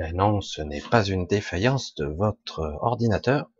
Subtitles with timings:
[0.00, 3.50] Ben non, ce n'est pas une défaillance de votre ordinateur.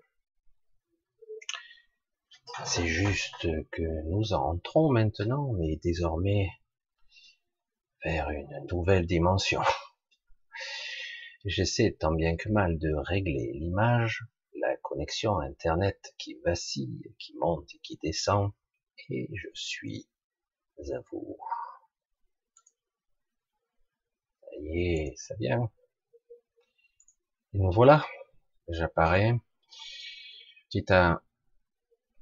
[2.64, 6.48] C'est juste que nous entrons maintenant, mais désormais,
[8.02, 9.61] vers une nouvelle dimension.
[11.44, 14.24] J'essaie tant bien que mal de régler l'image,
[14.55, 18.52] la connexion Internet qui vacille, qui monte et qui descend,
[19.11, 20.08] et je suis
[20.78, 21.36] à vous.
[24.41, 25.70] Ça y est, ça vient.
[27.53, 28.05] Et nous voilà,
[28.69, 29.34] j'apparais.
[30.69, 31.20] Petite un,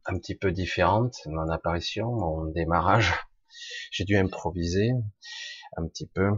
[0.06, 3.12] un petit peu différente, mon apparition, mon démarrage.
[3.90, 4.90] J'ai dû improviser
[5.76, 6.30] un petit peu,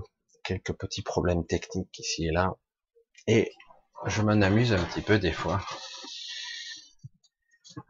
[0.43, 2.57] quelques petits problèmes techniques ici et là.
[3.29, 3.53] Et
[4.07, 5.61] je m'en amuse un petit peu des fois.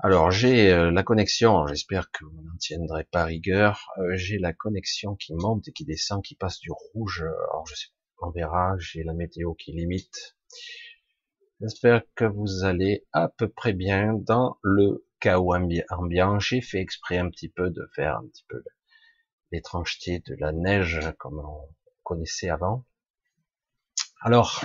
[0.00, 3.88] Alors j'ai euh, la connexion, j'espère que vous n'en tiendrez pas rigueur.
[3.98, 7.22] Euh, j'ai la connexion qui monte et qui descend, qui passe du rouge.
[7.22, 7.88] Alors je sais,
[8.19, 8.74] on verra.
[8.78, 10.36] J'ai la météo qui limite.
[11.60, 15.54] J'espère que vous allez à peu près bien dans le chaos
[15.91, 16.38] ambiant.
[16.38, 18.65] J'ai fait exprès un petit peu de faire un petit peu
[19.53, 21.69] l'étrangeté de la neige comme on
[22.03, 22.87] connaissait avant.
[24.22, 24.65] Alors,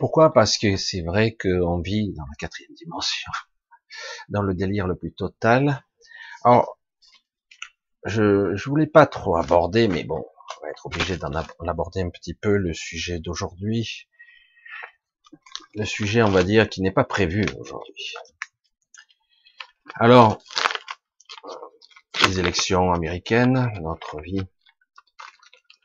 [0.00, 0.32] pourquoi?
[0.32, 3.30] Parce que c'est vrai qu'on vit dans la quatrième dimension,
[4.30, 5.84] dans le délire le plus total.
[6.42, 6.76] Alors,
[8.04, 10.24] je, je voulais pas trop aborder, mais bon,
[10.58, 11.30] on va être obligé d'en
[11.68, 14.08] aborder un petit peu le sujet d'aujourd'hui.
[15.74, 18.14] Le sujet, on va dire, qui n'est pas prévu aujourd'hui.
[19.94, 20.42] Alors,
[22.26, 24.42] les élections américaines, notre vie,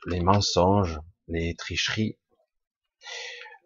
[0.06, 0.98] les mensonges,
[1.28, 2.18] les tricheries,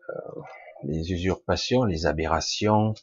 [0.08, 0.40] euh,
[0.84, 2.94] les usurpations, les aberrations,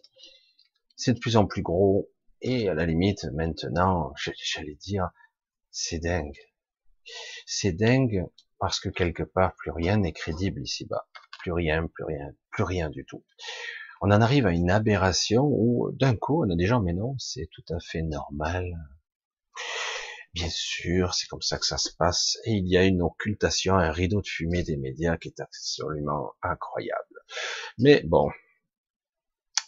[0.95, 2.09] c'est de plus en plus gros.
[2.41, 5.09] Et à la limite, maintenant, j'allais dire,
[5.71, 6.38] c'est dingue.
[7.45, 8.25] C'est dingue
[8.59, 11.07] parce que quelque part, plus rien n'est crédible ici-bas.
[11.47, 13.23] Plus rien, plus rien, plus rien du tout.
[14.01, 17.15] On en arrive à une aberration où d'un coup, on a des gens, mais non,
[17.19, 18.75] c'est tout à fait normal.
[20.33, 22.37] Bien sûr, c'est comme ça que ça se passe.
[22.43, 26.33] Et il y a une occultation, un rideau de fumée des médias qui est absolument
[26.41, 27.15] incroyable.
[27.77, 28.29] Mais bon,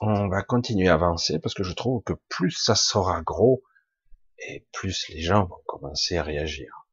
[0.01, 3.63] on va continuer à avancer parce que je trouve que plus ça sera gros
[4.37, 6.89] et plus les gens vont commencer à réagir.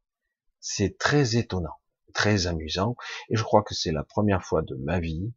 [0.61, 1.75] C'est très étonnant,
[2.17, 2.97] très amusant
[3.29, 5.33] et je crois que c'est la première fois de ma vie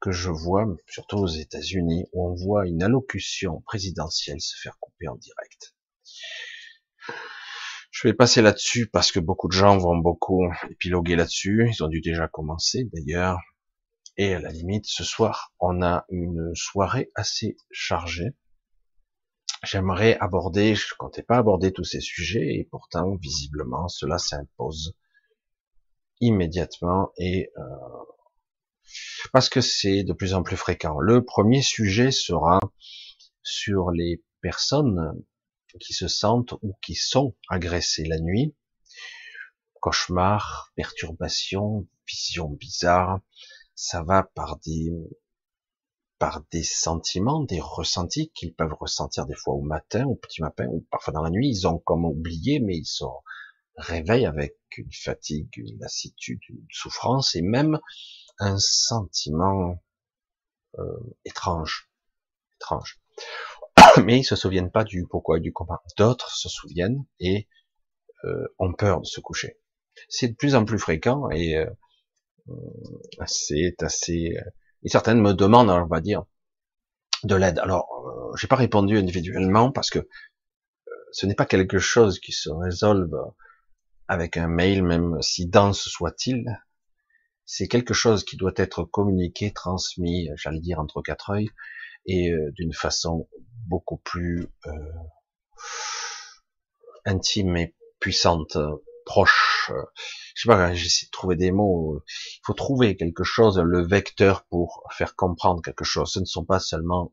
[0.00, 5.08] que je vois, surtout aux États-Unis, où on voit une allocution présidentielle se faire couper
[5.08, 5.76] en direct.
[7.90, 11.68] Je vais passer là-dessus parce que beaucoup de gens vont beaucoup épiloguer là-dessus.
[11.70, 13.38] Ils ont dû déjà commencer d'ailleurs.
[14.16, 18.30] Et à la limite, ce soir, on a une soirée assez chargée.
[19.62, 24.96] J'aimerais aborder, je comptais pas aborder tous ces sujets, et pourtant, visiblement, cela s'impose
[26.20, 27.62] immédiatement et euh,
[29.32, 30.98] parce que c'est de plus en plus fréquent.
[30.98, 32.60] Le premier sujet sera
[33.42, 35.12] sur les personnes
[35.80, 38.54] qui se sentent ou qui sont agressées la nuit,
[39.80, 43.20] cauchemars, perturbations, visions bizarres,
[43.74, 44.90] ça va par des
[46.18, 50.66] par des sentiments, des ressentis qu'ils peuvent ressentir des fois au matin, au petit matin,
[50.66, 51.48] ou parfois dans la nuit.
[51.48, 53.04] Ils ont comme oublié, mais ils se
[53.76, 57.78] réveillent avec une fatigue, une lassitude, une souffrance et même
[58.38, 59.82] un sentiment
[60.78, 61.90] euh, étrange,
[62.56, 63.00] étrange.
[64.04, 65.78] Mais ils se souviennent pas du pourquoi et du comment.
[65.96, 67.48] D'autres se souviennent et
[68.24, 69.58] euh, ont peur de se coucher.
[70.08, 71.66] C'est de plus en plus fréquent et euh,
[73.26, 74.36] c'est assez.
[74.36, 74.50] Euh,
[74.82, 76.24] et certaines me demandent, on va dire,
[77.24, 77.58] de l'aide.
[77.58, 82.32] Alors, euh, j'ai pas répondu individuellement parce que euh, ce n'est pas quelque chose qui
[82.32, 83.14] se résolve
[84.10, 86.44] avec un mail, même si dense soit-il.
[87.44, 91.48] C'est quelque chose qui doit être communiqué, transmis, j'allais dire entre quatre œils,
[92.06, 93.28] et d'une façon
[93.68, 94.48] beaucoup plus
[97.04, 98.58] intime et puissante,
[99.06, 99.70] proche
[100.34, 102.02] je sais pas, j'essaie de trouver des mots.
[102.08, 106.12] Il faut trouver quelque chose, le vecteur pour faire comprendre quelque chose.
[106.12, 107.12] Ce ne sont pas seulement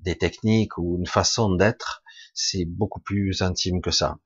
[0.00, 2.02] des techniques ou une façon d'être,
[2.34, 4.18] c'est beaucoup plus intime que ça.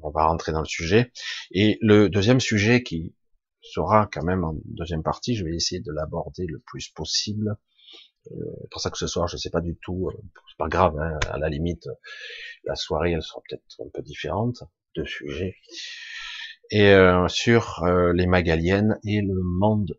[0.00, 1.12] On va rentrer dans le sujet.
[1.50, 3.14] Et le deuxième sujet qui
[3.60, 7.56] sera quand même en deuxième partie, je vais essayer de l'aborder le plus possible.
[8.30, 8.34] Euh,
[8.70, 10.16] pour ça que ce soir, je sais pas du tout, euh,
[10.48, 11.88] c'est pas grave, hein, à la limite,
[12.64, 14.62] la soirée, elle sera peut-être un peu différente,
[14.94, 15.56] de sujets
[16.72, 19.98] et euh, sur euh, les Magaliennes et le monde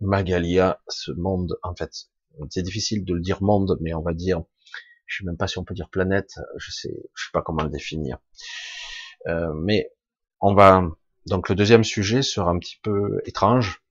[0.00, 1.92] Magalia, ce monde en fait,
[2.50, 4.42] c'est difficile de le dire monde, mais on va dire,
[5.06, 7.62] je sais même pas si on peut dire planète, je sais, je sais pas comment
[7.62, 8.18] le définir.
[9.26, 9.90] Euh, mais
[10.40, 10.82] on va
[11.26, 13.82] donc le deuxième sujet sera un petit peu étrange.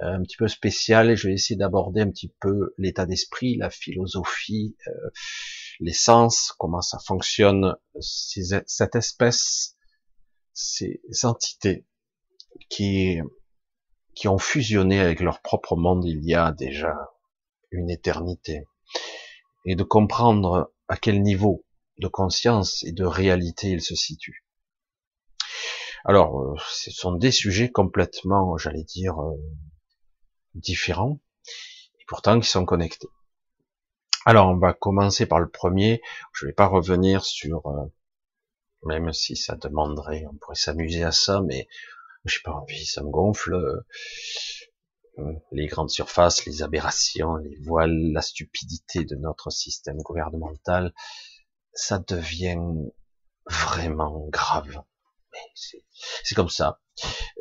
[0.00, 3.70] un petit peu spécial et je vais essayer d'aborder un petit peu l'état d'esprit, la
[3.70, 5.10] philosophie, euh,
[5.80, 9.76] l'essence, comment ça fonctionne, cette espèce,
[10.52, 11.86] ces entités
[12.68, 13.18] qui,
[14.14, 16.94] qui ont fusionné avec leur propre monde il y a déjà
[17.70, 18.64] une éternité
[19.64, 21.63] et de comprendre à quel niveau
[21.98, 24.44] de conscience et de réalité ils se situent.
[26.04, 29.36] Alors, euh, ce sont des sujets complètement, j'allais dire, euh,
[30.54, 31.18] différents,
[31.98, 33.08] et pourtant qui sont connectés.
[34.26, 36.02] Alors, on va commencer par le premier.
[36.32, 37.86] Je ne vais pas revenir sur, euh,
[38.84, 41.68] même si ça demanderait, on pourrait s'amuser à ça, mais
[42.26, 43.82] j'ai pas envie, ça me gonfle.
[45.52, 50.92] Les grandes surfaces, les aberrations, les voiles, la stupidité de notre système gouvernemental,
[51.74, 52.58] ça devient
[53.46, 54.82] vraiment grave.
[56.22, 56.80] C'est comme ça.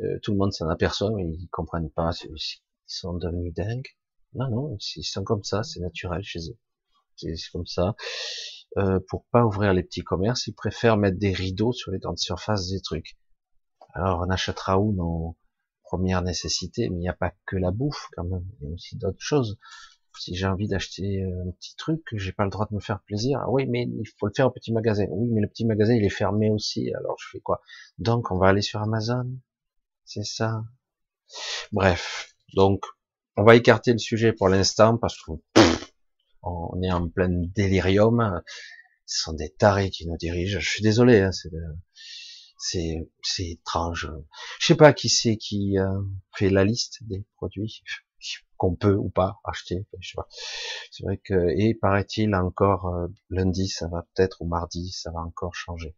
[0.01, 2.11] Euh, tout le monde s'en aperçoit, mais ils comprennent pas.
[2.23, 3.87] Ils sont devenus dingues.
[4.33, 6.57] Non, non, ils sont comme ça, c'est naturel chez eux.
[7.15, 7.95] C'est comme ça.
[8.77, 12.17] Euh, pour pas ouvrir les petits commerces, ils préfèrent mettre des rideaux sur les grandes
[12.17, 13.15] surfaces des trucs.
[13.93, 15.37] Alors on achètera où nos
[15.83, 18.73] premières nécessités, mais il n'y a pas que la bouffe quand même, il y a
[18.73, 19.59] aussi d'autres choses
[20.19, 23.01] si j'ai envie d'acheter euh, un petit truc, j'ai pas le droit de me faire
[23.01, 23.39] plaisir.
[23.41, 25.05] Ah oui, mais il faut le faire au petit magasin.
[25.09, 26.93] Oui, mais le petit magasin il est fermé aussi.
[26.93, 27.61] Alors je fais quoi?
[27.97, 29.29] Donc on va aller sur Amazon.
[30.05, 30.63] C'est ça.
[31.71, 32.83] Bref, donc
[33.37, 35.31] on va écarter le sujet pour l'instant parce que
[36.43, 38.41] on est en plein délirium.
[39.05, 40.59] Ce sont des tarés qui nous dirigent.
[40.59, 44.11] Je suis désolé, hein, c'est c'est étrange.
[44.59, 46.01] Je sais pas qui c'est qui euh,
[46.35, 47.81] fait la liste des produits
[48.63, 49.85] qu'on peut ou pas acheter.
[50.89, 55.19] C'est vrai que et paraît-il encore euh, lundi, ça va peut-être ou mardi, ça va
[55.19, 55.97] encore changer.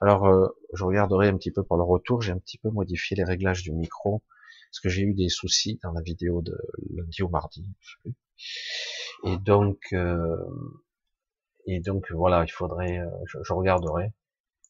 [0.00, 2.22] Alors euh, je regarderai un petit peu pour le retour.
[2.22, 4.22] J'ai un petit peu modifié les réglages du micro
[4.70, 6.56] parce que j'ai eu des soucis dans la vidéo de
[6.90, 7.68] lundi ou mardi.
[9.24, 10.36] Et donc euh,
[11.66, 14.12] et donc voilà, il faudrait, je, je regarderai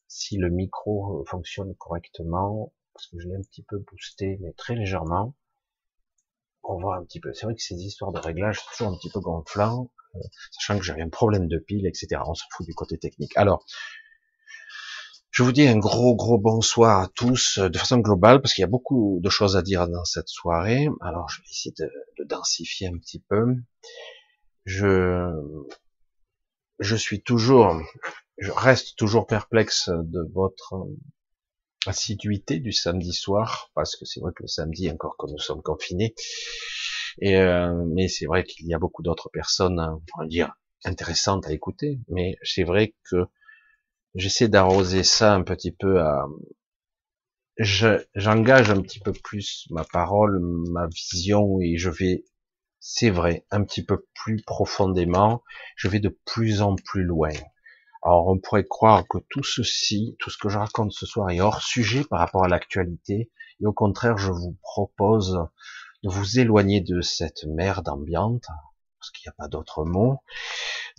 [0.07, 4.73] si le micro fonctionne correctement parce que je l'ai un petit peu boosté mais très
[4.73, 5.35] légèrement
[6.63, 7.33] on voit un petit peu.
[7.33, 10.19] C'est vrai que ces histoires de réglage, c'est toujours un petit peu gonflant, euh,
[10.51, 12.21] sachant que j'avais un problème de pile, etc.
[12.25, 13.35] On s'en fout du côté technique.
[13.37, 13.65] Alors,
[15.31, 18.63] je vous dis un gros gros bonsoir à tous euh, de façon globale parce qu'il
[18.63, 20.87] y a beaucoup de choses à dire dans cette soirée.
[20.99, 21.89] Alors je vais essayer de,
[22.19, 23.55] de densifier un petit peu.
[24.65, 25.31] Je
[26.79, 27.79] je suis toujours,
[28.37, 30.73] je reste toujours perplexe de votre
[31.87, 35.61] assiduité du samedi soir, parce que c'est vrai que le samedi, encore que nous sommes
[35.61, 36.13] confinés,
[37.19, 40.53] et euh, mais c'est vrai qu'il y a beaucoup d'autres personnes, on va dire,
[40.85, 43.25] intéressantes à écouter, mais c'est vrai que
[44.15, 46.25] j'essaie d'arroser ça un petit peu à,
[47.57, 52.23] j'engage un petit peu plus ma parole, ma vision, et je vais,
[52.79, 55.43] c'est vrai, un petit peu plus profondément,
[55.75, 57.31] je vais de plus en plus loin.
[58.03, 61.39] Alors on pourrait croire que tout ceci, tout ce que je raconte ce soir est
[61.39, 65.47] hors sujet par rapport à l'actualité, et au contraire je vous propose
[66.03, 68.45] de vous éloigner de cette merde ambiante,
[68.97, 70.17] parce qu'il n'y a pas d'autre mot,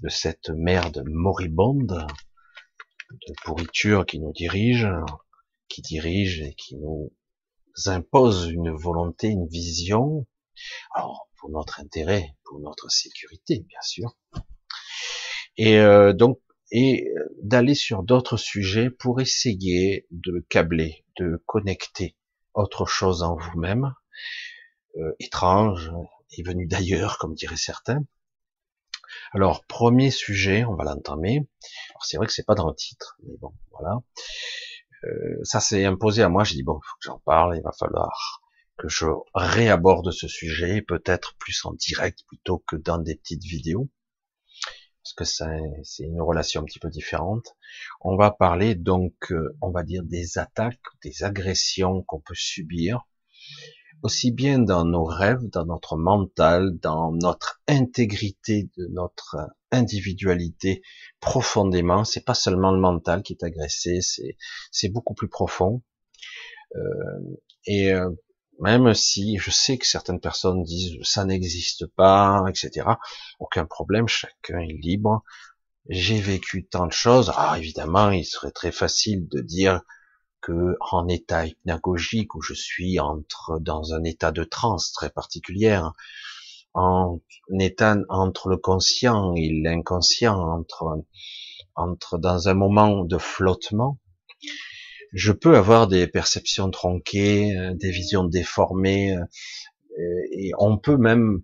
[0.02, 2.06] de cette merde moribonde,
[3.10, 4.88] de pourriture qui nous dirige,
[5.68, 7.12] qui dirige et qui nous
[7.86, 10.26] impose une volonté, une vision,
[11.36, 14.16] pour notre intérêt, pour notre sécurité bien sûr.
[15.56, 16.38] Et euh, donc
[16.72, 22.16] et euh, d'aller sur d'autres sujets pour essayer de câbler, de connecter
[22.54, 23.94] autre chose en vous-même,
[24.96, 25.92] euh, étrange
[26.36, 28.04] et venu d'ailleurs, comme diraient certains.
[29.34, 31.46] Alors, premier sujet, on va l'entamer.
[31.90, 34.00] Alors, c'est vrai que c'est pas dans le titre, mais bon, voilà.
[35.04, 37.72] Euh, ça s'est imposé à moi, j'ai dit, bon, faut que j'en parle, il va
[37.72, 38.40] falloir
[38.78, 43.90] que je réaborde ce sujet, peut-être plus en direct plutôt que dans des petites vidéos
[45.02, 47.56] parce que c'est une relation un petit peu différente.
[48.00, 53.00] On va parler donc, euh, on va dire des attaques, des agressions qu'on peut subir,
[54.02, 59.36] aussi bien dans nos rêves, dans notre mental, dans notre intégrité de notre
[59.72, 60.82] individualité
[61.20, 62.04] profondément.
[62.04, 64.00] C'est pas seulement le mental qui est agressé,
[64.70, 65.82] c'est beaucoup plus profond.
[66.76, 68.10] Euh, et euh,
[68.60, 72.86] même si je sais que certaines personnes disent ça n'existe pas, etc.
[73.40, 75.22] Aucun problème, chacun est libre.
[75.88, 77.32] J'ai vécu tant de choses.
[77.36, 79.82] Ah, évidemment, il serait très facile de dire
[80.40, 85.92] que en état hypnagogique où je suis entre dans un état de transe très particulière,
[86.74, 87.20] en
[87.58, 91.04] état entre le conscient et l'inconscient, entre
[91.74, 93.98] entre dans un moment de flottement,
[95.12, 99.24] je peux avoir des perceptions tronquées, euh, des visions déformées, euh,
[100.32, 101.42] Et on peut même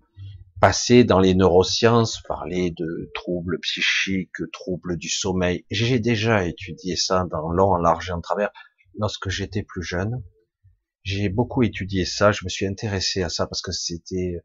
[0.61, 5.65] passer dans les neurosciences, parler de troubles psychiques, troubles du sommeil.
[5.71, 8.51] J'ai déjà étudié ça dans long, en large et en travers
[8.97, 10.23] lorsque j'étais plus jeune.
[11.03, 14.41] J'ai beaucoup étudié ça, je me suis intéressé à ça parce que c'était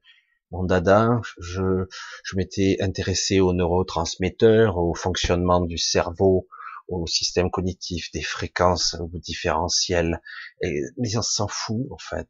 [0.51, 1.21] mon dada.
[1.41, 1.87] Je,
[2.25, 6.47] je m'étais intéressé aux neurotransmetteurs, au fonctionnement du cerveau,
[6.89, 10.21] au système cognitif, des fréquences différentielles.
[10.63, 12.29] Et, mais on s'en fout en fait.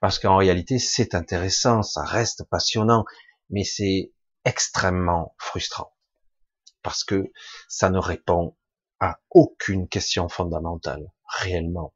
[0.00, 3.04] Parce qu'en réalité, c'est intéressant, ça reste passionnant,
[3.50, 4.12] mais c'est
[4.44, 5.92] extrêmement frustrant.
[6.82, 7.32] Parce que
[7.68, 8.56] ça ne répond
[9.00, 11.92] à aucune question fondamentale, réellement.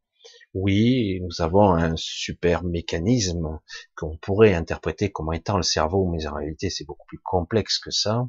[0.53, 3.61] Oui, nous avons un super mécanisme
[3.95, 7.93] qu'on pourrait interpréter comme étant le cerveau, mais en réalité c'est beaucoup plus complexe que
[7.93, 8.29] ça.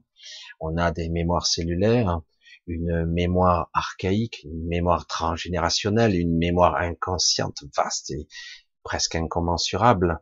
[0.60, 2.22] On a des mémoires cellulaires,
[2.68, 8.28] une mémoire archaïque, une mémoire transgénérationnelle, une mémoire inconsciente vaste et
[8.84, 10.20] presque incommensurable.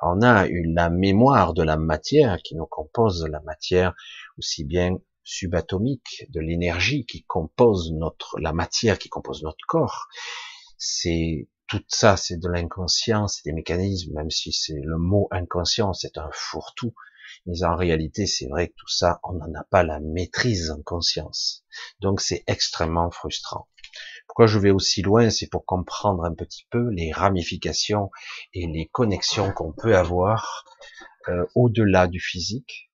[0.00, 3.94] On a une, la mémoire de la matière qui nous compose, la matière
[4.38, 10.08] aussi bien subatomique, de l'énergie qui compose notre, la matière qui compose notre corps.
[10.78, 15.92] C'est tout ça, c'est de l'inconscient, c'est des mécanismes, même si c'est le mot inconscient,
[15.92, 16.94] c'est un fourre-tout.
[17.46, 20.82] Mais en réalité, c'est vrai que tout ça, on n'en a pas la maîtrise en
[20.82, 21.64] conscience.
[22.00, 23.68] Donc c'est extrêmement frustrant.
[24.26, 28.10] Pourquoi je vais aussi loin C'est pour comprendre un petit peu les ramifications
[28.52, 30.64] et les connexions qu'on peut avoir
[31.28, 32.90] euh, au-delà du physique,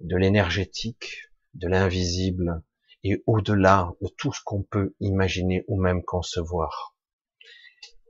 [0.00, 2.62] de l'énergétique, de l'invisible
[3.04, 6.94] et au-delà de tout ce qu'on peut imaginer ou même concevoir.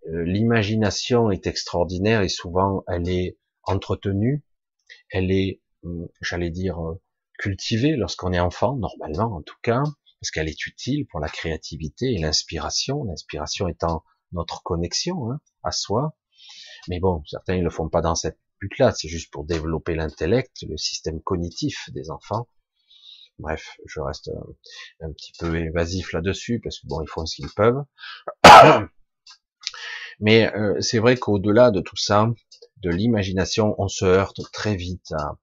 [0.08, 4.42] Euh, l'imagination est extraordinaire et souvent elle est entretenue,
[5.10, 7.00] elle est, hum, j'allais dire, euh,
[7.38, 9.82] cultivée lorsqu'on est enfant, normalement en tout cas,
[10.20, 15.72] parce qu'elle est utile pour la créativité et l'inspiration, l'inspiration étant notre connexion hein, à
[15.72, 16.14] soi.
[16.88, 20.62] Mais bon, certains ne le font pas dans cette but-là, c'est juste pour développer l'intellect,
[20.68, 22.48] le système cognitif des enfants.
[23.38, 24.30] Bref, je reste
[25.00, 27.82] un, petit peu évasif là-dessus, parce que bon, ils font ce qu'ils peuvent.
[30.20, 32.28] Mais euh, c'est vrai qu'au-delà de tout ça,
[32.80, 35.38] de l'imagination, on se heurte très vite à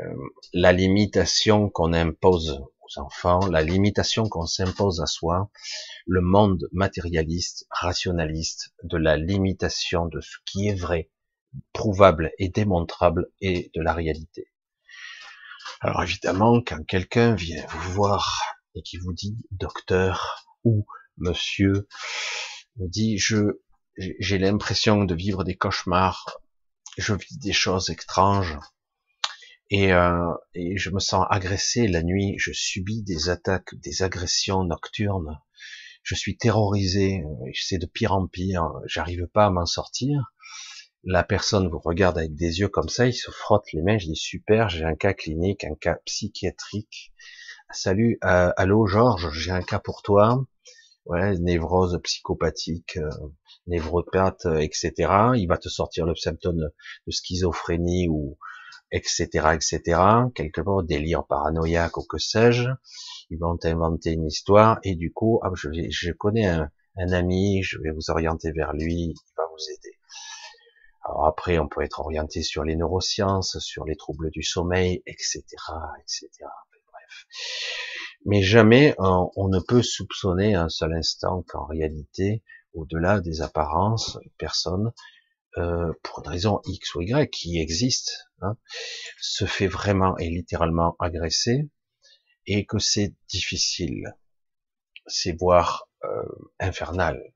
[0.00, 0.14] euh,
[0.52, 2.62] la limitation qu'on impose
[2.96, 5.50] enfants, la limitation qu'on s'impose à soi,
[6.06, 11.10] le monde matérialiste, rationaliste, de la limitation de ce qui est vrai,
[11.72, 14.52] prouvable et démontrable et de la réalité.
[15.80, 18.40] Alors évidemment, quand quelqu'un vient vous voir
[18.74, 20.86] et qui vous dit docteur ou
[21.18, 21.88] monsieur,
[22.76, 23.60] me dit je
[23.96, 26.40] j'ai l'impression de vivre des cauchemars,
[26.98, 28.58] je vis des choses étranges,
[29.70, 34.64] et, euh, et je me sens agressé la nuit, je subis des attaques, des agressions
[34.64, 35.38] nocturnes,
[36.02, 40.32] je suis terrorisé, c'est de pire en pire, j'arrive pas à m'en sortir.
[41.02, 44.06] La personne vous regarde avec des yeux comme ça, il se frotte les mains, je
[44.06, 47.12] dis super, j'ai un cas clinique, un cas psychiatrique.
[47.70, 50.44] Salut, euh, allô Georges, j'ai un cas pour toi.
[51.06, 53.10] Ouais, névrose psychopathique, euh,
[53.66, 54.92] névropathe, etc.
[55.36, 58.38] Il va te sortir le symptôme de schizophrénie ou
[58.92, 60.00] etc., etc.,
[60.34, 62.68] quelque part, délire paranoïaque ou que sais-je,
[63.30, 67.90] ils vont inventer une histoire, et du coup, ah, je, connais un, ami, je vais
[67.90, 69.98] vous orienter vers lui, il va vous aider.
[71.04, 75.42] Alors après, on peut être orienté sur les neurosciences, sur les troubles du sommeil, etc.,
[76.00, 77.26] etc., bref.
[78.24, 82.42] Mais jamais on, on ne peut soupçonner un seul instant qu'en réalité,
[82.76, 84.92] au-delà des apparences, personne
[85.58, 88.56] euh, pour une raison X ou Y qui existe, hein,
[89.18, 91.70] se fait vraiment et littéralement agresser,
[92.46, 94.14] et que c'est difficile,
[95.06, 96.22] c'est voire euh,
[96.60, 97.32] infernal,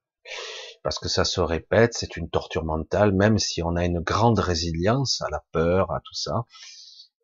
[0.83, 4.39] parce que ça se répète, c'est une torture mentale, même si on a une grande
[4.39, 6.45] résilience à la peur, à tout ça,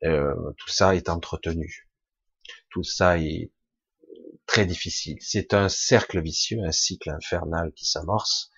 [0.04, 1.90] euh, tout ça est entretenu,
[2.70, 3.52] tout ça est
[4.56, 5.18] très difficile.
[5.20, 8.50] C'est un cercle vicieux, un cycle infernal qui s'amorce,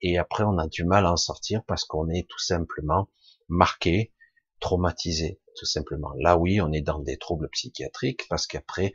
[0.00, 3.10] et après on a du mal à en sortir parce qu'on est tout simplement
[3.50, 4.14] marqué,
[4.60, 6.14] traumatisé, tout simplement.
[6.20, 8.94] Là oui, on est dans des troubles psychiatriques parce qu'après,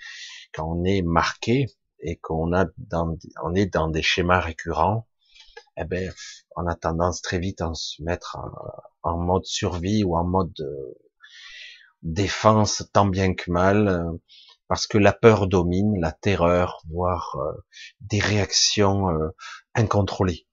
[0.51, 1.67] quand on est marqué
[1.99, 5.07] et qu'on a dans, on est dans des schémas récurrents,
[5.79, 6.11] eh ben,
[6.55, 8.35] on a tendance très vite à se mettre
[9.03, 10.97] en, mode survie ou en mode euh,
[12.01, 14.11] défense tant bien que mal, euh,
[14.67, 17.63] parce que la peur domine, la terreur, voire euh,
[18.01, 19.07] des réactions
[19.75, 20.47] incontrôlées.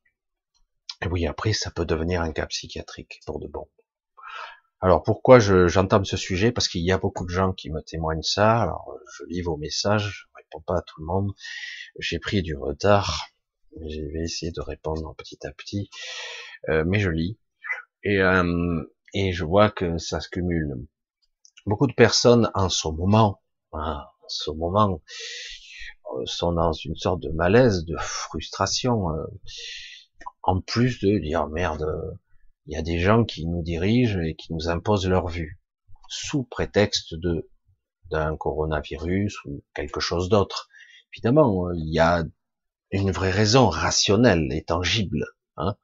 [1.03, 3.69] Et oui, après, ça peut devenir un cas psychiatrique pour de bon.
[4.85, 6.53] Alors pourquoi j'entame ce sujet?
[6.53, 8.61] Parce qu'il y a beaucoup de gens qui me témoignent ça.
[8.61, 11.33] Alors je lis vos messages, je réponds pas à tout le monde.
[11.99, 13.29] J'ai pris du retard,
[13.81, 15.89] mais je vais essayer de répondre petit à petit.
[16.69, 17.39] Euh, mais je lis.
[18.03, 20.75] Et, euh, et je vois que ça se cumule.
[21.65, 23.41] Beaucoup de personnes en ce moment,
[23.75, 25.01] en ce moment,
[26.15, 29.25] euh, sont dans une sorte de malaise, de frustration, euh,
[30.43, 31.87] en plus de dire merde,
[32.67, 35.61] il y a des gens qui nous dirigent et qui nous imposent leur vue,
[36.09, 37.49] sous prétexte de
[38.11, 40.69] d'un coronavirus ou quelque chose d'autre.
[41.15, 42.23] Évidemment, il y a
[42.91, 45.25] une vraie raison rationnelle et tangible.
[45.57, 45.77] Hein.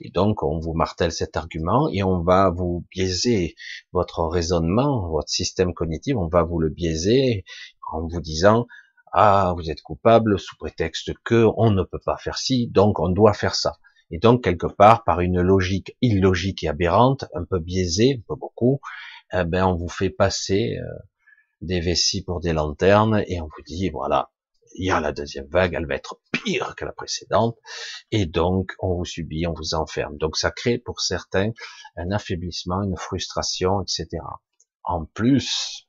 [0.00, 3.54] Et donc, on vous martèle cet argument et on va vous biaiser
[3.92, 7.44] votre raisonnement, votre système cognitif, on va vous le biaiser
[7.92, 8.66] en vous disant
[9.12, 13.10] ah vous êtes coupable sous prétexte que on ne peut pas faire ci, donc on
[13.10, 13.76] doit faire ça.
[14.10, 18.36] Et donc quelque part par une logique illogique et aberrante, un peu biaisée, un peu
[18.38, 18.80] beaucoup,
[19.34, 20.98] eh ben on vous fait passer euh,
[21.60, 24.30] des vessies pour des lanternes et on vous dit voilà
[24.74, 27.58] il y a la deuxième vague, elle va être pire que la précédente,
[28.10, 30.16] et donc on vous subit, on vous enferme.
[30.18, 31.50] Donc ça crée pour certains
[31.96, 34.08] un affaiblissement, une frustration, etc.
[34.84, 35.88] En plus,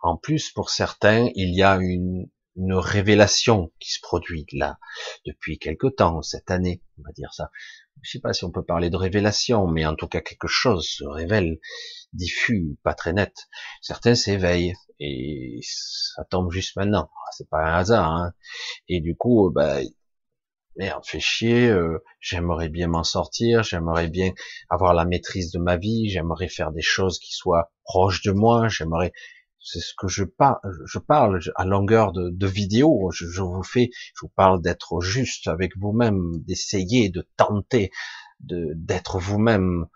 [0.00, 4.78] en plus pour certains, il y a une, une révélation qui se produit là
[5.26, 7.50] depuis quelque temps, cette année, on va dire ça.
[8.02, 10.86] Je sais pas si on peut parler de révélation, mais en tout cas quelque chose
[10.86, 11.58] se révèle,
[12.12, 13.34] diffus, pas très net.
[13.82, 17.10] Certains s'éveillent, et ça tombe juste maintenant.
[17.14, 18.10] Ah, c'est pas un hasard.
[18.10, 18.32] Hein.
[18.88, 19.78] Et du coup, euh, bah,
[20.76, 21.68] merde, fait chier.
[21.68, 23.62] Euh, j'aimerais bien m'en sortir.
[23.62, 24.32] J'aimerais bien
[24.68, 26.10] avoir la maîtrise de ma vie.
[26.10, 28.68] J'aimerais faire des choses qui soient proches de moi.
[28.68, 29.12] J'aimerais.
[29.62, 30.58] C'est ce que je parle.
[30.86, 33.10] Je parle à longueur de, vidéo.
[33.12, 33.90] Je, je, vous fais.
[34.14, 37.90] Je vous parle d'être juste avec vous-même, d'essayer, de tenter,
[38.40, 39.86] de d'être vous-même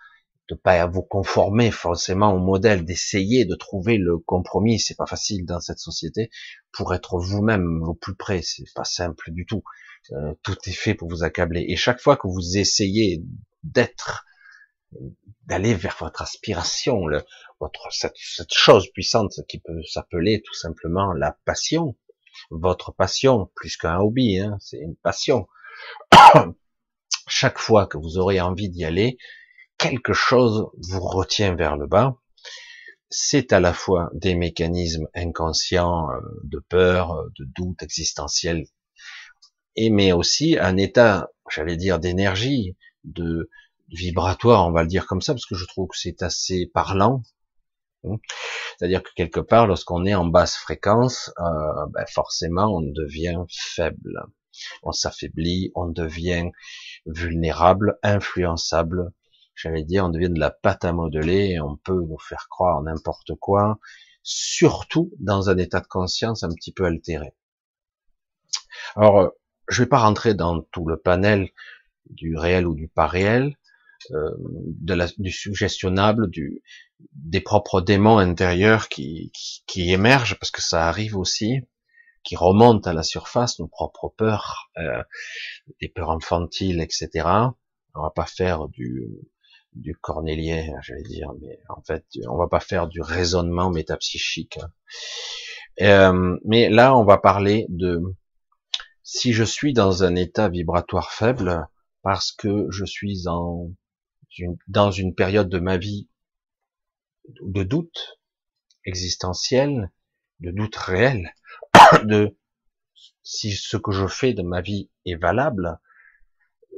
[0.49, 4.79] de pas vous conformer forcément au modèle, d'essayer de trouver le compromis.
[4.79, 6.31] C'est pas facile dans cette société
[6.73, 8.43] pour être vous-même au plus près.
[8.43, 9.63] C'est pas simple du tout.
[10.13, 11.65] Euh, tout est fait pour vous accabler.
[11.69, 13.23] Et chaque fois que vous essayez
[13.63, 14.27] d'être,
[15.47, 17.23] d'aller vers votre aspiration, le,
[17.61, 21.97] votre cette, cette chose puissante qui peut s'appeler tout simplement la passion,
[22.51, 25.47] votre passion plus qu'un hobby, hein, c'est une passion.
[27.27, 29.19] chaque fois que vous aurez envie d'y aller,
[29.79, 32.17] quelque chose vous retient vers le bas.
[33.11, 38.67] C'est à la fois des mécanismes inconscients euh, de peur, euh, de doute existentiel,
[39.77, 43.51] et mais aussi un état, j'allais dire, d'énergie, de
[43.89, 47.23] vibratoire, on va le dire comme ça, parce que je trouve que c'est assez parlant.
[48.05, 48.17] Hein.
[48.79, 54.27] C'est-à-dire que quelque part, lorsqu'on est en basse fréquence, euh, ben forcément, on devient faible,
[54.83, 56.51] on s'affaiblit, on devient
[57.07, 59.13] vulnérable, influençable,
[59.55, 62.83] j'allais dire, on devient de la pâte à modeler et on peut nous faire croire
[62.83, 63.79] n'importe quoi,
[64.23, 67.35] surtout dans un état de conscience un petit peu altéré.
[68.97, 69.29] Alors, euh,
[69.69, 71.51] je vais pas rentrer dans tout le panel
[72.11, 73.57] du réel ou du pas réel,
[74.13, 76.31] euh, de la, du suggestionnable,
[77.13, 79.33] des propres démons intérieurs qui,
[79.67, 81.61] qui, émergent, parce que ça arrive aussi,
[82.23, 85.03] qui remontent à la surface, nos propres peurs, euh,
[85.81, 87.29] des peurs infantiles, etc.
[87.95, 89.09] On va pas faire du,
[89.75, 94.59] du cornélien, j'allais dire, mais en fait, on va pas faire du raisonnement métapsychique.
[94.59, 94.69] Hein.
[95.81, 98.01] Euh, mais là, on va parler de
[99.03, 101.69] si je suis dans un état vibratoire faible
[102.03, 103.71] parce que je suis en
[104.69, 106.09] dans une période de ma vie
[107.41, 108.19] de doute
[108.85, 109.91] existentiel,
[110.41, 111.35] de doute réel,
[112.05, 112.37] de
[113.23, 115.79] si ce que je fais de ma vie est valable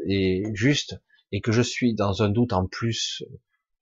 [0.08, 1.00] et juste,
[1.32, 3.24] et que je suis dans un doute en plus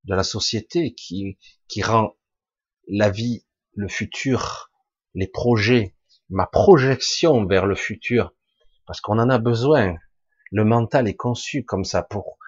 [0.04, 2.16] de la société qui, qui rend
[2.88, 4.70] la vie, le futur,
[5.14, 5.94] les projets,
[6.30, 8.34] ma projection vers le futur,
[8.86, 9.96] parce qu'on en a besoin.
[10.50, 12.38] Le mental est conçu comme ça pour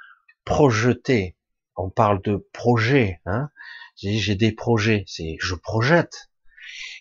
[0.47, 1.37] projeter.
[1.77, 3.21] On parle de projet.
[3.27, 3.51] Hein
[3.97, 6.31] j'ai des projets, c'est je projette.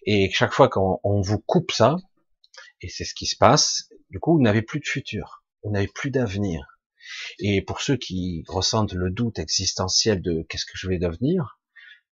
[0.05, 1.95] Et chaque fois qu'on vous coupe ça,
[2.81, 5.87] et c'est ce qui se passe, du coup, vous n'avez plus de futur, vous n'avez
[5.87, 6.79] plus d'avenir.
[7.39, 11.59] Et pour ceux qui ressentent le doute existentiel de qu'est-ce que je vais devenir,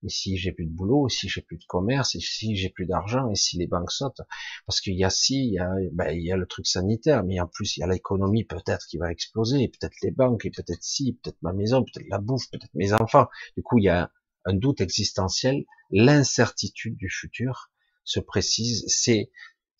[0.03, 2.69] et si j'ai plus de boulot, et si j'ai plus de commerce, et si j'ai
[2.69, 4.21] plus d'argent, et si les banques sautent,
[4.65, 7.23] parce qu'il y a si, il y a, ben, il y a le truc sanitaire,
[7.23, 10.51] mais en plus il y a l'économie peut-être qui va exploser, peut-être les banques, et
[10.51, 13.27] peut-être si, peut-être ma maison, peut-être la bouffe, peut-être mes enfants.
[13.55, 14.11] Du coup, il y a
[14.45, 17.71] un doute existentiel, l'incertitude du futur
[18.03, 19.31] se précise, c'est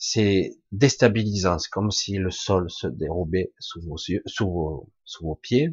[0.06, 1.60] c'est déstabilisant.
[1.60, 5.70] C'est comme si le sol se dérobait sous vos, sous vos, sous vos pieds.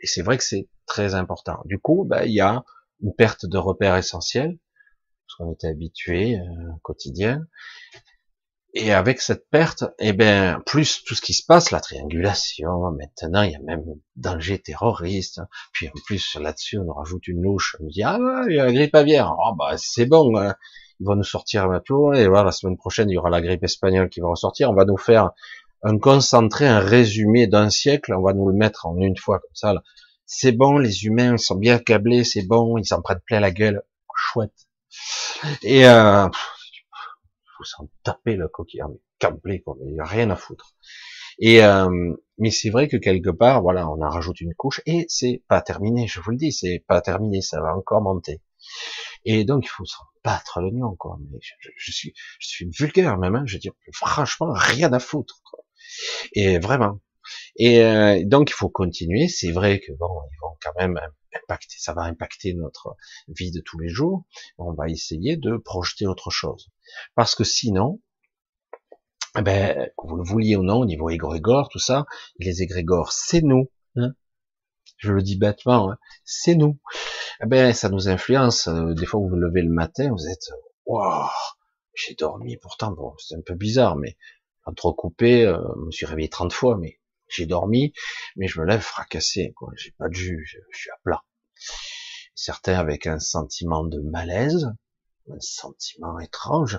[0.00, 1.62] Et c'est vrai que c'est très important.
[1.64, 2.64] Du coup, ben, il y a
[3.02, 4.58] une perte de repères essentiels,
[5.26, 6.42] parce qu'on était habitué euh,
[6.82, 7.46] quotidien.
[8.74, 13.42] Et avec cette perte, eh ben, plus tout ce qui se passe, la triangulation, maintenant,
[13.42, 13.82] il y a même
[14.16, 15.40] danger terroriste.
[15.72, 17.76] Puis en plus, là-dessus, on rajoute une louche.
[17.80, 19.34] On dit, ah, il y a la grippe aviaire.
[19.38, 20.36] Oh, bah, c'est bon.
[20.36, 20.54] Hein.
[21.00, 22.12] Ils vont nous sortir bientôt.
[22.12, 24.70] Et voilà, la semaine prochaine, il y aura la grippe espagnole qui va ressortir.
[24.70, 25.30] On va nous faire
[25.82, 28.12] un concentré, un résumé d'un siècle.
[28.14, 29.74] On va nous le mettre en une fois comme ça.
[30.30, 33.50] C'est bon, les humains, ils sont bien câblés, c'est bon, ils s'en prennent plein la
[33.50, 33.82] gueule.
[34.14, 34.68] Chouette.
[35.62, 36.28] Et, euh,
[37.56, 40.74] faut s'en taper le coquillard, mais câblé, quoi, il n'y a rien à foutre.
[41.38, 45.06] Et euh, mais c'est vrai que quelque part, voilà, on en rajoute une couche et
[45.08, 46.06] c'est pas terminé.
[46.06, 48.42] Je vous le dis, c'est pas terminé, ça va encore monter.
[49.24, 51.16] Et donc il faut s'en battre l'oignon, quoi.
[51.30, 51.38] Mais
[51.76, 53.34] je, suis, je suis vulgaire même.
[53.34, 55.40] Hein, je dis franchement rien à foutre.
[55.50, 55.64] Quoi.
[56.32, 57.00] Et vraiment.
[57.56, 59.28] Et euh, donc il faut continuer.
[59.28, 61.00] C'est vrai que bon, ils vont quand même
[61.34, 62.96] impacter, ça va impacter notre
[63.28, 64.24] vie de tous les jours.
[64.58, 66.68] On va essayer de projeter autre chose.
[67.14, 68.00] Parce que sinon,
[69.38, 72.06] eh ben, vous le vouliez ou non, au niveau égrégore, tout ça,
[72.38, 73.70] les égrégores, c'est nous.
[73.96, 74.12] Hein
[74.98, 76.78] je le dis bêtement, hein c'est nous.
[77.42, 78.68] Eh ben, ça nous influence.
[78.68, 80.50] Euh, des fois, vous vous levez le matin, vous êtes,
[80.86, 81.28] waouh,
[81.94, 82.56] j'ai dormi.
[82.56, 84.16] Pourtant, bon, c'est un peu bizarre, mais
[84.64, 87.92] entrecoupé, euh, je me suis réveillé 30 fois, mais j'ai dormi,
[88.36, 89.72] mais je me lève fracassé, quoi.
[89.76, 91.24] J'ai pas de jus, je, suis à plat.
[92.34, 94.72] Certains avec un sentiment de malaise,
[95.30, 96.78] un sentiment étrange,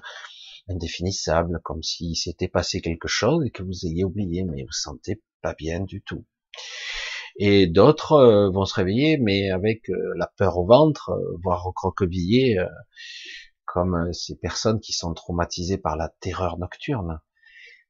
[0.69, 5.21] indéfinissable, comme s'il s'était passé quelque chose et que vous ayez oublié, mais vous sentez
[5.41, 6.25] pas bien du tout.
[7.37, 11.63] Et d'autres euh, vont se réveiller, mais avec euh, la peur au ventre, euh, voire
[11.63, 12.59] recroquevillés,
[13.65, 17.21] comme ces personnes qui sont traumatisées par la terreur nocturne,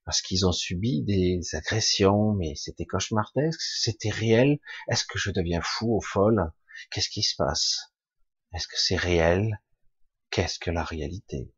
[0.10, 4.58] parce qu'ils ont subi des agressions, mais c'était cauchemardesque, c'était réel.
[4.88, 6.52] Est-ce que je deviens fou ou folle?
[6.90, 7.94] Qu'est-ce qui se passe?
[8.56, 9.62] Est-ce que c'est réel?
[10.32, 11.54] Qu'est-ce que la réalité?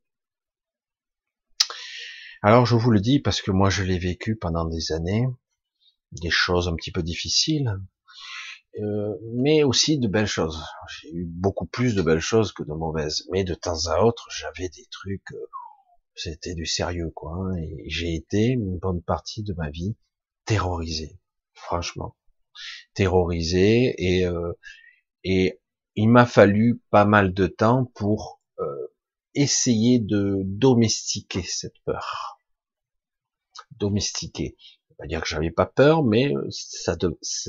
[2.41, 5.25] Alors je vous le dis parce que moi je l'ai vécu pendant des années,
[6.11, 7.73] des choses un petit peu difficiles,
[8.81, 10.61] euh, mais aussi de belles choses.
[10.89, 14.27] J'ai eu beaucoup plus de belles choses que de mauvaises, mais de temps à autre
[14.29, 15.47] j'avais des trucs, euh,
[16.15, 17.33] c'était du sérieux quoi.
[17.35, 19.95] Hein, et j'ai été une bonne partie de ma vie
[20.45, 21.19] terrorisé,
[21.53, 22.15] franchement,
[22.93, 24.53] terrorisé et euh,
[25.23, 25.59] et
[25.95, 28.87] il m'a fallu pas mal de temps pour euh,
[29.33, 32.39] essayer de domestiquer cette peur.
[33.71, 34.55] Domestiquer.
[34.97, 36.95] Pas dire que j'avais pas peur, mais ça,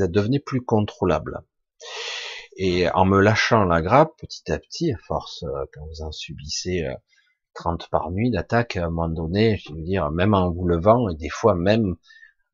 [0.09, 1.43] devenait plus contrôlable.
[2.57, 6.13] Et en me lâchant la grappe, petit à petit, à force, euh, quand vous en
[6.13, 6.87] subissez
[7.55, 10.67] 30 euh, par nuit d'attaque, à un moment donné, je veux dire, même en vous
[10.67, 11.97] levant, et des fois même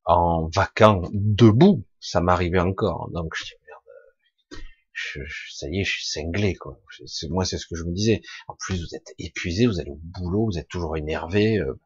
[0.05, 3.11] en vacant debout, ça m'arrivait encore.
[3.13, 3.45] Donc je
[4.99, 6.81] je, ça y est, je suis cinglé, quoi.
[7.31, 8.21] Moi, c'est ce que je me disais.
[8.49, 11.81] En plus, vous êtes épuisé, vous allez au boulot, vous êtes toujours énervé, euh,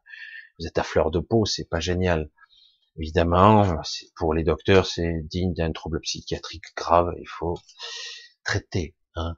[0.59, 2.29] vous êtes à fleur de peau, c'est pas génial.
[2.97, 3.81] Évidemment,
[4.15, 7.57] pour les docteurs, c'est digne d'un trouble psychiatrique grave, il faut
[8.43, 9.35] traiter, hein.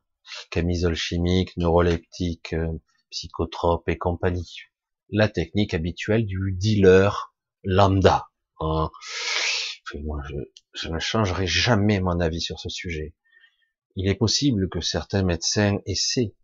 [0.49, 4.61] Camisole chimique, neuroleptique, euh, psychotrope et compagnie.
[5.09, 8.29] La technique habituelle du dealer lambda.
[8.59, 8.89] Hein.
[10.03, 10.35] Moi, je,
[10.73, 13.13] je ne changerai jamais mon avis sur ce sujet.
[13.95, 16.35] Il est possible que certains médecins essaient,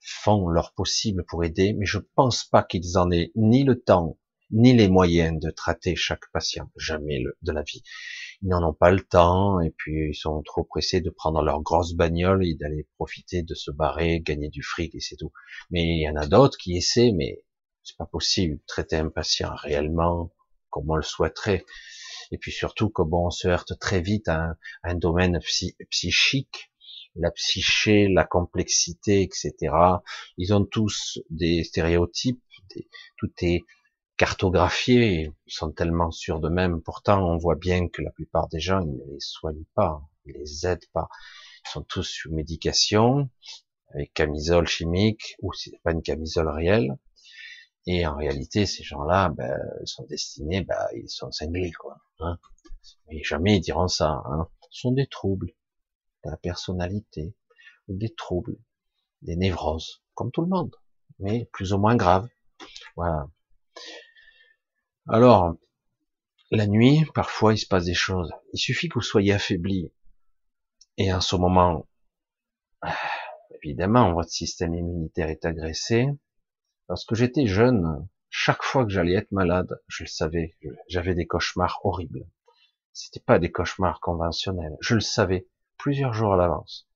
[0.00, 4.18] font leur possible pour aider, mais je pense pas qu'ils en aient ni le temps,
[4.50, 7.82] ni les moyens de traiter chaque patient, jamais de la vie.
[8.42, 11.62] Ils n'en ont pas le temps, et puis ils sont trop pressés de prendre leur
[11.62, 15.32] grosse bagnole et d'aller profiter de se barrer, gagner du fric, et c'est tout.
[15.70, 17.42] Mais il y en a d'autres qui essaient, mais
[17.82, 20.32] c'est pas possible, traiter un patient réellement
[20.70, 21.64] comme on le souhaiterait.
[22.32, 25.38] Et puis surtout, comme on se heurte très vite à un, domaine
[25.90, 26.72] psychique,
[27.14, 29.54] la psyché, la complexité, etc.
[30.36, 32.42] Ils ont tous des stéréotypes,
[33.16, 33.62] tout est
[34.16, 36.82] cartographié, ils sont tellement sûrs d'eux-mêmes.
[36.82, 40.34] Pourtant, on voit bien que la plupart des gens, ils ne les soignent pas, ils
[40.34, 41.08] les aident pas.
[41.66, 43.28] Ils sont tous sous médication,
[43.94, 46.96] avec camisole chimique, ou c'est pas une camisole réelle.
[47.86, 51.98] Et en réalité, ces gens-là, ben, ils sont destinés, ben, ils sont cinglés, quoi.
[52.20, 52.38] Hein.
[53.08, 54.22] Mais jamais ils diront ça.
[54.26, 54.48] Hein.
[54.70, 55.52] Ce sont des troubles
[56.26, 57.34] la personnalité,
[57.88, 58.56] ou des troubles,
[59.22, 60.74] des névroses, comme tout le monde,
[61.18, 62.28] mais plus ou moins graves.
[62.96, 63.28] Voilà.
[65.08, 65.54] Alors,
[66.50, 68.32] la nuit, parfois, il se passe des choses.
[68.52, 69.92] Il suffit que vous soyez affaibli.
[70.96, 71.86] Et en ce moment,
[73.62, 76.08] évidemment, votre système immunitaire est agressé.
[76.88, 80.56] Lorsque j'étais jeune, chaque fois que j'allais être malade, je le savais,
[80.88, 82.26] j'avais des cauchemars horribles.
[82.92, 86.88] C'était pas des cauchemars conventionnels, je le savais plusieurs jours à l'avance.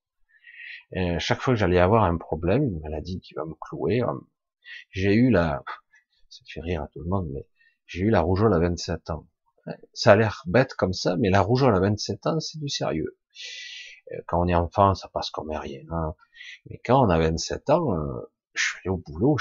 [1.19, 4.13] Chaque fois que j'allais avoir un problème, une maladie qui va me clouer, euh,
[4.91, 5.63] j'ai eu la,
[6.29, 7.47] ça fait rire à tout le monde, mais
[7.91, 9.27] j'ai eu la rougeole à 27 ans.
[9.93, 13.19] Ça a l'air bête comme ça, mais la rougeole à 27 ans, c'est du sérieux.
[14.13, 15.83] Euh, quand on est enfant, ça passe comme rien.
[15.91, 16.15] Hein.
[16.67, 19.37] Mais quand on a 27 ans, euh, je suis allé au boulot,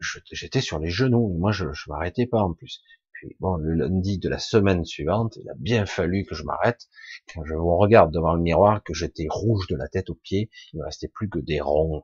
[0.00, 1.36] j'étais sur les genoux.
[1.38, 2.82] Moi, je, je m'arrêtais pas en plus.
[3.12, 6.88] Puis bon, le lundi de la semaine suivante, il a bien fallu que je m'arrête.
[7.34, 10.48] Quand je vous regarde devant le miroir, que j'étais rouge de la tête aux pieds,
[10.72, 12.02] il ne restait plus que des ronds,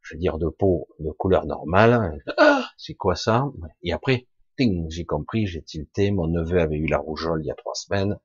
[0.00, 2.22] je veux dire de peau de couleur normale.
[2.38, 3.44] Ah, c'est quoi ça?
[3.82, 4.26] Et après,
[4.88, 8.18] j'ai compris, j'ai tilté, mon neveu avait eu la rougeole il y a trois semaines,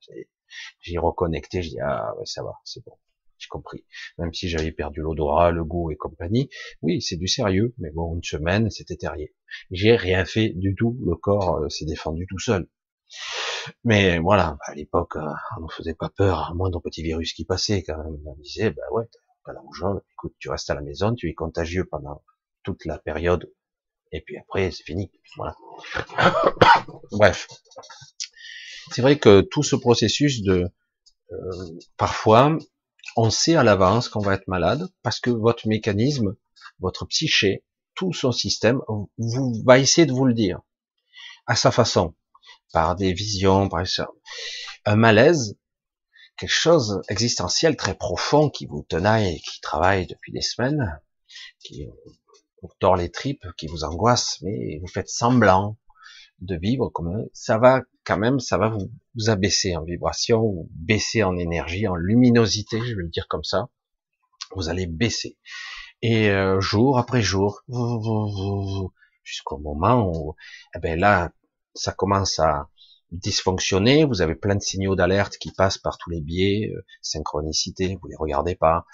[0.82, 2.94] j'ai reconnecté, j'ai dit, ah ouais, ça va, c'est bon,
[3.38, 3.86] j'ai compris.
[4.18, 6.50] Même si j'avais perdu l'odorat, le goût et compagnie,
[6.82, 9.34] oui, c'est du sérieux, mais bon, une semaine, c'était terrier.
[9.72, 12.68] J'ai rien fait du tout, le corps euh, s'est défendu tout seul.
[13.84, 17.34] Mais voilà, à l'époque, euh, on ne faisait pas peur, à moins d'un petit virus
[17.34, 18.20] qui passait quand même.
[18.26, 19.06] On disait, bah ouais,
[19.46, 22.24] t'as la rougeole, écoute, tu restes à la maison, tu es contagieux pendant
[22.64, 23.52] toute la période
[24.12, 25.12] et puis après c'est fini.
[25.38, 25.56] Voilà.
[27.12, 27.48] Bref,
[28.92, 30.66] c'est vrai que tout ce processus de
[31.32, 32.58] euh, parfois
[33.16, 36.36] on sait à l'avance qu'on va être malade parce que votre mécanisme,
[36.80, 37.64] votre psyché,
[37.96, 38.82] tout son système
[39.18, 40.62] vous va essayer de vous le dire
[41.50, 42.16] à sa façon,
[42.72, 43.84] par des visions, par.
[44.86, 45.58] Un malaise,
[46.38, 51.02] quelque chose existentiel très profond qui vous tenaille, qui travaille depuis des semaines,
[51.60, 51.90] qui
[52.62, 55.78] vous tord les tripes, qui vous angoisse, mais vous faites semblant
[56.40, 60.70] de vivre comme ça va quand même, ça va vous, vous abaisser en vibration, ou
[60.72, 63.70] baisser en énergie, en luminosité, je vais le dire comme ça.
[64.56, 65.38] Vous allez baisser.
[66.02, 67.62] Et euh, jour après jour,
[69.24, 70.36] jusqu'au moment où,
[70.76, 71.32] eh ben là,
[71.76, 72.70] ça commence à,
[73.12, 77.98] dysfonctionner, vous avez plein de signaux d'alerte qui passent par tous les biais, euh, synchronicité,
[78.02, 78.86] vous les regardez pas,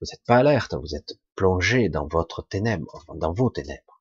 [0.00, 3.94] vous n'êtes pas alerte, vous êtes plongé dans votre ténèbre, dans vos ténèbres.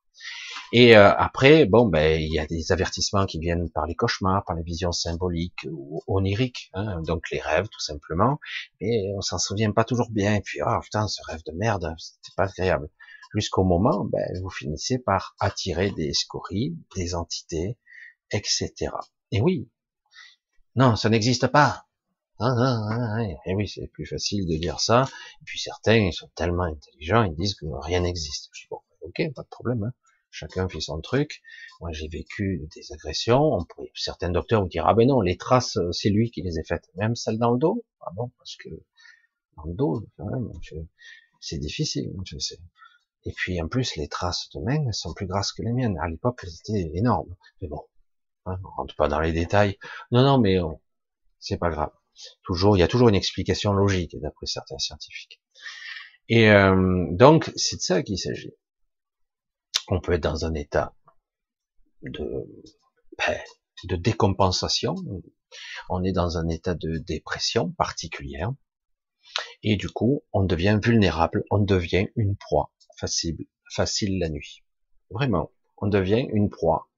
[0.71, 4.43] Et euh, après, bon, ben, il y a des avertissements qui viennent par les cauchemars,
[4.43, 8.39] par les visions symboliques ou oniriques, hein, donc les rêves tout simplement.
[8.81, 10.35] Et on s'en souvient pas toujours bien.
[10.35, 12.89] Et puis, ah putain, ce rêve de merde, c'est pas agréable.
[13.35, 17.77] Jusqu'au moment, ben, vous finissez par attirer des scories, des entités,
[18.31, 18.91] etc.
[19.33, 19.67] Et oui,
[20.75, 21.87] non, ça n'existe pas.
[22.39, 25.05] Ah, ah, ah, et oui, c'est plus facile de dire ça.
[25.41, 28.49] Et puis certains, ils sont tellement intelligents, ils disent que rien n'existe.
[28.53, 29.83] Je dis bon, ok, pas de problème.
[29.85, 29.93] Hein.
[30.29, 31.41] Chacun fait son truc.
[31.81, 33.57] Moi, j'ai vécu des agressions.
[33.95, 36.89] Certains docteurs vous dire ah ben non, les traces, c'est lui qui les a faites.
[36.95, 37.83] Même celles dans le dos.
[38.01, 38.69] Ah bon, parce que
[39.57, 40.51] dans le dos, quand même,
[41.39, 42.11] c'est difficile.
[42.37, 42.59] Sais.
[43.25, 45.97] Et puis en plus, les traces de main sont plus grasses que les miennes.
[45.99, 47.35] À l'époque, elles étaient énormes.
[47.61, 47.81] Mais bon,
[48.45, 49.77] Hein, on rentre pas dans les détails.
[50.11, 50.81] Non, non, mais oh,
[51.39, 51.91] c'est pas grave.
[52.43, 55.41] Toujours, il y a toujours une explication logique d'après certains scientifiques.
[56.29, 58.53] Et euh, donc, c'est de ça qu'il s'agit.
[59.87, 60.93] On peut être dans un état
[62.01, 62.47] de,
[63.17, 63.39] ben,
[63.85, 64.95] de décompensation.
[65.89, 68.51] On est dans un état de dépression particulière.
[69.63, 73.37] Et du coup, on devient vulnérable, on devient une proie facile,
[73.71, 74.63] facile la nuit.
[75.09, 76.89] Vraiment, on devient une proie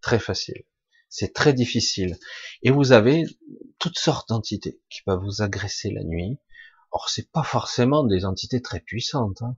[0.00, 0.64] très facile.
[1.16, 2.18] C'est très difficile.
[2.64, 3.24] Et vous avez
[3.78, 6.38] toutes sortes d'entités qui peuvent vous agresser la nuit.
[6.90, 9.40] Or, c'est pas forcément des entités très puissantes.
[9.42, 9.56] Hein.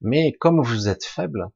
[0.00, 1.48] Mais comme vous êtes faible,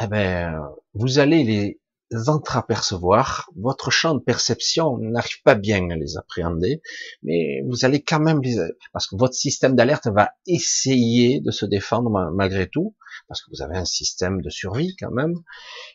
[0.00, 0.64] eh ben,
[0.94, 1.80] vous allez les
[2.26, 3.50] entreapercevoir.
[3.56, 6.82] Votre champ de perception n'arrive pas bien à les appréhender,
[7.22, 8.56] mais vous allez quand même les,
[8.92, 12.94] parce que votre système d'alerte va essayer de se défendre malgré tout,
[13.28, 15.34] parce que vous avez un système de survie quand même,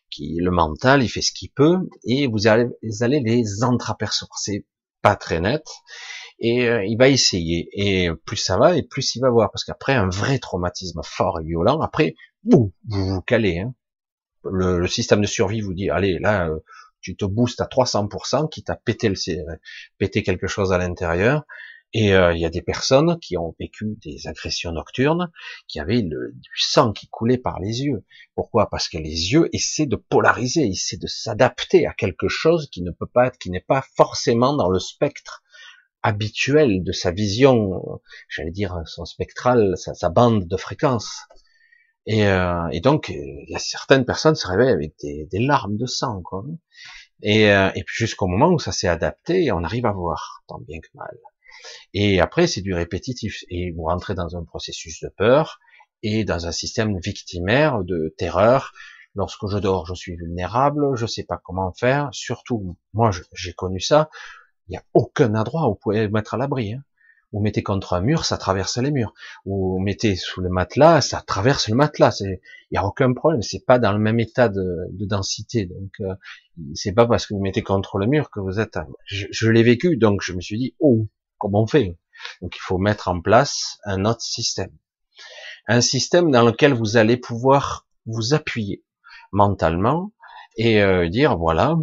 [0.09, 4.37] qui le mental, il fait ce qu'il peut, et vous allez, vous allez les entreapercevoir.
[4.37, 4.65] C'est
[5.01, 5.65] pas très net,
[6.39, 7.67] et euh, il va essayer.
[7.73, 11.39] Et plus ça va, et plus il va voir, parce qu'après un vrai traumatisme fort
[11.41, 13.59] et violent, après, vous vous, vous calez.
[13.59, 13.73] Hein.
[14.51, 16.59] Le, système de survie vous dit, allez, là, euh,
[17.01, 19.15] tu te boostes à 300%, qui t'a pété le,
[19.97, 21.45] pété quelque chose à l'intérieur,
[21.93, 25.31] et euh, il y a des personnes qui ont vécu des agressions nocturnes,
[25.67, 28.03] qui avaient du sang qui coulait par les yeux.
[28.33, 28.69] Pourquoi?
[28.69, 32.89] Parce que les yeux essaient de polariser, essaient de s'adapter à quelque chose qui ne
[32.89, 35.43] peut pas être, qui n'est pas forcément dans le spectre
[36.01, 41.21] habituel de sa vision, j'allais dire son spectral, sa, bande de fréquence.
[42.05, 45.85] Et, euh, et, donc, il y a certaines personnes se réveillent avec des, larmes de
[45.85, 46.43] sang, quoi.
[47.21, 50.59] Et, euh, et puis jusqu'au moment où ça s'est adapté, on arrive à voir, tant
[50.59, 51.17] bien que mal.
[51.93, 53.43] Et après, c'est du répétitif.
[53.49, 55.59] Et vous rentrez dans un processus de peur
[56.01, 58.73] et dans un système victimaire de terreur.
[59.15, 62.09] Lorsque je dors, je suis vulnérable, je sais pas comment faire.
[62.11, 64.09] Surtout, moi, j'ai connu ça.
[64.67, 66.73] Il n'y a aucun endroit où vous pouvez mettre à l'abri.
[66.73, 66.83] Hein.
[67.33, 69.13] Vous mettez contre un mur, ça traverse les murs.
[69.45, 72.15] Vous mettez sous le matelas, ça traverse le matelas.
[72.21, 72.37] Il
[72.71, 73.41] n'y a aucun problème.
[73.41, 75.65] C'est pas dans le même état de, densité.
[75.65, 76.13] Donc, euh,
[76.75, 78.77] c'est pas parce que vous mettez contre le mur que vous êtes.
[79.05, 81.07] Je, je l'ai vécu, donc je me suis dit, oh,
[81.39, 81.97] comment on fait?
[82.41, 84.71] Donc, il faut mettre en place un autre système,
[85.67, 88.83] un système dans lequel vous allez pouvoir vous appuyer
[89.31, 90.11] mentalement
[90.57, 91.77] et euh, dire voilà,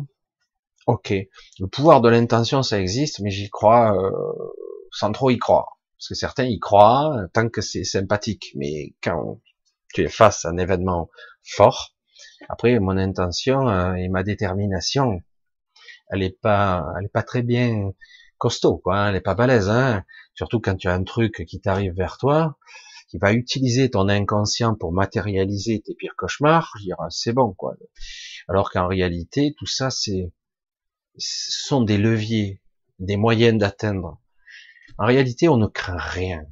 [0.86, 1.12] ok,
[1.58, 3.96] le pouvoir de l'intention ça existe, mais j'y crois.
[3.96, 4.10] Euh,
[4.90, 5.78] sans trop y croire.
[5.98, 9.40] Parce que certains y croient tant que c'est sympathique, mais quand
[9.92, 11.10] tu es face à un événement
[11.44, 11.94] fort,
[12.48, 15.22] après mon intention euh, et ma détermination,
[16.08, 17.92] elle est pas, elle est pas très bien
[18.38, 18.96] costaud, quoi.
[18.96, 20.04] Hein, elle est pas balèze, hein.
[20.34, 22.56] Surtout quand tu as un truc qui t'arrive vers toi,
[23.08, 27.74] qui va utiliser ton inconscient pour matérialiser tes pires cauchemars, je dirais, c'est bon, quoi.
[28.48, 30.32] Alors qu'en réalité, tout ça, c'est,
[31.18, 32.62] ce sont des leviers,
[32.98, 34.19] des moyens d'atteindre
[35.00, 36.44] en réalité, on ne craint rien.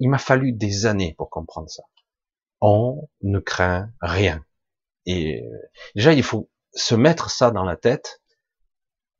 [0.00, 1.84] Il m'a fallu des années pour comprendre ça.
[2.60, 4.44] On ne craint rien.
[5.06, 5.58] Et euh,
[5.94, 8.20] déjà, il faut se mettre ça dans la tête.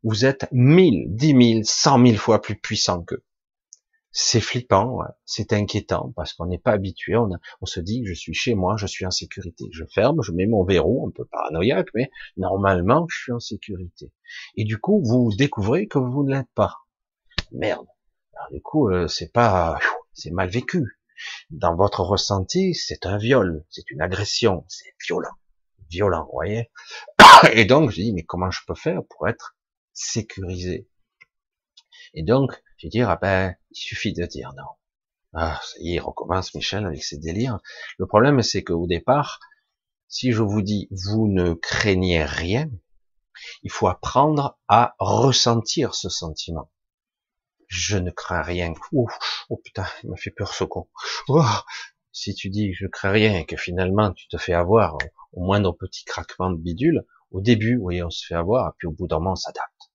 [0.02, 3.24] Vous êtes mille, dix mille, cent mille fois plus puissant qu'eux.
[4.10, 7.14] C'est flippant, c'est inquiétant parce qu'on n'est pas habitué.
[7.16, 9.66] On, se dit, je suis chez moi, je suis en sécurité.
[9.70, 14.12] Je ferme, je mets mon verrou, un peu paranoïaque, mais normalement, je suis en sécurité.
[14.56, 16.81] Et du coup, vous découvrez que vous ne l'êtes pas.
[17.52, 17.86] Merde.
[18.34, 19.78] Alors, du coup, euh, c'est pas,
[20.12, 20.98] c'est mal vécu.
[21.50, 25.34] Dans votre ressenti, c'est un viol, c'est une agression, c'est violent,
[25.88, 26.70] violent, vous voyez.
[27.52, 29.56] Et donc, je dis, mais comment je peux faire pour être
[29.92, 30.88] sécurisé?
[32.14, 34.64] Et donc, je vais dire, ah ben, il suffit de dire non.
[35.34, 37.60] Ah, ça y est, recommence Michel avec ses délires.
[37.98, 39.40] Le problème, c'est qu'au départ,
[40.08, 42.68] si je vous dis, vous ne craignez rien,
[43.62, 46.70] il faut apprendre à ressentir ce sentiment
[47.72, 48.74] je ne crains rien.
[48.92, 49.08] Oh,
[49.48, 50.88] oh putain, il m'a fait peur ce con.
[51.28, 51.42] Oh,
[52.12, 54.98] si tu dis je crains rien et que finalement tu te fais avoir
[55.32, 58.90] au moindre petit craquement de bidule, au début, oui, on se fait avoir, puis au
[58.90, 59.90] bout d'un moment, on s'adapte.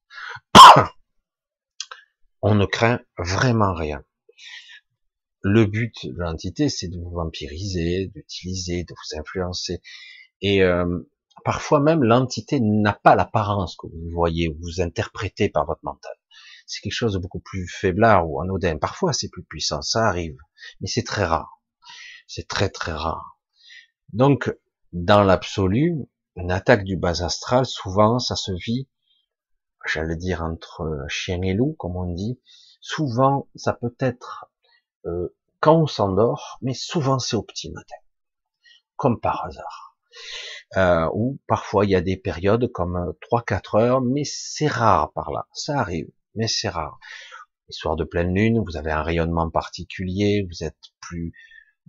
[2.42, 4.04] on ne craint vraiment rien.
[5.44, 9.84] Le but de l'entité, c'est de vous vampiriser, d'utiliser, de vous influencer.
[10.42, 11.08] Et euh,
[11.46, 16.16] parfois même, l'entité n'a pas l'apparence que vous voyez, vous interprétez par votre mental
[16.68, 18.78] c'est quelque chose de beaucoup plus faiblard ou anodin.
[18.78, 20.38] Parfois, c'est plus puissant, ça arrive,
[20.82, 21.62] mais c'est très rare.
[22.28, 23.40] C'est très très rare.
[24.12, 24.54] Donc,
[24.92, 25.96] dans l'absolu,
[26.36, 28.88] une attaque du bas astral, souvent, ça se vit,
[29.86, 32.40] j'allais dire entre chien et loup, comme on dit.
[32.82, 34.52] Souvent, ça peut être
[35.06, 37.96] euh, quand on s'endort, mais souvent c'est au petit matin,
[38.96, 39.98] comme par hasard.
[40.76, 45.32] Euh, ou parfois il y a des périodes comme 3-4 heures, mais c'est rare par
[45.32, 47.00] là, ça arrive mais c'est rare.
[47.70, 51.34] Histoire de pleine lune, vous avez un rayonnement particulier, vous êtes plus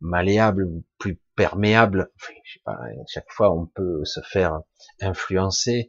[0.01, 0.67] malléable,
[0.99, 2.11] plus perméable.
[2.45, 4.61] Je sais pas, chaque fois on peut se faire
[5.01, 5.89] influencer,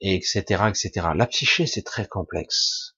[0.00, 1.08] etc., etc.
[1.16, 2.96] La psyché c'est très complexe.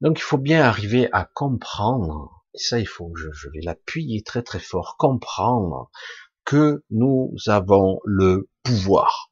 [0.00, 4.42] Donc il faut bien arriver à comprendre, et ça il faut, je vais l'appuyer très
[4.42, 5.90] très fort, comprendre
[6.44, 9.29] que nous avons le pouvoir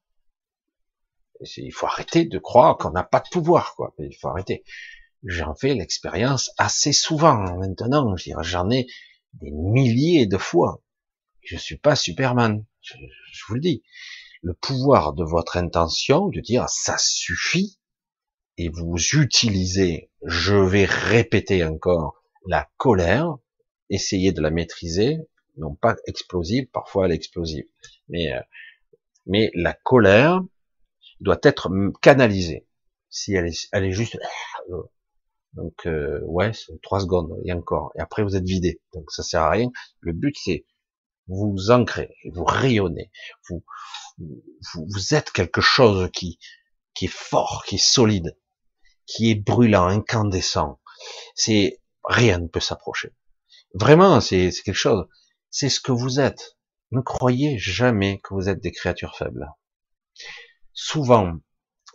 [1.56, 3.94] il faut arrêter de croire qu'on n'a pas de pouvoir, quoi.
[3.98, 4.64] Il faut arrêter.
[5.24, 8.14] J'en fais l'expérience assez souvent maintenant.
[8.16, 8.86] J'en ai
[9.34, 10.82] des milliers de fois.
[11.42, 12.64] Je suis pas Superman.
[12.82, 12.94] Je,
[13.48, 13.82] vous le dis.
[14.42, 17.78] Le pouvoir de votre intention, de dire ça suffit,
[18.56, 23.36] et vous utilisez, je vais répéter encore, la colère,
[23.90, 25.18] essayez de la maîtriser,
[25.56, 27.18] non pas explosive, parfois elle
[28.08, 28.40] mais, euh,
[29.26, 30.42] mais la colère,
[31.20, 32.66] doit être canalisée.
[33.10, 34.18] Si elle est, elle est juste,
[34.70, 34.82] euh,
[35.54, 36.52] donc euh, ouais,
[36.82, 38.80] trois secondes et encore, et après vous êtes vidé.
[38.92, 39.70] Donc ça sert à rien.
[40.00, 40.66] Le but c'est
[41.26, 43.10] vous ancrer, vous rayonnez,
[43.48, 43.64] vous,
[44.18, 44.42] vous,
[44.88, 46.38] vous êtes quelque chose qui
[46.94, 48.36] qui est fort, qui est solide,
[49.06, 50.80] qui est brûlant, incandescent.
[51.34, 53.14] C'est rien ne peut s'approcher.
[53.74, 55.06] Vraiment, c'est quelque chose.
[55.50, 56.58] C'est ce que vous êtes.
[56.90, 59.48] Ne croyez jamais que vous êtes des créatures faibles
[60.80, 61.40] souvent,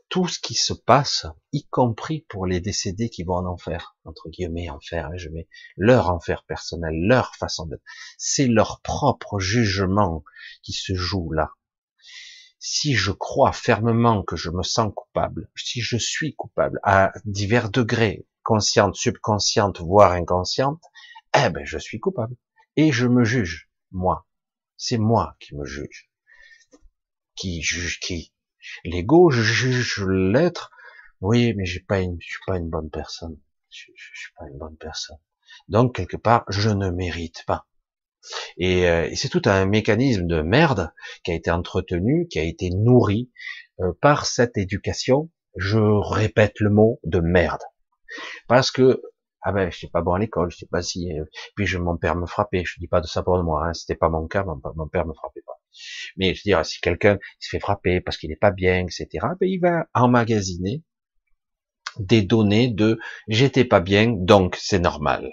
[0.10, 4.30] tout ce qui se passe, y compris pour les décédés qui vont en enfer, entre
[4.30, 7.82] guillemets enfer, je mets leur enfer personnel, leur façon d'être,
[8.18, 10.26] c'est leur propre jugement
[10.64, 11.52] qui se joue là.
[12.60, 17.70] Si je crois fermement que je me sens coupable, si je suis coupable à divers
[17.70, 20.84] degrés, consciente, subconsciente, voire inconsciente,
[21.34, 22.36] eh ben je suis coupable.
[22.76, 24.28] Et je me juge, moi.
[24.76, 26.12] C'est moi qui me juge.
[27.36, 28.33] Qui juge qui?
[28.86, 30.72] L'ego juge l'être.
[31.22, 33.38] Oui, mais j'ai pas une, je suis pas une bonne personne.
[33.70, 35.18] je, suis pas une bonne personne.
[35.68, 37.68] Donc quelque part, je ne mérite pas.
[38.58, 40.94] Et, euh, et c'est tout un mécanisme de merde
[41.24, 43.32] qui a été entretenu, qui a été nourri
[43.82, 45.30] euh, par cette éducation.
[45.56, 47.62] Je répète le mot de merde,
[48.48, 49.02] parce que
[49.44, 51.78] ah ben je sais pas bon à l'école, je sais pas si euh, puis je,
[51.78, 52.64] mon père me frappait.
[52.66, 55.06] Je dis pas de ça pour moi, hein, c'était pas mon cas, mon, mon père
[55.06, 55.60] me frappait pas.
[56.18, 59.08] Mais je veux dire, si quelqu'un se fait frapper parce qu'il n'est pas bien, etc.,
[59.40, 60.84] ben il va emmagasiner
[62.00, 65.30] des données de j'étais pas bien, donc c'est normal.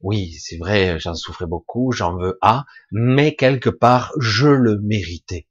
[0.00, 5.46] Oui, c'est vrai, j'en souffrais beaucoup, j'en veux à, mais quelque part, je le méritais.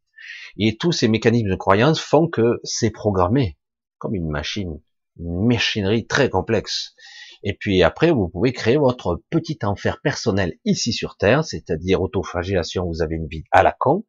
[0.57, 3.57] Et tous ces mécanismes de croyance font que c'est programmé,
[3.97, 4.81] comme une machine,
[5.17, 6.95] une machinerie très complexe.
[7.43, 12.85] Et puis après, vous pouvez créer votre petit enfer personnel ici sur Terre, c'est-à-dire autoflagellation,
[12.85, 14.05] vous avez une vie à la con,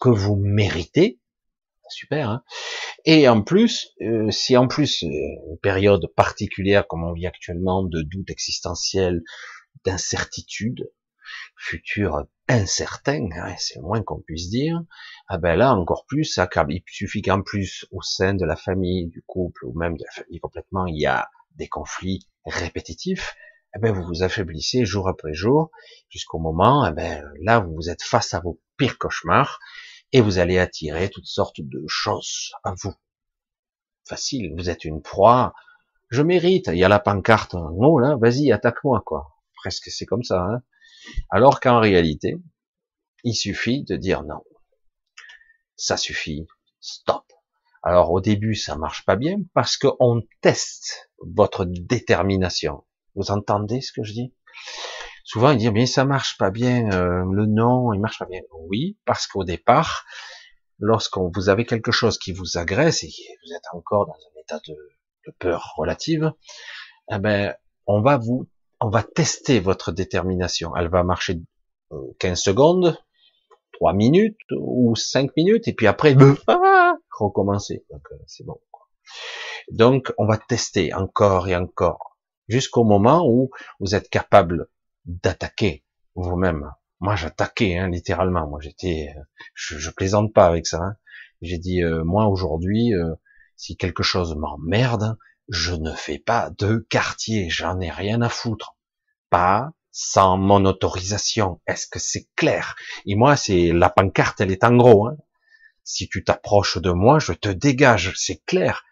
[0.00, 1.20] que vous méritez,
[1.88, 2.30] super.
[2.30, 2.42] Hein
[3.04, 7.82] et en plus, euh, si en plus euh, une période particulière comme on vit actuellement,
[7.82, 9.22] de doute existentiel,
[9.84, 10.90] d'incertitude,
[11.56, 14.82] futur incertain, hein, c'est le moins qu'on puisse dire,
[15.28, 19.06] ah ben là encore plus, ça Il suffit qu'en plus au sein de la famille,
[19.08, 23.34] du couple ou même de la famille complètement, il y a des conflits répétitifs.
[23.74, 25.70] Eh ben vous vous affaiblissez jour après jour
[26.08, 29.60] jusqu'au moment, eh ben là vous êtes face à vos pires cauchemars
[30.12, 32.94] et vous allez attirer toutes sortes de choses à vous.
[34.04, 35.54] Facile, vous êtes une proie.
[36.08, 36.66] Je mérite.
[36.66, 38.16] Il y a la pancarte en haut là.
[38.20, 39.36] Vas-y, attaque-moi quoi.
[39.54, 40.40] Presque c'est comme ça.
[40.42, 40.62] Hein
[41.30, 42.38] Alors qu'en réalité,
[43.22, 44.42] il suffit de dire non.
[45.76, 46.48] Ça suffit.
[46.80, 47.24] Stop.
[47.84, 52.84] Alors au début, ça marche pas bien parce qu'on teste votre détermination.
[53.14, 54.34] Vous entendez ce que je dis?
[55.24, 58.40] Souvent, ils disent, mais ça marche pas bien, euh, le nom, il marche pas bien.
[58.68, 60.04] Oui, parce qu'au départ,
[60.78, 64.60] lorsqu'on vous avez quelque chose qui vous agresse et vous êtes encore dans un état
[64.66, 64.76] de,
[65.38, 66.32] peur relative,
[67.12, 67.54] eh ben,
[67.86, 68.48] on va vous,
[68.80, 70.74] on va tester votre détermination.
[70.76, 71.40] Elle va marcher
[72.18, 72.98] 15 euh, secondes,
[73.74, 76.16] 3 minutes ou 5 minutes, et puis après,
[76.48, 77.84] ah, recommencer.
[77.90, 78.58] Donc, euh, c'est bon.
[79.70, 83.50] Donc, on va tester encore et encore, jusqu'au moment où
[83.80, 84.68] vous êtes capable
[85.04, 85.84] d'attaquer
[86.14, 86.70] vous-même.
[87.00, 88.46] Moi, j'attaquais hein, littéralement.
[88.46, 89.14] Moi, j'étais,
[89.54, 90.78] je, je, plaisante pas avec ça.
[90.78, 90.96] Hein.
[91.40, 93.14] J'ai dit, euh, moi aujourd'hui, euh,
[93.56, 95.16] si quelque chose m'emmerde,
[95.48, 97.48] je ne fais pas de quartier.
[97.48, 98.76] J'en ai rien à foutre.
[99.30, 101.60] Pas sans mon autorisation.
[101.66, 102.76] Est-ce que c'est clair?
[103.06, 105.08] Et moi, c'est la pancarte, elle est en gros.
[105.08, 105.16] Hein.
[105.84, 108.12] Si tu t'approches de moi, je te dégage.
[108.16, 108.84] C'est clair.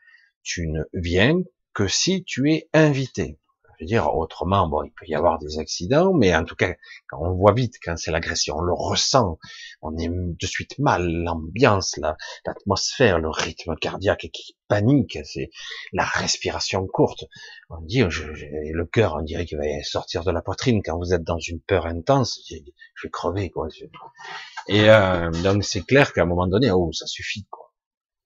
[0.42, 1.42] Tu ne viens
[1.74, 3.38] que si tu es invité.
[3.78, 6.74] Je veux dire, autrement, bon, il peut y avoir des accidents, mais en tout cas,
[7.12, 9.38] on voit vite, quand c'est l'agression, on le ressent,
[9.82, 11.96] on est de suite mal, l'ambiance,
[12.44, 15.50] l'atmosphère, le rythme cardiaque qui panique, c'est
[15.92, 17.26] la respiration courte.
[17.70, 21.14] On dit, je, le cœur, on dirait qu'il va sortir de la poitrine quand vous
[21.14, 22.40] êtes dans une peur intense.
[22.50, 22.56] Je,
[23.04, 23.68] vais crever, quoi.
[24.66, 27.72] Et euh, donc c'est clair qu'à un moment donné, oh, ça suffit, quoi.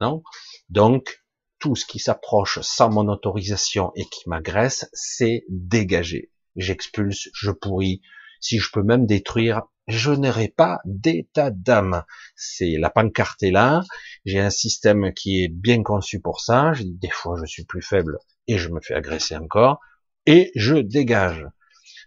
[0.00, 0.22] Non?
[0.70, 1.21] Donc
[1.62, 6.32] tout ce qui s'approche sans mon autorisation et qui m'agresse, c'est dégagé.
[6.56, 8.02] J'expulse, je pourris.
[8.40, 12.02] Si je peux même détruire, je n'aurai pas d'état d'âme.
[12.34, 13.84] C'est la pancarte est là.
[14.24, 16.72] J'ai un système qui est bien conçu pour ça.
[16.82, 19.78] Des fois, je suis plus faible et je me fais agresser encore
[20.26, 21.46] et je dégage.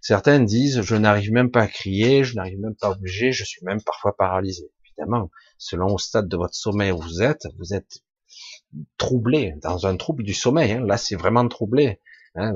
[0.01, 3.45] Certains disent, je n'arrive même pas à crier, je n'arrive même pas à bouger, je
[3.45, 4.69] suis même parfois paralysé.
[4.85, 8.01] Évidemment, selon au stade de votre sommeil où vous êtes, vous êtes
[8.97, 10.73] troublé, dans un trouble du sommeil.
[10.73, 10.85] Hein.
[10.85, 11.99] Là, c'est vraiment troublé.
[12.35, 12.53] Hein,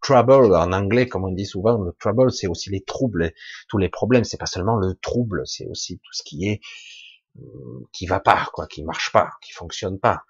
[0.00, 3.32] trouble en anglais, comme on dit souvent, le trouble, c'est aussi les troubles,
[3.68, 4.24] tous les problèmes.
[4.24, 6.60] C'est pas seulement le trouble, c'est aussi tout ce qui est
[7.38, 10.24] euh, qui va pas, quoi, qui marche pas, qui fonctionne pas.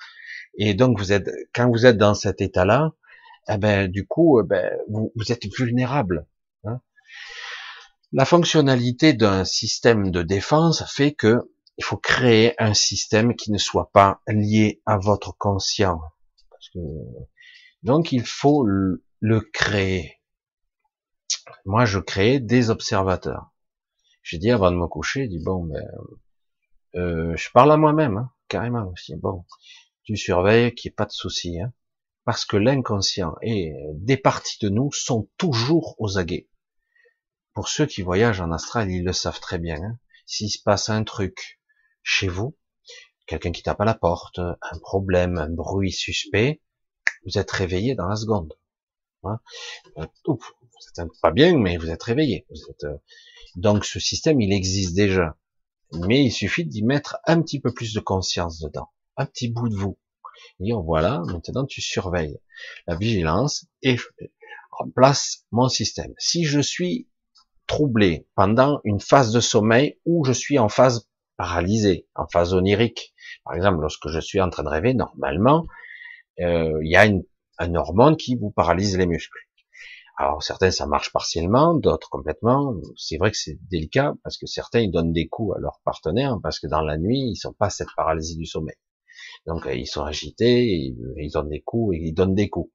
[0.56, 2.92] Et donc, vous êtes, quand vous êtes dans cet état-là,
[3.48, 6.26] eh ben, du coup, eh ben, vous, vous êtes vulnérable.
[6.64, 6.80] Hein.
[8.12, 13.58] La fonctionnalité d'un système de défense fait que il faut créer un système qui ne
[13.58, 16.00] soit pas lié à votre conscient.
[17.82, 19.04] donc il faut le,
[19.52, 20.20] créer.
[21.64, 23.52] Moi, je crée des observateurs.
[24.22, 25.84] J'ai dit avant de me coucher, dit bon, ben,
[26.94, 29.16] euh, je parle à moi-même, hein, carrément aussi.
[29.16, 29.44] Bon,
[30.04, 31.72] tu surveilles qu'il n'y ait pas de souci, hein,
[32.24, 36.48] parce que l'inconscient et des parties de nous sont toujours aux aguets.
[37.54, 39.82] Pour ceux qui voyagent en astral, ils le savent très bien.
[39.82, 39.98] Hein.
[40.26, 41.60] S'il se passe un truc,
[42.02, 42.56] chez vous,
[43.26, 46.60] quelqu'un qui tape à la porte, un problème, un bruit suspect,
[47.24, 48.54] vous êtes réveillé dans la seconde.
[49.24, 49.38] Hein?
[50.26, 50.38] Vous
[50.98, 52.46] êtes pas bien, mais vous êtes réveillé.
[52.84, 52.96] Euh,
[53.56, 55.36] donc ce système, il existe déjà.
[55.92, 58.88] Mais il suffit d'y mettre un petit peu plus de conscience dedans.
[59.16, 59.98] Un petit bout de vous.
[60.58, 62.38] Dire voilà, maintenant tu surveilles.
[62.86, 63.96] La vigilance et
[64.72, 66.14] en place mon système.
[66.18, 67.08] Si je suis
[67.66, 73.14] troublé pendant une phase de sommeil où je suis en phase paralysée, en phase onirique,
[73.44, 75.66] par exemple, lorsque je suis en train de rêver, normalement,
[76.40, 77.24] euh, il y a une,
[77.58, 79.38] un hormone qui vous paralyse les muscles.
[80.18, 82.74] Alors certains ça marche partiellement, d'autres complètement.
[82.96, 86.38] C'est vrai que c'est délicat parce que certains ils donnent des coups à leurs partenaires
[86.42, 88.76] parce que dans la nuit ils sont pas cette paralysie du sommeil.
[89.46, 92.70] Donc ils sont agités, ils donnent des coups ils donnent des coups.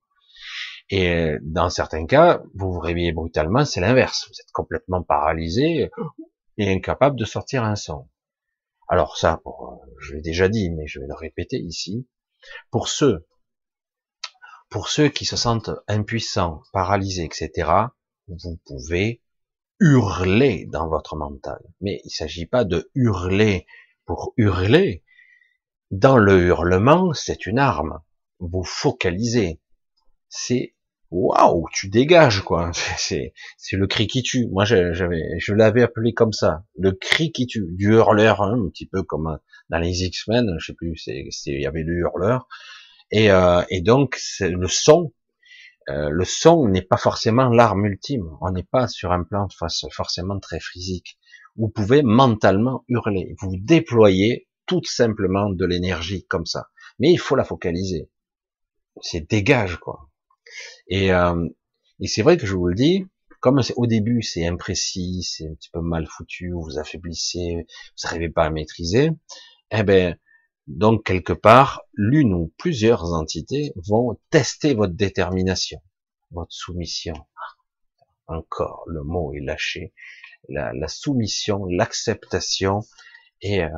[0.90, 4.26] Et euh, dans certains cas, vous vous réveillez brutalement, c'est l'inverse.
[4.28, 5.90] Vous êtes complètement paralysé
[6.58, 8.08] et incapable de sortir un son.
[8.88, 9.52] Alors ça, euh,
[10.00, 12.08] je l'ai déjà dit, mais je vais le répéter ici.
[12.72, 13.28] Pour ceux,
[14.70, 17.70] pour ceux qui se sentent impuissants, paralysés, etc.,
[18.28, 19.22] vous pouvez
[19.80, 21.60] hurler dans votre mental.
[21.82, 23.66] Mais il ne s'agit pas de hurler
[24.06, 25.04] pour hurler.
[25.92, 28.02] Dans le hurlement, c'est une arme.
[28.40, 29.62] Vous focalisez.
[30.30, 30.76] C'est
[31.12, 32.72] waouh, tu dégages quoi.
[32.98, 34.48] C'est c'est le cri qui tue.
[34.52, 38.70] Moi j'avais je l'avais appelé comme ça, le cri qui tue, du hurleur, hein, un
[38.70, 39.40] petit peu comme
[39.70, 42.48] dans les X-Men, je sais plus, c'est il y avait le hurleur.
[43.12, 45.14] Et euh, et donc le son.
[45.90, 48.38] Euh, le son n'est pas forcément l'arme ultime.
[48.42, 49.48] On n'est pas sur un plan
[49.92, 51.18] forcément très physique.
[51.56, 53.36] Vous pouvez mentalement hurler.
[53.40, 56.68] Vous déployez tout simplement de l'énergie comme ça.
[57.00, 58.10] Mais il faut la focaliser.
[59.02, 60.07] C'est dégage quoi.
[60.88, 61.48] Et, euh,
[62.00, 63.06] et c'est vrai que je vous le dis,
[63.40, 68.30] comme au début c'est imprécis, c'est un petit peu mal foutu, vous affaiblissez, vous n'arrivez
[68.30, 69.12] pas à maîtriser,
[69.72, 70.18] eh ben
[70.68, 75.82] donc quelque part, l'une ou plusieurs entités vont tester votre détermination,
[76.32, 77.14] votre soumission.
[78.28, 79.94] Encore, le mot est lâché.
[80.50, 82.82] La, la soumission, l'acceptation
[83.42, 83.70] et euh,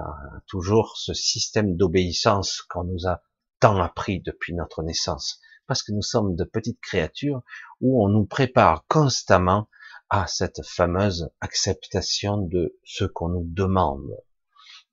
[0.47, 3.21] toujours ce système d'obéissance qu'on nous a
[3.59, 7.43] tant appris depuis notre naissance parce que nous sommes de petites créatures
[7.79, 9.69] où on nous prépare constamment
[10.09, 14.17] à cette fameuse acceptation de ce qu'on nous demande.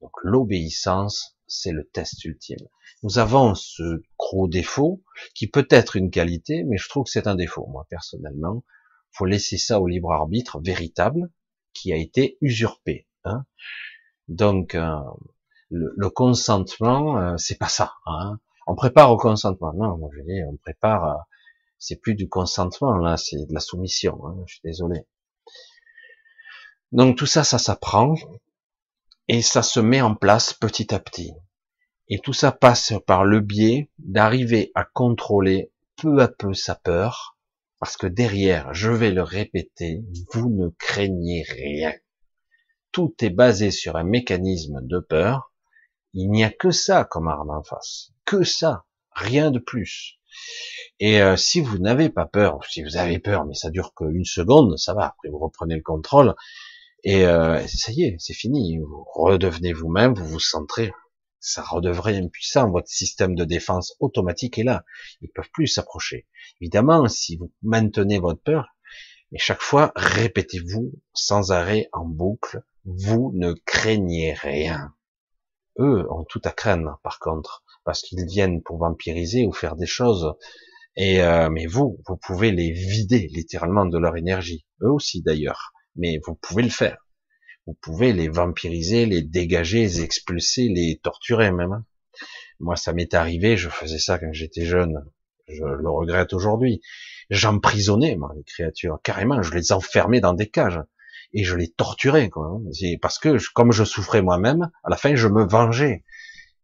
[0.02, 2.68] Donc l'obéissance, c'est le test ultime.
[3.02, 5.02] Nous avons ce gros défaut
[5.34, 8.62] qui peut être une qualité, mais je trouve que c'est un défaut, moi personnellement.
[9.12, 11.30] Faut laisser ça au libre arbitre véritable
[11.72, 13.08] qui a été usurpé.
[13.24, 13.46] Hein.
[14.28, 14.94] Donc euh,
[15.70, 17.94] le, consentement, euh, c'est pas ça.
[18.04, 18.38] Hein.
[18.66, 19.72] On prépare au consentement.
[19.72, 21.26] Non, moi je dis, on prépare.
[21.78, 24.26] C'est plus du consentement là, c'est de la soumission.
[24.26, 25.06] Hein, je suis désolé.
[26.92, 28.14] Donc tout ça, ça s'apprend
[29.28, 31.32] et ça se met en place petit à petit.
[32.08, 37.36] Et tout ça passe par le biais d'arriver à contrôler peu à peu sa peur,
[37.80, 41.92] parce que derrière, je vais le répéter, vous ne craignez rien.
[42.92, 45.52] Tout est basé sur un mécanisme de peur.
[46.18, 50.18] Il n'y a que ça comme arme en face que ça, rien de plus.
[50.98, 54.24] Et euh, si vous n'avez pas peur, si vous avez peur, mais ça dure qu'une
[54.24, 55.08] seconde, ça va.
[55.08, 56.34] Après, vous reprenez le contrôle
[57.04, 58.78] et euh, ça y est, c'est fini.
[58.78, 60.90] Vous redevenez vous-même, vous vous centrez.
[61.38, 62.70] Ça redevrait impuissant.
[62.70, 64.84] Votre système de défense automatique est là.
[65.20, 66.26] Ils peuvent plus s'approcher.
[66.62, 68.74] Évidemment, si vous maintenez votre peur,
[69.32, 72.62] mais chaque fois, répétez-vous sans arrêt en boucle.
[72.86, 74.95] Vous ne craignez rien.
[75.78, 79.86] Eux ont tout à craindre, par contre parce qu'ils viennent pour vampiriser ou faire des
[79.86, 80.34] choses.
[80.96, 85.72] Et euh, mais vous, vous pouvez les vider littéralement de leur énergie, eux aussi d'ailleurs.
[85.94, 86.98] Mais vous pouvez le faire.
[87.66, 91.72] Vous pouvez les vampiriser, les dégager, les expulser, les torturer même.
[91.72, 91.84] Hein.
[92.60, 93.56] Moi, ça m'est arrivé.
[93.56, 95.04] Je faisais ça quand j'étais jeune.
[95.48, 96.80] Je le regrette aujourd'hui.
[97.30, 99.42] J'emprisonnais moi les créatures carrément.
[99.42, 100.80] Je les enfermais dans des cages
[101.36, 102.46] et je les torturais quoi.
[102.46, 102.62] Hein.
[103.00, 106.02] Parce que comme je souffrais moi-même, à la fin je me vengeais.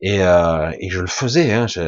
[0.00, 1.82] Et, euh, et je le faisais, hein, je,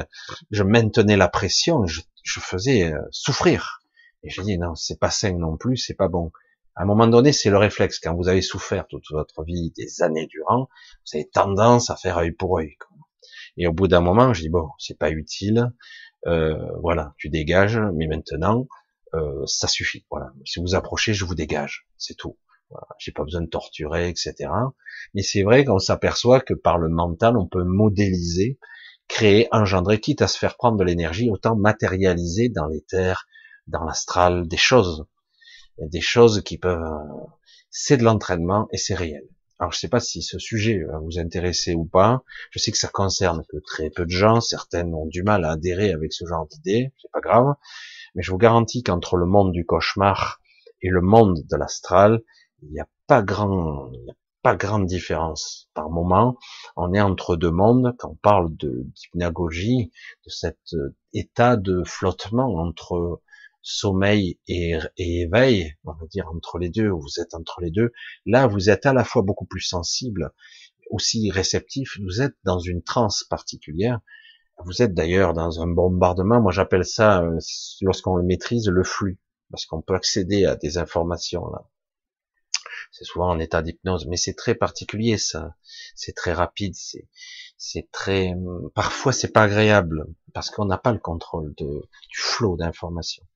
[0.52, 3.80] je, maintenais la pression, je, je faisais euh, souffrir.
[4.22, 6.30] Et je dis non, c'est pas sain non plus, c'est pas bon.
[6.76, 7.98] À un moment donné, c'est le réflexe.
[7.98, 12.18] Quand vous avez souffert toute votre vie, des années durant, vous avez tendance à faire
[12.18, 12.76] œil pour œil.
[13.56, 15.72] Et au bout d'un moment, je dis bon, c'est pas utile.
[16.26, 17.80] Euh, voilà, tu dégages.
[17.94, 18.68] Mais maintenant,
[19.14, 20.04] euh, ça suffit.
[20.10, 20.32] Voilà.
[20.44, 21.86] Si vous approchez, je vous dégage.
[21.96, 22.36] C'est tout.
[22.70, 24.34] Voilà, J'ai pas besoin de torturer, etc.
[25.14, 28.58] Mais c'est vrai qu'on s'aperçoit que par le mental, on peut modéliser,
[29.08, 33.26] créer, engendrer, quitte à se faire prendre de l'énergie, autant matérialiser dans l'éther,
[33.66, 35.06] dans l'astral, des choses,
[35.78, 36.82] des choses qui peuvent.
[37.70, 39.26] C'est de l'entraînement et c'est réel.
[39.60, 42.24] Alors je sais pas si ce sujet va vous intéresser ou pas.
[42.50, 44.40] Je sais que ça concerne que très peu de gens.
[44.40, 46.92] Certaines ont du mal à adhérer avec ce genre d'idée.
[47.00, 47.54] C'est pas grave.
[48.14, 50.40] Mais je vous garantis qu'entre le monde du cauchemar
[50.82, 52.20] et le monde de l'astral,
[52.64, 55.68] il n'y a pas grand, il y a pas grande différence.
[55.74, 56.36] Par moment,
[56.76, 57.94] on est entre deux mondes.
[57.98, 59.90] Quand on parle de d'hypnagogie,
[60.24, 63.22] de cet euh, état de flottement entre
[63.62, 67.92] sommeil et, éveil, on va dire entre les deux, vous êtes entre les deux,
[68.26, 70.32] là vous êtes à la fois beaucoup plus sensible,
[70.90, 74.00] aussi réceptif, vous êtes dans une transe particulière,
[74.58, 77.38] vous êtes d'ailleurs dans un bombardement, moi j'appelle ça, euh,
[77.80, 79.18] lorsqu'on le maîtrise, le flux,
[79.50, 81.64] parce qu'on peut accéder à des informations là.
[82.96, 85.56] C'est souvent en état d'hypnose, mais c'est très particulier ça,
[85.96, 87.08] c'est très rapide, c'est
[87.58, 88.32] c'est très,
[88.72, 93.26] parfois c'est pas agréable parce qu'on n'a pas le contrôle de, du flot d'informations.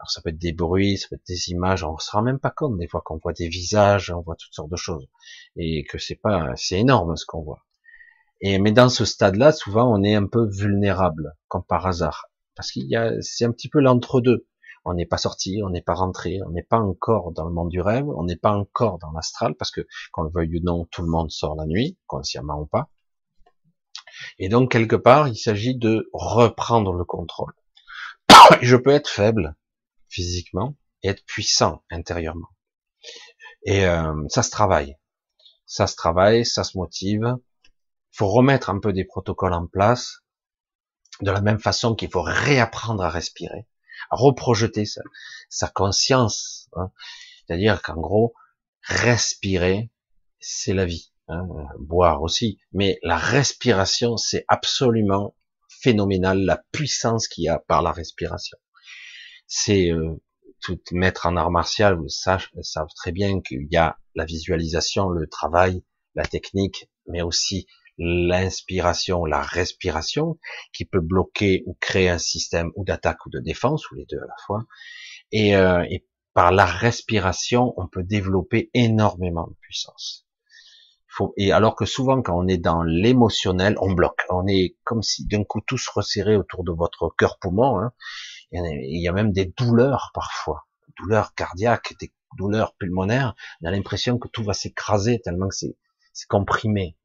[0.00, 2.40] Alors ça peut être des bruits, ça peut être des images, on se rend même
[2.40, 5.06] pas compte des fois qu'on voit des visages, on voit toutes sortes de choses
[5.54, 7.64] et que c'est pas, c'est énorme ce qu'on voit.
[8.40, 12.26] Et mais dans ce stade-là, souvent on est un peu vulnérable, comme par hasard,
[12.56, 14.48] parce qu'il y a, c'est un petit peu l'entre-deux.
[14.90, 17.68] On n'est pas sorti, on n'est pas rentré, on n'est pas encore dans le monde
[17.68, 20.84] du rêve, on n'est pas encore dans l'astral, parce que qu'on le veuille ou non,
[20.90, 22.90] tout le monde sort la nuit, consciemment ou pas.
[24.38, 27.52] Et donc quelque part, il s'agit de reprendre le contrôle.
[28.62, 29.54] Je peux être faible,
[30.08, 30.74] physiquement
[31.04, 32.48] et être puissant intérieurement.
[33.62, 34.96] Et euh, ça se travaille.
[35.66, 37.36] Ça se travaille, ça se motive.
[37.64, 40.24] Il faut remettre un peu des protocoles en place,
[41.20, 43.68] de la même façon qu'il faut réapprendre à respirer,
[44.10, 45.02] reprojeter sa,
[45.48, 46.68] sa conscience.
[46.74, 46.90] Hein.
[47.46, 48.34] C'est-à-dire qu'en gros,
[48.82, 49.90] respirer,
[50.38, 51.12] c'est la vie.
[51.28, 51.46] Hein.
[51.78, 52.58] Boire aussi.
[52.72, 55.34] Mais la respiration, c'est absolument
[55.68, 58.58] phénoménal, la puissance qu'il y a par la respiration
[59.50, 60.14] c'est euh,
[60.62, 62.44] tout maître en art martial, vous savez,
[62.94, 65.82] très bien qu'il y a la visualisation, le travail,
[66.14, 67.66] la technique, mais aussi
[68.00, 70.38] l'inspiration, la respiration,
[70.72, 74.18] qui peut bloquer ou créer un système ou d'attaque ou de défense, ou les deux
[74.18, 74.64] à la fois.
[75.32, 80.26] Et, euh, et par la respiration, on peut développer énormément de puissance.
[81.08, 84.24] Faut, et alors que souvent, quand on est dans l'émotionnel, on bloque.
[84.30, 87.80] On est comme si d'un coup tout se resserrait autour de votre cœur-poumon.
[87.80, 87.92] Hein,
[88.52, 90.66] il y a même des douleurs parfois,
[90.98, 93.34] douleurs cardiaques, des douleurs pulmonaires.
[93.60, 96.96] On a l'impression que tout va s'écraser tellement que c'est comprimé.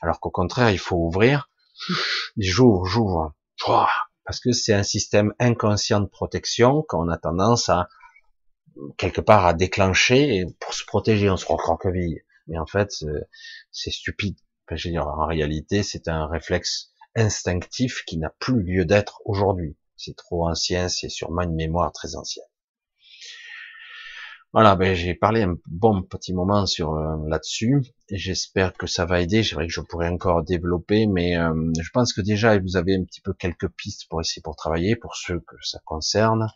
[0.00, 1.50] Alors qu'au contraire, il faut ouvrir.
[2.36, 3.34] J'ouvre, j'ouvre.
[4.24, 7.88] Parce que c'est un système inconscient de protection qu'on a tendance à
[8.96, 11.30] quelque part à déclencher pour se protéger.
[11.30, 12.22] On se recroqueville.
[12.46, 13.04] Mais en fait,
[13.70, 14.38] c'est stupide.
[14.70, 20.88] en réalité, c'est un réflexe instinctif qui n'a plus lieu d'être aujourd'hui c'est trop ancien,
[20.88, 22.44] c'est sûrement une mémoire très ancienne.
[24.54, 29.20] Voilà, ben j'ai parlé un bon petit moment sur euh, là-dessus, j'espère que ça va
[29.20, 29.42] aider.
[29.42, 32.94] C'est vrai que je pourrais encore développer, mais euh, je pense que déjà vous avez
[32.94, 36.46] un petit peu quelques pistes pour essayer pour travailler, pour ceux que ça concerne.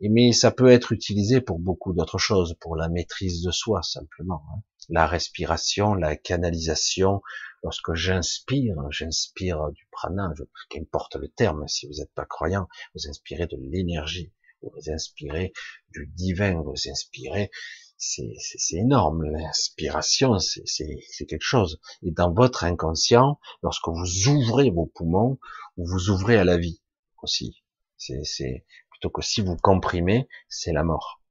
[0.00, 4.44] Mais ça peut être utilisé pour beaucoup d'autres choses, pour la maîtrise de soi simplement.
[4.54, 4.60] Hein.
[4.88, 7.20] La respiration, la canalisation,
[7.64, 10.34] Lorsque j'inspire, j'inspire du prana,
[10.68, 14.30] qu'importe le terme, si vous n'êtes pas croyant, vous inspirez de l'énergie,
[14.72, 15.52] vous inspirez
[15.90, 17.50] du divin, vous inspirez,
[17.96, 21.80] c'est énorme, l'inspiration, c'est quelque chose.
[22.02, 25.38] Et dans votre inconscient, lorsque vous ouvrez vos poumons,
[25.76, 26.82] vous ouvrez à la vie
[27.22, 27.62] aussi.
[27.96, 31.22] C'est plutôt que si vous comprimez, c'est la mort.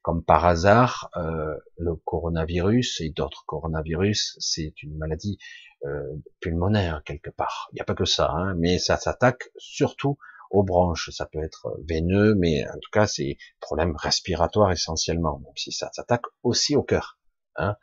[0.00, 5.36] Comme par hasard, euh, le coronavirus et d'autres coronavirus, c'est une maladie
[5.84, 7.68] euh, pulmonaire quelque part.
[7.72, 10.16] Il n'y a pas que ça, hein, mais ça s'attaque surtout
[10.50, 11.10] aux branches.
[11.10, 15.90] Ça peut être veineux, mais en tout cas, c'est problème respiratoire essentiellement, même si ça
[15.92, 17.18] s'attaque aussi au cœur.
[17.56, 17.76] Hein.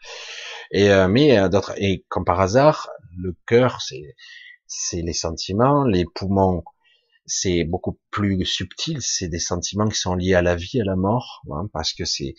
[0.71, 4.15] Et euh, mais euh, d'autres et comme par hasard, le cœur, c'est
[4.67, 6.63] c'est les sentiments, les poumons,
[7.25, 10.95] c'est beaucoup plus subtil, c'est des sentiments qui sont liés à la vie, à la
[10.95, 12.35] mort, hein, parce que c'est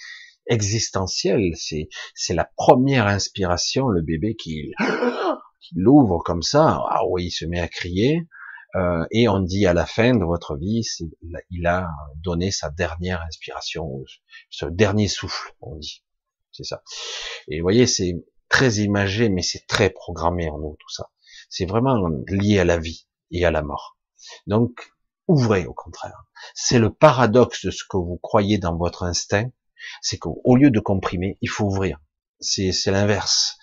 [0.47, 4.73] existentiel, c'est c'est la première inspiration, le bébé qui,
[5.61, 8.27] qui l'ouvre comme ça, ah oui, il se met à crier,
[8.75, 10.83] euh, et on dit à la fin de votre vie,
[11.51, 14.05] il a donné sa dernière inspiration,
[14.51, 16.03] ce dernier souffle, on dit,
[16.53, 16.83] c'est ça.
[17.49, 21.11] Et vous voyez, c'est très imagé, mais c'est très programmé en nous tout ça.
[21.49, 23.97] C'est vraiment lié à la vie et à la mort.
[24.47, 24.93] Donc,
[25.29, 26.25] ouvrez au contraire.
[26.55, 29.51] C'est le paradoxe de ce que vous croyez dans votre instinct,
[30.03, 32.01] c'est qu'au lieu de comprimer, il faut ouvrir.
[32.41, 33.57] C'est l'inverse.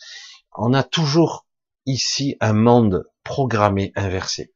[0.55, 1.47] On a toujours
[1.85, 4.53] ici un monde programmé inversé.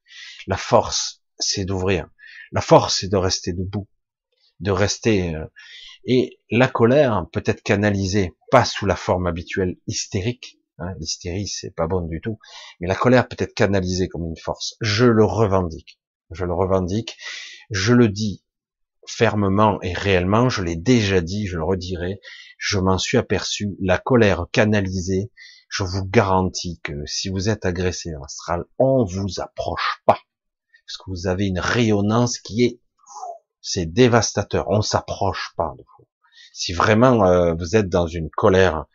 [0.48, 2.08] La force, c'est d'ouvrir.
[2.52, 3.88] La force, c'est de rester debout,
[4.60, 5.36] de rester.
[5.36, 5.46] Euh,
[6.06, 10.60] et la colère peut être canalisée, pas sous la forme habituelle hystérique.
[10.78, 12.38] Hein, L'hystérie, c'est pas bon du tout.
[12.80, 14.76] Mais la colère peut être canalisée comme une force.
[14.82, 16.00] Je le revendique
[16.32, 17.18] je le revendique,
[17.70, 18.44] je le dis
[19.08, 22.20] fermement et réellement, je l'ai déjà dit, je le redirai,
[22.58, 25.32] je m'en suis aperçu, la colère canalisée,
[25.70, 30.20] je vous garantis que si vous êtes agressé en astral, on vous approche pas,
[30.86, 32.80] parce que vous avez une rayonnance qui est
[33.66, 34.68] c'est dévastateur.
[34.70, 36.06] On s'approche pas de vous.
[36.54, 38.86] Si vraiment euh, vous êtes dans une colère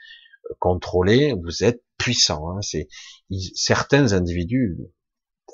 [0.49, 2.51] euh, contrôlée, vous êtes puissant.
[2.51, 2.63] Hein.
[2.63, 2.87] C'est
[3.57, 4.79] certains individus,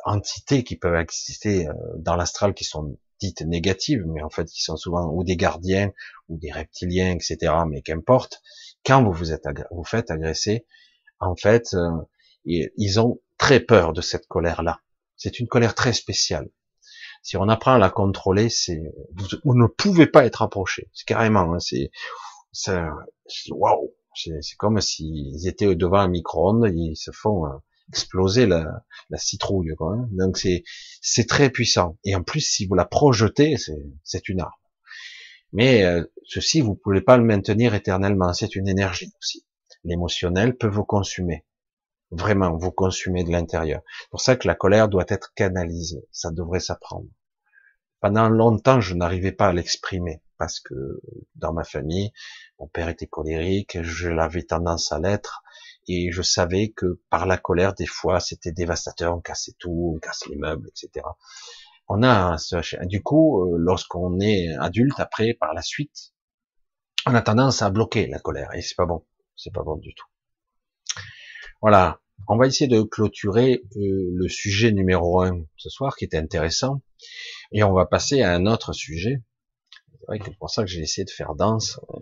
[0.04, 4.62] entités qui peuvent exister euh, dans l'astral qui sont dites négatives, mais en fait qui
[4.62, 5.90] sont souvent ou des gardiens
[6.28, 7.54] ou des reptiliens, etc.
[7.66, 8.42] Mais qu'importe.
[8.84, 10.66] Quand vous vous êtes vous faites agresser,
[11.18, 11.74] en fait,
[12.44, 14.80] ils ont très peur de cette colère-là.
[15.16, 16.48] C'est une colère très spéciale.
[17.22, 18.82] Si on apprend à la contrôler, c'est
[19.44, 20.90] vous, ne pouvez pas être approché.
[20.92, 21.90] C'est carrément, hein, c'est
[23.50, 23.94] waouh.
[24.14, 27.56] C'est comme s'ils étaient devant un micro-ondes, ils se font euh,
[27.88, 28.64] exploser la,
[29.10, 29.74] la citrouille.
[29.76, 30.08] Quoi, hein.
[30.12, 30.62] Donc c'est
[31.02, 31.98] c'est très puissant.
[32.04, 33.56] Et en plus, si vous la projetez,
[34.04, 34.52] c'est une arme.
[35.52, 38.32] Mais euh, ceci, vous pouvez pas le maintenir éternellement.
[38.32, 39.44] C'est une énergie aussi.
[39.84, 41.44] L'émotionnel peut vous consumer.
[42.10, 43.82] Vraiment, vous consumez de l'intérieur.
[44.00, 46.06] C'est pour ça que la colère doit être canalisée.
[46.12, 47.08] Ça devrait s'apprendre.
[48.00, 51.00] Pendant longtemps, je n'arrivais pas à l'exprimer parce que
[51.34, 52.12] dans ma famille,
[52.58, 55.42] mon père était colérique, je l'avais tendance à l'être,
[55.88, 59.98] et je savais que par la colère, des fois, c'était dévastateur, on cassait tout, on
[59.98, 61.06] casse les meubles, etc.
[61.88, 62.36] On a
[62.82, 66.12] du coup, euh, lorsqu'on est adulte, après, par la suite,
[67.06, 69.94] on a tendance à bloquer la colère, et c'est pas bon, c'est pas bon du
[69.94, 70.06] tout.
[71.62, 76.18] Voilà, on va essayer de clôturer euh, le sujet numéro un ce soir, qui était
[76.18, 76.82] intéressant,
[77.52, 79.22] et on va passer à un autre sujet.
[80.08, 81.98] C'est pour ça que j'ai essayé de faire danse, euh,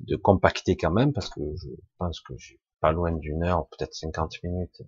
[0.00, 1.68] de compacter quand même, parce que je
[1.98, 4.82] pense que j'ai pas loin d'une heure, peut-être 50 minutes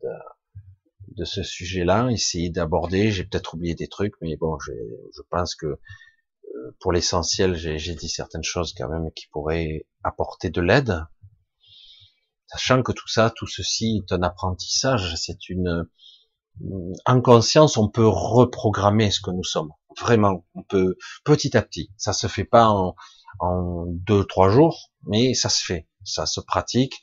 [1.17, 3.13] de, ce sujet-là, essayer d'aborder.
[3.13, 8.09] J'ai peut-être oublié des trucs, mais bon, je pense que euh, pour l'essentiel, j'ai dit
[8.09, 11.05] certaines choses quand même qui pourraient apporter de l'aide.
[12.53, 15.89] Sachant que tout ça, tout ceci est un apprentissage, c'est une,
[17.07, 19.71] en conscience, on peut reprogrammer ce que nous sommes.
[19.99, 21.91] Vraiment, on peut petit à petit.
[21.97, 22.95] Ça se fait pas en,
[23.41, 27.03] en deux, trois jours, mais ça se fait, ça se pratique.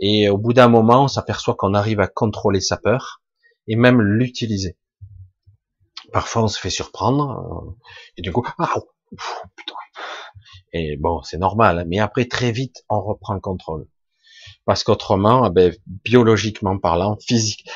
[0.00, 3.22] Et au bout d'un moment, on s'aperçoit qu'on arrive à contrôler sa peur
[3.68, 4.78] et même l'utiliser.
[6.12, 7.76] Parfois, on se fait surprendre euh,
[8.16, 8.74] et du coup, ah,
[9.56, 9.74] putain.
[10.72, 11.84] Et bon, c'est normal.
[11.88, 13.86] Mais après, très vite, on reprend le contrôle
[14.68, 17.66] parce qu'autrement, eh ben, biologiquement parlant, physique,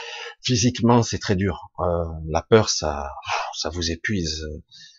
[0.42, 1.70] physiquement, c'est très dur.
[1.80, 3.10] Euh, la peur, ça,
[3.54, 4.44] ça vous épuise.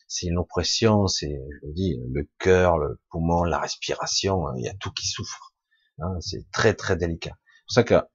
[0.07, 1.05] C'est une oppression.
[1.05, 5.05] C'est, je vous dis, le cœur, le poumon, la respiration, il y a tout qui
[5.05, 5.53] souffre.
[5.99, 7.37] Hein, c'est très très délicat.
[7.37, 8.07] C'est pour ça que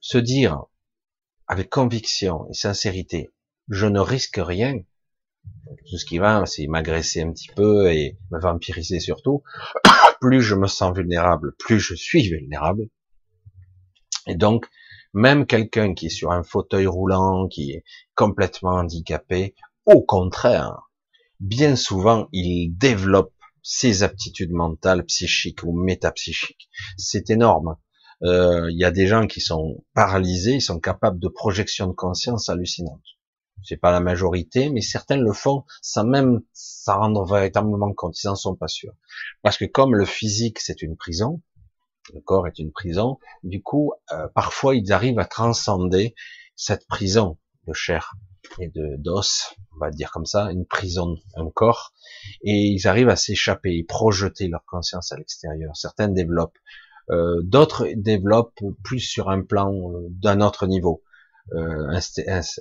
[0.00, 0.62] se dire
[1.48, 3.30] avec conviction et sincérité,
[3.68, 4.74] je ne risque rien.
[5.90, 9.42] Tout ce qui va, c'est m'agresser un petit peu et me vampiriser surtout.
[10.22, 12.88] plus je me sens vulnérable, plus je suis vulnérable.
[14.26, 14.66] Et donc,
[15.14, 19.54] même quelqu'un qui est sur un fauteuil roulant, qui est complètement handicapé,
[19.84, 20.90] au contraire,
[21.40, 26.68] bien souvent, il développe ses aptitudes mentales, psychiques ou métapsychiques.
[26.96, 27.76] C'est énorme.
[28.22, 31.92] Euh, il y a des gens qui sont paralysés, ils sont capables de projection de
[31.92, 33.02] conscience hallucinante.
[33.64, 38.20] C'est pas la majorité, mais certains le font sans même s'en rendre véritablement compte.
[38.22, 38.94] Ils n'en sont pas sûrs.
[39.42, 41.42] Parce que comme le physique, c'est une prison,
[42.12, 46.14] le corps est une prison, du coup, euh, parfois, ils arrivent à transcender
[46.56, 48.14] cette prison de chair
[48.58, 51.92] et de d'os, on va dire comme ça, une prison, un corps,
[52.42, 55.76] et ils arrivent à s'échapper, ils projeter leur conscience à l'extérieur.
[55.76, 56.58] Certains développent,
[57.10, 61.02] euh, d'autres développent plus sur un plan euh, d'un autre niveau.
[61.54, 61.98] Euh,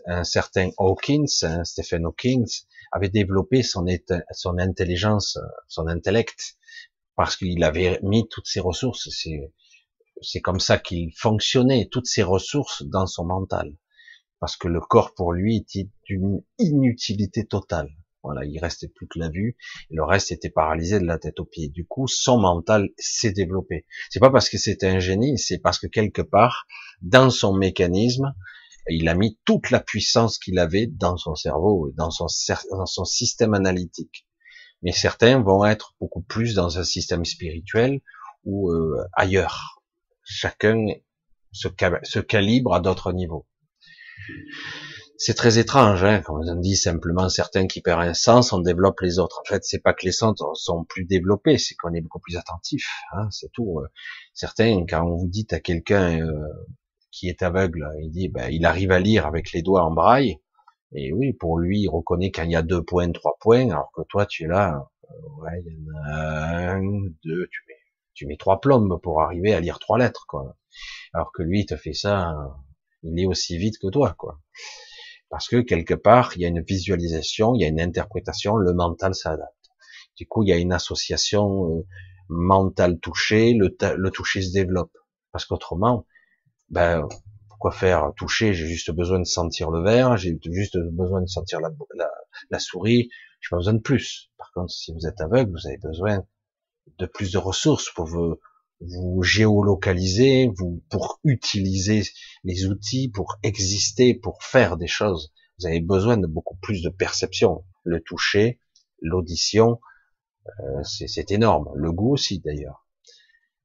[0.07, 1.27] un, certain Hawkins,
[1.63, 2.45] Stephen Hawkins,
[2.91, 3.85] avait développé son,
[4.31, 5.37] son intelligence,
[5.67, 6.57] son intellect,
[7.15, 9.09] parce qu'il avait mis toutes ses ressources.
[10.21, 13.75] C'est comme ça qu'il fonctionnait, toutes ses ressources dans son mental,
[14.39, 17.89] parce que le corps pour lui était d'une inutilité totale.
[18.23, 19.57] Voilà, il restait plus que la vue,
[19.89, 21.69] le reste était paralysé de la tête aux pieds.
[21.69, 23.85] Du coup, son mental s'est développé.
[24.11, 26.67] C'est pas parce que c'était un génie, c'est parce que quelque part,
[27.01, 28.35] dans son mécanisme,
[28.89, 32.27] il a mis toute la puissance qu'il avait dans son cerveau dans son,
[32.71, 34.27] dans son système analytique.
[34.81, 38.01] Mais certains vont être beaucoup plus dans un système spirituel
[38.43, 39.83] ou euh, ailleurs.
[40.23, 40.85] Chacun
[41.51, 43.47] se, calibre à d'autres niveaux.
[45.17, 49.01] C'est très étrange, hein, comme on dit simplement certains qui perdent un sens, on développe
[49.01, 49.41] les autres.
[49.41, 52.37] En fait, c'est pas que les sens sont plus développés, c'est qu'on est beaucoup plus
[52.37, 52.87] attentif.
[53.13, 53.79] Hein, c'est tout.
[53.79, 53.87] Euh.
[54.33, 56.47] Certains, quand on vous dit à quelqu'un euh,
[57.11, 60.39] qui est aveugle, il dit, ben, il arrive à lire avec les doigts en braille.
[60.93, 63.91] Et oui, pour lui, il reconnaît quand il y a deux points, trois points, alors
[63.95, 66.81] que toi, tu es là, euh, ouais, il y en a un,
[67.23, 67.79] deux, tu mets,
[68.13, 70.57] tu mets trois plombes pour arriver à lire trois lettres, quoi.
[71.13, 72.33] Alors que lui, il te fait ça,
[73.03, 74.39] il est aussi vite que toi, quoi.
[75.29, 78.73] Parce que quelque part, il y a une visualisation, il y a une interprétation, le
[78.73, 79.55] mental s'adapte.
[80.17, 81.87] Du coup, il y a une association euh,
[82.27, 84.91] mentale touchée, le, le toucher se développe.
[85.31, 86.05] Parce qu'autrement,
[86.69, 87.07] ben,
[87.61, 91.59] pourquoi faire toucher J'ai juste besoin de sentir le verre, j'ai juste besoin de sentir
[91.59, 92.09] la, la,
[92.49, 94.31] la souris, j'ai pas besoin de plus.
[94.39, 96.25] Par contre, si vous êtes aveugle, vous avez besoin
[96.97, 98.39] de plus de ressources pour vous,
[98.79, 102.01] vous géolocaliser, vous, pour utiliser
[102.43, 105.31] les outils, pour exister, pour faire des choses.
[105.59, 107.63] Vous avez besoin de beaucoup plus de perception.
[107.83, 108.59] Le toucher,
[109.03, 109.79] l'audition,
[110.47, 111.69] euh, c'est énorme.
[111.75, 112.87] Le goût aussi d'ailleurs.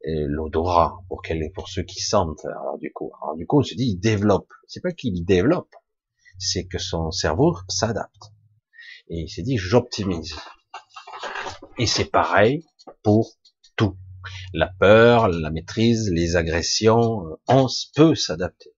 [0.08, 2.44] L'odorat pour quel, pour ceux qui sentent.
[2.44, 4.52] Alors du coup, alors du coup, on se dit il développe.
[4.68, 5.74] C'est pas qu'il développe,
[6.38, 8.32] c'est que son cerveau s'adapte.
[9.08, 10.36] Et il s'est dit j'optimise.
[11.78, 12.64] Et c'est pareil
[13.02, 13.32] pour
[13.76, 13.96] tout.
[14.52, 18.76] La peur, la maîtrise, les agressions, on peut s'adapter.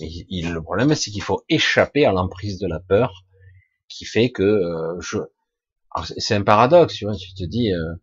[0.00, 3.24] Et le problème, c'est qu'il faut échapper à l'emprise de la peur,
[3.88, 5.18] qui fait que euh, je.
[6.18, 7.16] C'est un paradoxe, tu vois.
[7.16, 7.94] Tu te dis, euh,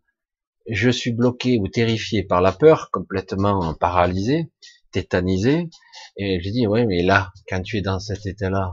[0.68, 4.50] je suis bloqué ou terrifié par la peur, complètement paralysé,
[4.92, 5.68] tétanisé,
[6.16, 8.72] et je dis, ouais, mais là, quand tu es dans cet état-là,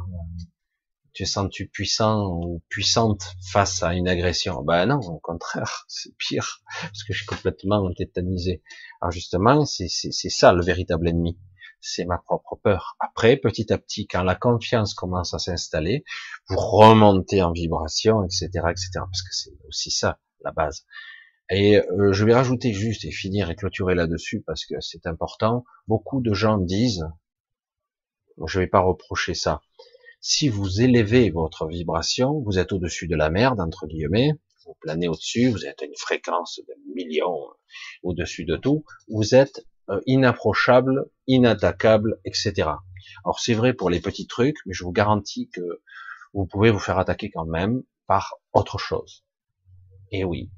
[1.13, 4.63] tu sens-tu puissant ou puissante face à une agression?
[4.63, 8.63] Ben non, au contraire, c'est pire, parce que je suis complètement tétanisé.
[9.01, 11.37] Alors justement, c'est ça le véritable ennemi,
[11.81, 12.95] c'est ma propre peur.
[12.99, 16.03] Après, petit à petit, quand la confiance commence à s'installer,
[16.47, 20.85] vous remontez en vibration, etc., etc., parce que c'est aussi ça la base.
[21.49, 25.65] Et euh, je vais rajouter juste et finir et clôturer là-dessus parce que c'est important.
[25.87, 27.05] Beaucoup de gens disent,
[28.45, 29.61] je vais pas reprocher ça,
[30.25, 34.31] si vous élevez votre vibration, vous êtes au-dessus de la merde, entre guillemets,
[34.65, 37.49] vous planez au-dessus, vous êtes à une fréquence de millions
[38.03, 42.53] au-dessus de tout, vous êtes euh, inapprochable, inattaquable, etc.
[43.25, 45.81] Alors c'est vrai pour les petits trucs, mais je vous garantis que
[46.33, 49.25] vous pouvez vous faire attaquer quand même par autre chose.
[50.14, 50.49] Et oui,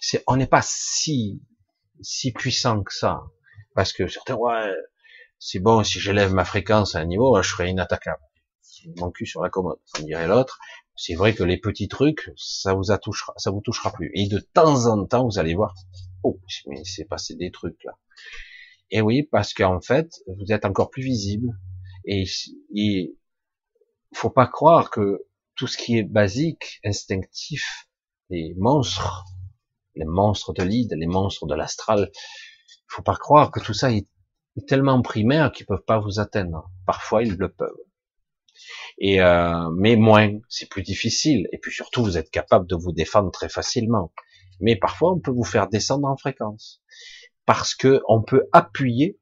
[0.00, 1.42] c'est, on n'est pas si
[2.00, 3.22] si puissant que ça,
[3.74, 4.70] parce que certains ouais,
[5.40, 8.22] c'est bon si j'élève ma fréquence à un niveau, je serai inattaquable
[8.96, 10.58] mon cul sur la commode, comme dirait l'autre.
[10.96, 14.10] C'est vrai que les petits trucs, ça vous touchera, ça vous touchera plus.
[14.14, 15.74] Et de temps en temps, vous allez voir,
[16.22, 17.92] oh, mais c'est passé des trucs là.
[18.90, 21.48] Et oui, parce qu'en fait, vous êtes encore plus visible.
[22.04, 22.24] Et
[22.72, 23.14] il
[24.14, 27.87] faut pas croire que tout ce qui est basique, instinctif,
[28.30, 29.24] les monstres,
[29.94, 32.10] les monstres de l'ide, les monstres de l'astral,
[32.86, 34.06] faut pas croire que tout ça est,
[34.66, 36.68] tellement primaire qu'ils peuvent pas vous atteindre.
[36.84, 37.70] Parfois, ils le peuvent.
[38.98, 41.46] Et euh, mais moins, c'est plus difficile.
[41.52, 44.12] Et puis surtout, vous êtes capable de vous défendre très facilement.
[44.58, 46.82] Mais parfois, on peut vous faire descendre en fréquence
[47.46, 49.18] parce que on peut appuyer,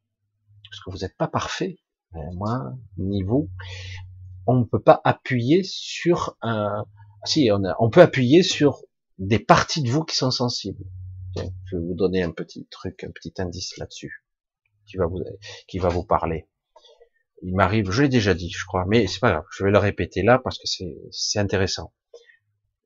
[0.70, 1.76] parce que vous n'êtes pas parfait,
[2.14, 3.50] hein, moi ni vous,
[4.46, 6.86] on ne peut pas appuyer sur un.
[7.24, 8.80] Si, on, on peut appuyer sur
[9.18, 10.84] des parties de vous qui sont sensibles.
[11.36, 14.24] je vais vous donner un petit truc, un petit indice là-dessus,
[14.86, 15.22] qui va vous,
[15.68, 16.46] qui va vous parler
[17.42, 19.78] il m'arrive, je l'ai déjà dit, je crois, mais c'est pas grave, je vais le
[19.78, 20.64] répéter là parce que
[21.10, 21.92] c'est intéressant.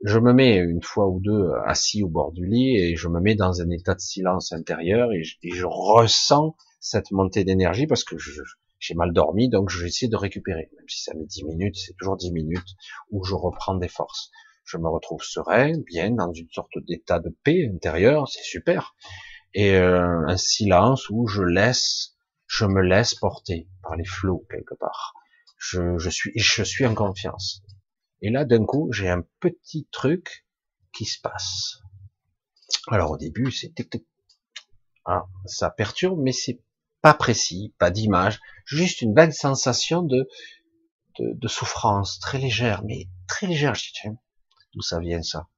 [0.03, 3.21] Je me mets une fois ou deux assis au bord du lit et je me
[3.21, 8.17] mets dans un état de silence intérieur et je, ressens cette montée d'énergie parce que
[8.79, 10.71] j'ai mal dormi, donc j'essaie de récupérer.
[10.75, 12.77] Même si ça met dix minutes, c'est toujours dix minutes
[13.11, 14.31] où je reprends des forces.
[14.71, 18.95] Je me retrouve serein, bien, dans une sorte d'état de paix intérieure, c'est super.
[19.53, 22.15] Et euh, un silence où je laisse
[22.47, 25.15] je me laisse porter par les flots quelque part.
[25.57, 27.63] Je, je suis, je suis en confiance.
[28.23, 30.47] Et là, d'un coup, j'ai un petit truc
[30.93, 31.79] qui se passe.
[32.89, 33.73] Alors au début, c'est
[35.05, 36.61] ah, ça perturbe, mais c'est
[37.03, 40.29] pas précis, pas d'image, juste une vague sensation de,
[41.19, 43.75] de, de, souffrance très légère, mais très légère.
[43.75, 44.17] Je dis
[44.75, 45.49] d'où ça vient ça?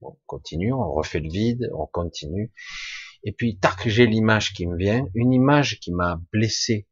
[0.00, 2.52] On continue, on refait le vide, on continue.
[3.24, 6.86] Et puis, tac, j'ai l'image qui me vient, une image qui m'a blessé.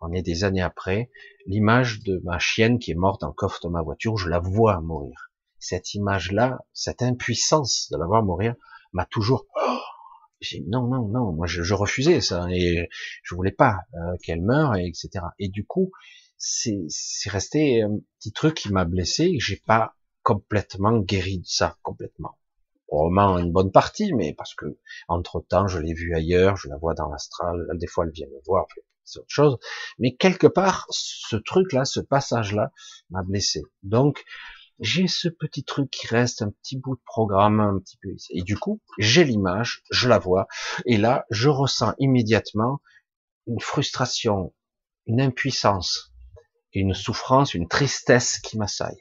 [0.00, 1.10] On est des années après,
[1.46, 4.80] l'image de ma chienne qui est morte en coffre de ma voiture, je la vois
[4.80, 5.30] mourir.
[5.58, 8.54] Cette image-là, cette impuissance de la voir mourir,
[8.92, 9.78] m'a toujours, oh
[10.66, 12.88] non, non, non, moi je, refusais ça et
[13.22, 15.24] je voulais pas euh, qu'elle meure, et etc.
[15.38, 15.90] Et du coup,
[16.36, 19.96] c'est resté un petit truc qui m'a blessé et j'ai pas
[20.26, 22.36] complètement guéri de ça, complètement
[22.88, 24.66] probablement une bonne partie, mais parce que
[25.08, 28.26] entre temps, je l'ai vue ailleurs, je la vois dans l'astral, des fois elle vient
[28.26, 28.66] me voir,
[29.04, 29.58] c'est autre chose.
[29.98, 32.72] Mais quelque part, ce truc-là, ce passage-là,
[33.10, 33.62] m'a blessé.
[33.84, 34.24] Donc,
[34.80, 38.10] j'ai ce petit truc qui reste, un petit bout de programme, un petit peu.
[38.30, 40.48] Et du coup, j'ai l'image, je la vois,
[40.86, 42.80] et là, je ressens immédiatement
[43.46, 44.52] une frustration,
[45.06, 46.12] une impuissance,
[46.72, 49.00] une souffrance, une tristesse qui m'assaille.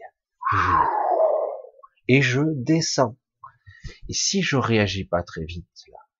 [2.07, 3.17] Et je descends
[4.09, 5.67] Et si je réagis pas très vite,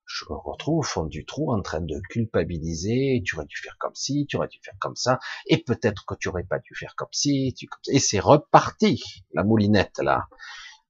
[0.05, 3.75] je me retrouve au fond du trou en train de culpabiliser, tu aurais dû faire
[3.79, 6.73] comme ci, tu aurais dû faire comme ça, et peut-être que tu aurais pas dû
[6.75, 7.67] faire comme ci, tu...
[7.89, 10.27] et c'est reparti, la moulinette, là.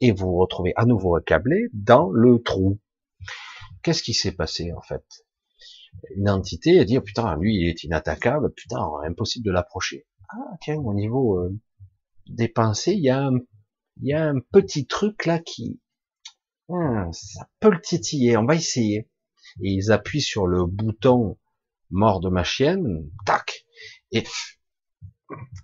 [0.01, 2.79] Et vous vous retrouvez à nouveau accablé dans le trou.
[3.81, 5.05] Qu'est-ce qui s'est passé, en fait?
[6.15, 10.05] Une entité a dit, oh, putain, lui, il est inattaquable, putain, impossible de l'approcher.
[10.29, 11.57] Ah, tiens, au niveau euh,
[12.27, 13.39] des pensées, il y a un,
[14.01, 15.79] il y a un petit truc là qui,
[16.69, 19.09] ah, ça peut le titiller, on va essayer.
[19.61, 21.37] Et ils appuient sur le bouton
[21.91, 23.65] mort de ma chienne, tac,
[24.11, 24.23] et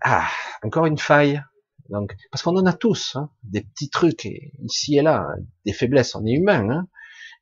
[0.01, 0.29] ah,
[0.63, 1.41] encore une faille.
[1.89, 4.25] Donc, parce qu'on en a tous, hein, des petits trucs
[4.59, 5.27] ici et là,
[5.65, 6.88] des faiblesses, on est humain, hein,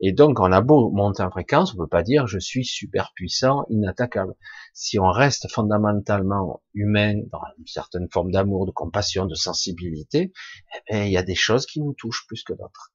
[0.01, 3.11] et donc on a beau monter en fréquence, on peut pas dire je suis super
[3.15, 4.33] puissant, inattaquable.
[4.73, 10.31] Si on reste fondamentalement humain, dans une certaine forme d'amour, de compassion, de sensibilité,
[10.75, 12.93] eh ben, il y a des choses qui nous touchent plus que d'autres.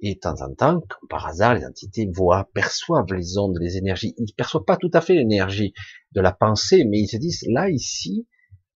[0.00, 3.78] Et de temps en temps, comme par hasard, les entités voient, perçoivent les ondes, les
[3.78, 4.14] énergies.
[4.18, 5.72] Ils perçoivent pas tout à fait l'énergie
[6.12, 8.26] de la pensée, mais ils se disent, là, ici,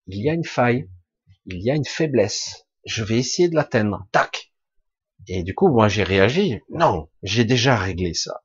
[0.07, 0.89] il y a une faille,
[1.45, 2.65] il y a une faiblesse.
[2.85, 4.07] Je vais essayer de l'atteindre.
[4.11, 4.46] Tac.
[5.27, 6.59] Et du coup, moi, j'ai réagi.
[6.69, 8.41] Non, j'ai déjà réglé ça.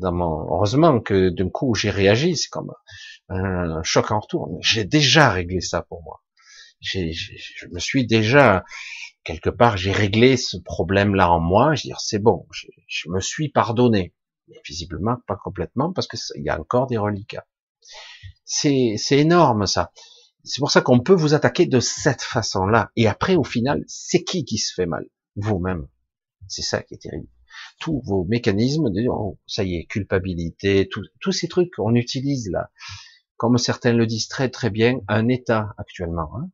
[0.00, 2.36] Heureusement que d'un coup, j'ai réagi.
[2.36, 2.72] C'est comme
[3.28, 4.58] un choc en retour.
[4.60, 6.22] J'ai déjà réglé ça pour moi.
[6.80, 8.64] Je me suis déjà
[9.24, 11.74] quelque part, j'ai réglé ce problème-là en moi.
[11.74, 14.14] Je dire, c'est bon, je, me suis pardonné.
[14.48, 17.46] Mais visiblement, pas complètement, parce qu'il y a encore des reliquats.
[18.44, 19.92] C'est énorme, ça.
[20.44, 22.90] C'est pour ça qu'on peut vous attaquer de cette façon-là.
[22.96, 25.04] Et après, au final, c'est qui qui se fait mal?
[25.38, 25.86] Vous-même.
[26.48, 27.28] C'est ça qui est terrible.
[27.80, 30.88] Tous vos mécanismes, de, oh, ça y est, culpabilité,
[31.20, 32.70] tous ces trucs qu'on utilise là,
[33.36, 36.50] comme certains le disent très très bien, un état actuellement, hein,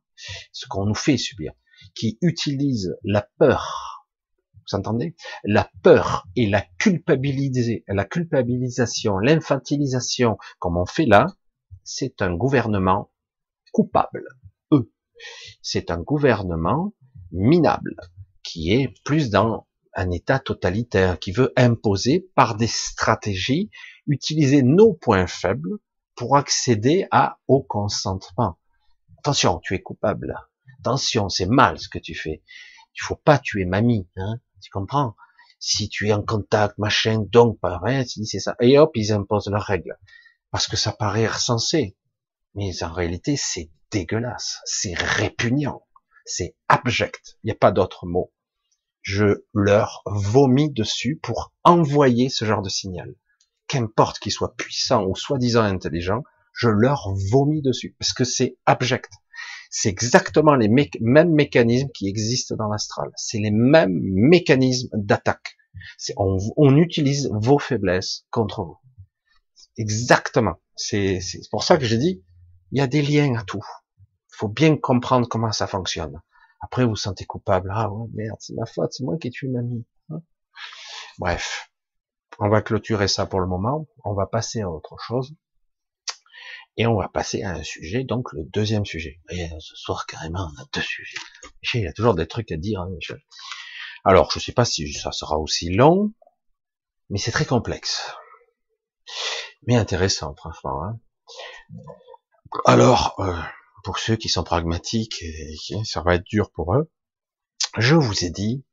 [0.51, 1.53] ce qu'on nous fait subir
[1.95, 4.07] qui utilise la peur,
[4.69, 5.15] vous entendez?
[5.43, 11.27] La peur et la culpabilité, la culpabilisation, l'infantilisation, comme on fait là,
[11.83, 13.11] c'est un gouvernement
[13.71, 14.25] coupable.
[14.71, 14.91] Eux,
[15.61, 16.93] c'est un gouvernement
[17.31, 17.95] minable
[18.55, 23.69] qui est plus dans un état totalitaire, qui veut imposer par des stratégies,
[24.07, 25.79] utiliser nos points faibles
[26.15, 28.57] pour accéder à au consentement.
[29.19, 30.33] Attention, tu es coupable
[30.85, 32.43] attention, c'est mal ce que tu fais.
[32.93, 35.15] Il faut pas tuer mamie, hein, tu comprends?
[35.59, 38.55] Si tu es en contact, machin, donc pareil, c'est ça.
[38.61, 39.97] Et hop, ils imposent leurs règles.
[40.51, 41.97] Parce que ça paraît sensé.
[42.53, 45.85] Mais en réalité, c'est dégueulasse, c'est répugnant,
[46.23, 47.37] c'est abject.
[47.43, 48.31] Il n'y a pas d'autre mot.
[49.05, 53.13] Je leur vomis dessus pour envoyer ce genre de signal.
[53.67, 57.95] Qu'importe qu'ils soient puissants ou soi-disant intelligents, je leur vomis dessus.
[57.99, 59.11] Parce que c'est abject.
[59.69, 63.11] C'est exactement les mêmes mécanismes qui existent dans l'astral.
[63.15, 65.55] C'est les mêmes mécanismes d'attaque.
[66.17, 68.77] On, on, utilise vos faiblesses contre vous.
[69.77, 70.55] Exactement.
[70.75, 71.19] C'est
[71.51, 72.23] pour ça que j'ai dit,
[72.71, 73.63] il y a des liens à tout.
[73.99, 76.19] Il faut bien comprendre comment ça fonctionne.
[76.65, 77.69] Après, vous vous sentez coupable.
[77.71, 79.85] Ah ouais, merde, c'est ma faute, c'est moi qui ai tué mamie.
[80.09, 80.23] Hein.
[81.19, 81.69] Bref,
[82.39, 83.87] on va clôturer ça pour le moment.
[84.03, 85.35] On va passer à autre chose.
[86.77, 89.21] Et on va passer à un sujet, donc le deuxième sujet.
[89.29, 91.19] Et ce soir, carrément, on a deux sujets.
[91.75, 93.23] Il y a toujours des trucs à dire, hein, Michel.
[94.03, 96.13] Alors, je sais pas si ça sera aussi long,
[97.11, 98.11] mais c'est très complexe.
[99.67, 100.83] Mais intéressant, franchement.
[100.83, 100.99] Hein.
[102.65, 103.39] Alors, euh,
[103.85, 105.55] pour ceux qui sont pragmatiques, et
[105.85, 106.91] ça va être dur pour eux,
[107.77, 108.65] je vous ai dit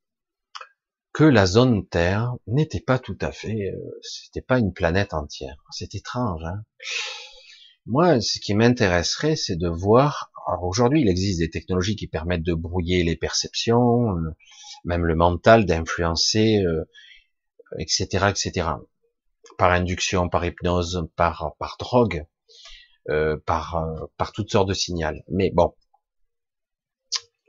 [1.12, 5.62] que la zone Terre n'était pas tout à fait, euh, c'était pas une planète entière.
[5.70, 6.42] C'est étrange.
[6.42, 6.64] Hein
[7.84, 10.32] moi, ce qui m'intéresserait, c'est de voir.
[10.62, 14.16] Aujourd'hui, il existe des technologies qui permettent de brouiller les perceptions,
[14.84, 16.64] même le mental, d'influencer,
[17.78, 18.68] etc., euh, etc.
[19.58, 22.24] Par induction, par hypnose, par par drogue,
[23.08, 25.08] euh, par par toutes sortes de signaux.
[25.28, 25.74] Mais bon,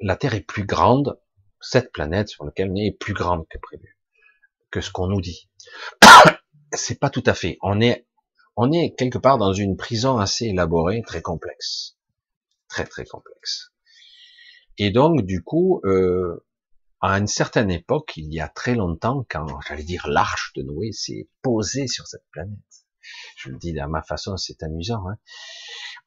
[0.01, 1.19] la Terre est plus grande.
[1.61, 3.97] Cette planète sur laquelle on est est plus grande que prévu,
[4.69, 5.49] que ce qu'on nous dit.
[6.73, 7.57] C'est pas tout à fait.
[7.61, 8.07] On est
[8.55, 11.97] on est quelque part dans une prison assez élaborée, très complexe,
[12.67, 13.71] très très complexe.
[14.77, 16.45] Et donc du coup, euh,
[17.01, 20.91] à une certaine époque, il y a très longtemps, quand j'allais dire l'arche de Noé
[20.91, 22.82] s'est posée sur cette planète,
[23.37, 25.03] je le dis de ma façon, c'est amusant.
[25.09, 25.17] Hein.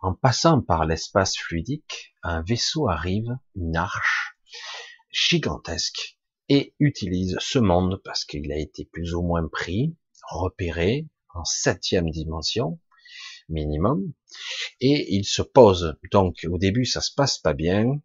[0.01, 4.37] En passant par l'espace fluidique, un vaisseau arrive, une arche
[5.11, 6.19] gigantesque,
[6.49, 9.97] et utilise ce monde parce qu'il a été plus ou moins pris,
[10.29, 12.81] repéré, en septième dimension
[13.49, 14.13] minimum,
[14.81, 15.97] et il se pose.
[16.13, 18.01] Donc au début ça se passe pas bien,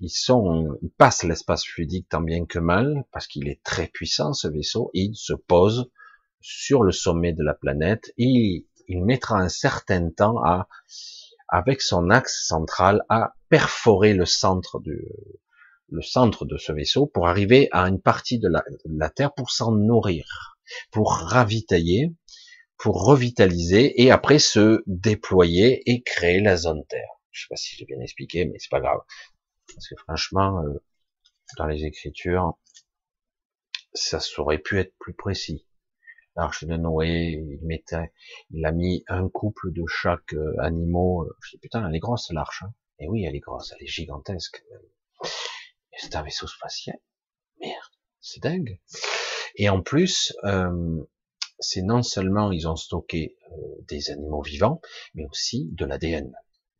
[0.00, 4.32] ils sont, ils passent l'espace fluidique tant bien que mal parce qu'il est très puissant
[4.32, 5.90] ce vaisseau et il se pose
[6.46, 10.68] sur le sommet de la planète il mettra un certain temps à,
[11.48, 15.08] avec son axe central, à perforer le centre du,
[15.88, 19.32] le centre de ce vaisseau pour arriver à une partie de la, de la Terre
[19.32, 20.58] pour s'en nourrir,
[20.90, 22.12] pour ravitailler,
[22.76, 27.08] pour revitaliser et après se déployer et créer la zone Terre.
[27.30, 29.00] Je sais pas si j'ai bien expliqué, mais c'est pas grave.
[29.74, 30.82] Parce que franchement, euh,
[31.56, 32.58] dans les écritures,
[33.94, 35.64] ça aurait pu être plus précis.
[36.36, 38.12] L'arche de Noé, il mettait,
[38.50, 41.28] il a mis un couple de chaque euh, animaux.
[41.42, 42.64] Je dis putain, elle est grosse l'arche.
[42.64, 42.74] Hein.
[42.98, 44.64] Et oui, elle est grosse, elle est gigantesque.
[45.96, 46.98] C'est un vaisseau spatial.
[47.60, 48.80] Merde, c'est dingue.
[49.56, 51.04] Et en plus, euh,
[51.60, 53.56] c'est non seulement ils ont stocké euh,
[53.88, 54.80] des animaux vivants,
[55.14, 56.32] mais aussi de l'ADN,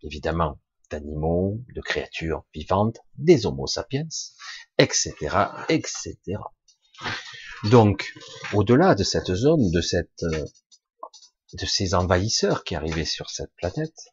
[0.03, 0.59] évidemment,
[0.91, 4.09] d'animaux, de créatures vivantes, des Homo sapiens,
[4.79, 5.15] etc.,
[5.69, 6.17] etc.
[7.71, 8.13] Donc,
[8.53, 10.45] au-delà de cette zone, euh,
[11.55, 14.13] de ces envahisseurs qui arrivaient sur cette planète,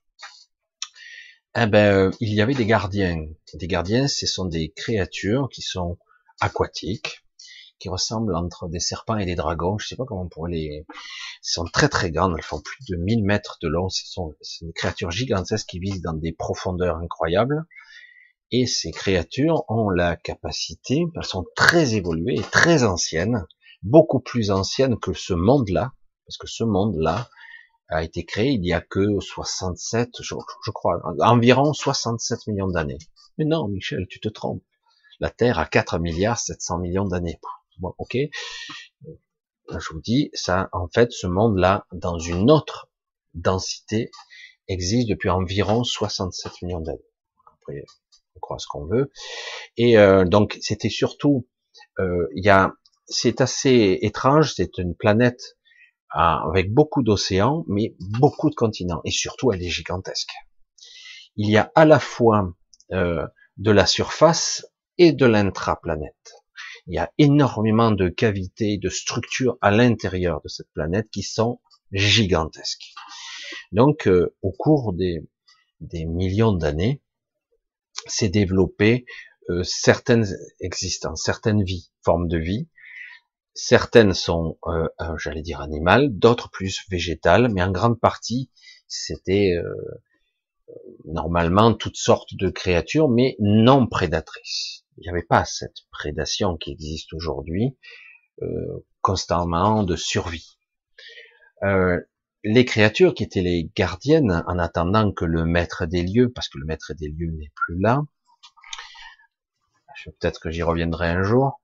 [1.58, 3.26] eh ben, euh, il y avait des gardiens.
[3.54, 5.97] Des gardiens, ce sont des créatures qui sont
[6.39, 7.26] aquatiques,
[7.78, 9.78] qui ressemblent entre des serpents et des dragons.
[9.78, 10.86] Je sais pas comment on pourrait les.
[10.88, 10.95] Elles
[11.41, 12.36] sont très très grandes.
[12.38, 13.89] Elles font plus de 1000 mètres de long.
[13.89, 17.66] Ce sont, des créatures gigantesques qui vivent dans des profondeurs incroyables.
[18.52, 23.45] Et ces créatures ont la capacité, elles sont très évoluées très anciennes,
[23.82, 25.93] beaucoup plus anciennes que ce monde-là,
[26.26, 27.30] parce que ce monde-là
[27.88, 30.36] a été créé il y a que 67, je,
[30.66, 32.97] je crois, environ 67 millions d'années.
[33.38, 34.64] Mais non, Michel, tu te trompes.
[35.20, 37.39] La Terre a 4 milliards 700 millions d'années.
[37.80, 38.18] Bon, ok.
[39.70, 42.89] Je vous dis, ça, en fait, ce monde-là, dans une autre
[43.34, 44.12] densité,
[44.68, 46.99] existe depuis environ 67 millions d'années.
[48.41, 49.11] Croit ce qu'on veut.
[49.77, 51.47] Et euh, donc, c'était surtout,
[51.99, 52.73] euh, il y a,
[53.05, 54.53] c'est assez étrange.
[54.55, 55.57] C'est une planète
[56.13, 59.01] avec beaucoup d'océans, mais beaucoup de continents.
[59.05, 60.31] Et surtout, elle est gigantesque.
[61.37, 62.53] Il y a à la fois
[62.91, 63.25] euh,
[63.57, 64.65] de la surface
[64.97, 66.33] et de l'intraplanète.
[66.87, 71.61] Il y a énormément de cavités, de structures à l'intérieur de cette planète qui sont
[71.91, 72.93] gigantesques.
[73.72, 75.26] Donc, euh, au cours des,
[75.80, 77.01] des millions d'années,
[78.07, 79.06] s'est développé
[79.49, 80.28] euh, certaines
[80.60, 82.69] existences, certaines vies, formes de vie.
[83.53, 88.49] Certaines sont, euh, euh, j'allais dire animales, d'autres plus végétales, mais en grande partie,
[88.88, 89.56] c'était
[91.06, 94.86] normalement toutes sortes de créatures, mais non prédatrices.
[94.98, 97.78] Il n'y avait pas cette prédation qui existe aujourd'hui,
[99.02, 100.57] constamment de survie.
[102.43, 106.57] Les créatures qui étaient les gardiennes, en attendant que le maître des lieux, parce que
[106.57, 108.01] le maître des lieux n'est plus là,
[110.05, 111.61] peut-être que j'y reviendrai un jour,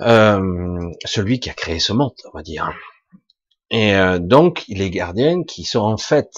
[0.00, 2.72] euh, celui qui a créé ce monde, on va dire.
[3.70, 6.30] Et euh, donc, les gardiens qui sont en fait,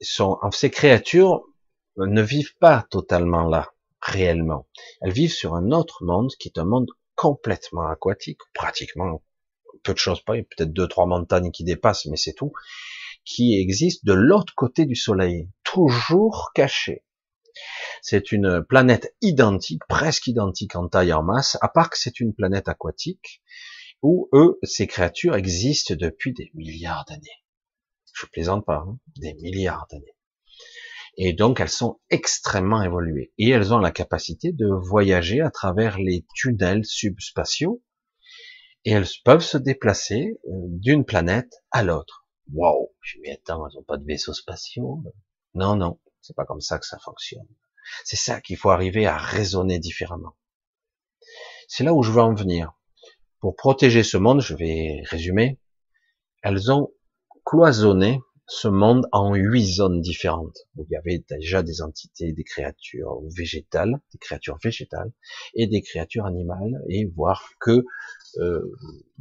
[0.00, 1.42] sont, ces créatures
[1.96, 3.70] ne vivent pas totalement là,
[4.00, 4.66] réellement.
[5.00, 9.22] Elles vivent sur un autre monde qui est un monde complètement aquatique, pratiquement
[9.86, 12.52] peu de choses peut-être deux, trois montagnes qui dépassent, mais c'est tout,
[13.24, 17.04] qui existe de l'autre côté du soleil, toujours caché.
[18.02, 22.20] C'est une planète identique, presque identique en taille et en masse, à part que c'est
[22.20, 23.42] une planète aquatique,
[24.02, 27.42] où eux, ces créatures existent depuis des milliards d'années.
[28.12, 30.16] Je plaisante pas, hein, des milliards d'années.
[31.18, 33.32] Et donc elles sont extrêmement évoluées.
[33.38, 37.82] Et elles ont la capacité de voyager à travers les tunnels subspatiaux.
[38.86, 42.24] Et elles peuvent se déplacer euh, d'une planète à l'autre.
[42.52, 45.02] Waouh Je me attends, elles n'ont pas de vaisseaux spatiaux.
[45.54, 47.48] Non, non, c'est pas comme ça que ça fonctionne.
[48.04, 50.36] C'est ça qu'il faut arriver à raisonner différemment.
[51.66, 52.74] C'est là où je veux en venir.
[53.40, 55.58] Pour protéger ce monde, je vais résumer,
[56.42, 56.92] elles ont
[57.44, 62.44] cloisonné ce monde en huit zones différentes, où il y avait déjà des entités, des
[62.44, 65.12] créatures végétales, des créatures végétales,
[65.54, 67.84] et des créatures animales, et voir que
[68.38, 68.72] euh,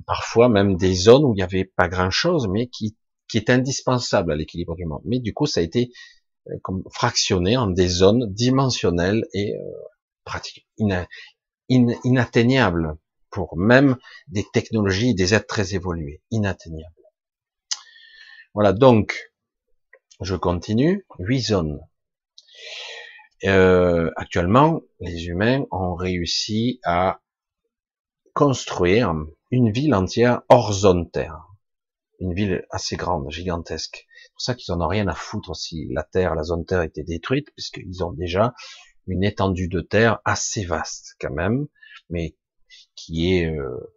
[0.06, 2.96] parfois même des zones où il n'y avait pas grand-chose, mais qui,
[3.28, 5.02] qui est indispensable à l'équilibre du monde.
[5.06, 5.92] Mais du coup, ça a été
[6.50, 11.06] euh, comme fractionné en des zones dimensionnelles et euh,
[12.04, 12.98] inatteignables
[13.30, 13.98] pour même
[14.28, 16.94] des technologies, des êtres très évolués, inatteignables.
[18.54, 19.34] Voilà, donc,
[20.22, 21.82] je continue, huit zones.
[23.44, 27.20] Euh, actuellement, les humains ont réussi à
[28.36, 29.16] construire
[29.50, 31.48] une ville entière hors zone Terre.
[32.20, 36.04] Une ville assez grande, gigantesque, pour ça qu'ils en ont rien à foutre si la
[36.04, 38.54] Terre, la zone Terre était détruite, puisqu'ils ont déjà
[39.08, 41.68] une étendue de terre assez vaste quand même,
[42.10, 42.36] mais
[42.96, 43.96] qui est euh,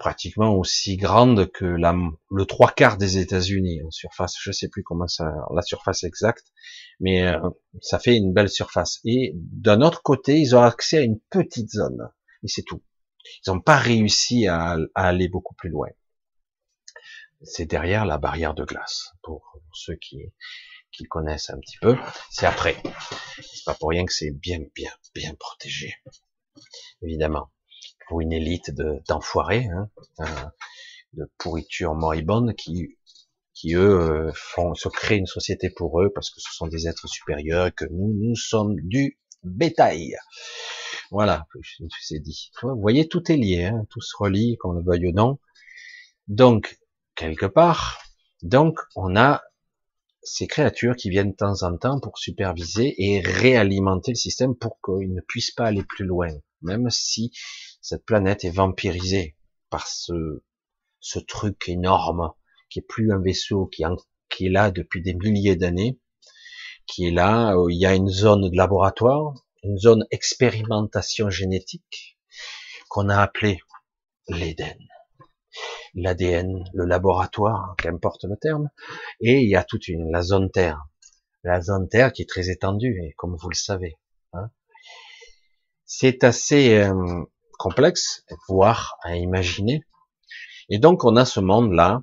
[0.00, 1.94] pratiquement aussi grande que la,
[2.30, 4.34] le trois quarts des États-Unis en surface.
[4.40, 6.46] Je sais plus comment ça, la surface exacte,
[6.98, 7.38] mais euh,
[7.82, 8.98] ça fait une belle surface.
[9.04, 12.10] Et d'un autre côté, ils ont accès à une petite zone,
[12.42, 12.82] et c'est tout.
[13.46, 15.88] Ils n'ont pas réussi à, aller beaucoup plus loin.
[17.42, 20.32] C'est derrière la barrière de glace, pour ceux qui,
[20.90, 21.96] qui connaissent un petit peu.
[22.30, 22.76] C'est après.
[23.40, 25.94] C'est pas pour rien que c'est bien, bien, bien protégé.
[27.02, 27.50] Évidemment
[28.08, 28.72] pour une élite
[29.06, 29.90] d'enfoirés, hein,
[30.20, 30.24] euh,
[31.12, 32.96] de pourriture moribonde qui,
[33.54, 36.88] qui eux euh, font se créent une société pour eux parce que ce sont des
[36.88, 40.16] êtres supérieurs et que nous nous sommes du bétail.
[41.10, 41.46] Voilà,
[42.02, 42.50] c'est dit.
[42.62, 45.38] Vous voyez, tout est lié, hein, tout se relie, qu'on le veuille ou non.
[46.26, 46.78] Donc,
[47.14, 47.98] quelque part,
[48.42, 49.42] donc on a
[50.22, 54.78] ces créatures qui viennent de temps en temps pour superviser et réalimenter le système pour
[54.84, 56.28] qu'il ne puisse pas aller plus loin,
[56.62, 57.32] même si
[57.80, 59.36] cette planète est vampirisée
[59.70, 60.40] par ce,
[61.26, 62.32] truc énorme
[62.68, 63.82] qui est plus un vaisseau qui,
[64.28, 65.98] qui est là depuis des milliers d'années,
[66.86, 69.32] qui est là, où il y a une zone de laboratoire,
[69.62, 72.18] une zone expérimentation génétique
[72.88, 73.60] qu'on a appelée
[74.28, 74.78] l'Éden.
[75.94, 78.68] L'ADN, le laboratoire, qu'importe le terme,
[79.20, 80.86] et il y a toute une, la zone Terre.
[81.42, 83.96] La zone Terre qui est très étendue, et comme vous le savez.
[84.32, 84.50] Hein.
[85.84, 87.24] C'est assez, euh,
[87.58, 89.84] complexe, voire à imaginer.
[90.70, 92.02] Et donc on a ce monde-là,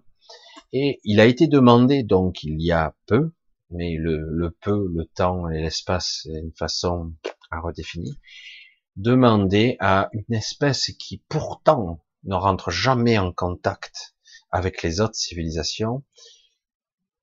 [0.74, 3.32] et il a été demandé donc il y a peu,
[3.72, 7.14] mais le, peu, le temps et l'espace, une façon
[7.56, 8.14] à redéfinir,
[8.96, 14.16] demander à une espèce qui pourtant ne rentre jamais en contact
[14.52, 16.04] avec les autres civilisations,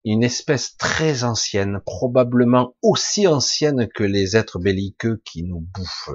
[0.05, 6.11] une espèce très ancienne, probablement aussi ancienne que les êtres belliqueux qui nous bouffent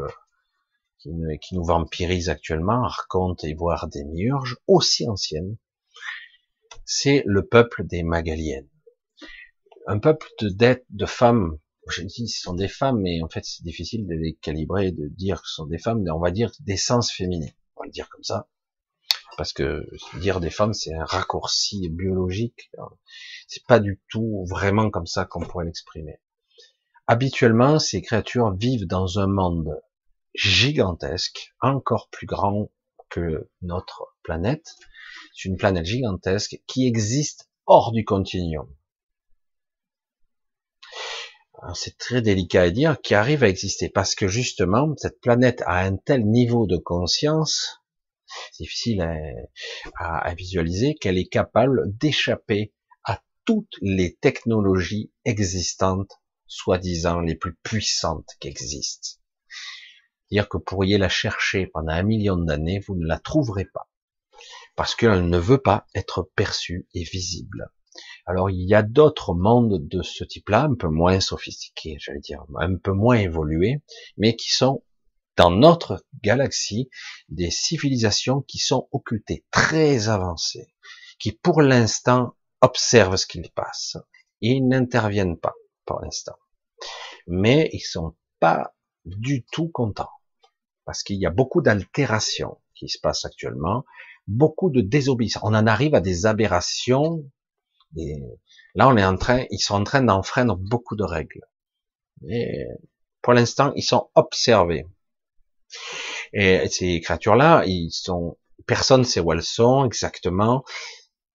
[1.41, 5.57] qui, nous vampirise actuellement, archonte et voire des miurges, aussi anciennes,
[6.85, 8.69] c'est le peuple des Magaliennes.
[9.87, 11.59] Un peuple de de femmes,
[11.91, 15.07] je dis ce sont des femmes, mais en fait c'est difficile de les calibrer, de
[15.07, 18.09] dire que ce sont des femmes, on va dire d'essence féminine, on va le dire
[18.09, 18.49] comme ça,
[19.37, 19.87] parce que
[20.19, 22.71] dire des femmes c'est un raccourci biologique,
[23.47, 26.19] c'est pas du tout vraiment comme ça qu'on pourrait l'exprimer.
[27.07, 29.81] Habituellement, ces créatures vivent dans un monde
[30.35, 32.69] gigantesque, encore plus grand
[33.09, 34.75] que notre planète.
[35.33, 38.67] C'est une planète gigantesque qui existe hors du continuum.
[41.73, 45.79] C'est très délicat à dire, qui arrive à exister parce que justement, cette planète a
[45.79, 47.81] un tel niveau de conscience,
[48.59, 49.01] difficile
[49.95, 52.73] à, à visualiser, qu'elle est capable d'échapper
[53.03, 59.17] à toutes les technologies existantes, soi-disant les plus puissantes qui existent
[60.31, 63.89] dire que vous pourriez la chercher pendant un million d'années, vous ne la trouverez pas.
[64.75, 67.71] Parce qu'elle ne veut pas être perçue et visible.
[68.25, 72.43] Alors il y a d'autres mondes de ce type-là, un peu moins sophistiqués, j'allais dire,
[72.59, 73.81] un peu moins évolués,
[74.17, 74.83] mais qui sont
[75.35, 76.89] dans notre galaxie
[77.29, 80.73] des civilisations qui sont occultées, très avancées,
[81.19, 83.97] qui pour l'instant observent ce qui passe.
[84.41, 85.53] Ils n'interviennent pas
[85.85, 86.37] pour l'instant.
[87.27, 88.75] Mais ils sont pas
[89.05, 90.09] du tout contents
[90.85, 93.83] parce qu'il y a beaucoup d'altérations qui se passent actuellement,
[94.27, 95.43] beaucoup de désobéissance.
[95.43, 97.29] On en arrive à des aberrations.
[97.97, 98.21] Et
[98.75, 101.41] là, on est en train, ils sont en train d'enfreindre beaucoup de règles.
[102.29, 102.65] Et
[103.21, 104.85] pour l'instant, ils sont observés.
[106.33, 110.63] Et ces créatures-là, ils sont, personne ne sait où elles sont exactement.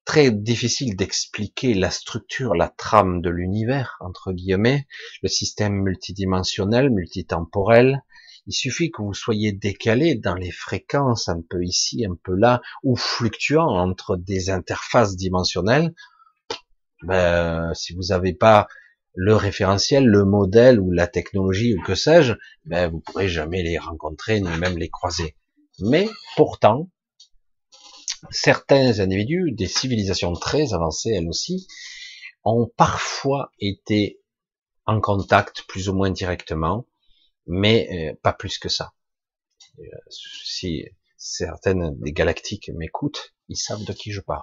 [0.05, 4.87] Très difficile d'expliquer la structure, la trame de l'univers, entre guillemets,
[5.23, 8.03] le système multidimensionnel, multitemporel,
[8.47, 12.61] il suffit que vous soyez décalé dans les fréquences un peu ici, un peu là,
[12.83, 15.95] ou fluctuant entre des interfaces dimensionnelles.
[17.03, 18.69] Ben, si vous n'avez pas
[19.15, 22.35] le référentiel, le modèle ou la technologie ou que sais-je,
[22.65, 25.37] ben, vous pourrez jamais les rencontrer ni même les croiser.
[25.81, 26.91] Mais pourtant,
[28.31, 31.67] certains individus, des civilisations très avancées elles aussi,
[32.45, 34.21] ont parfois été
[34.87, 36.87] en contact plus ou moins directement
[37.47, 38.93] mais euh, pas plus que ça.
[39.79, 40.85] Euh, si
[41.17, 44.43] certaines des galactiques m'écoutent, ils savent de qui je parle.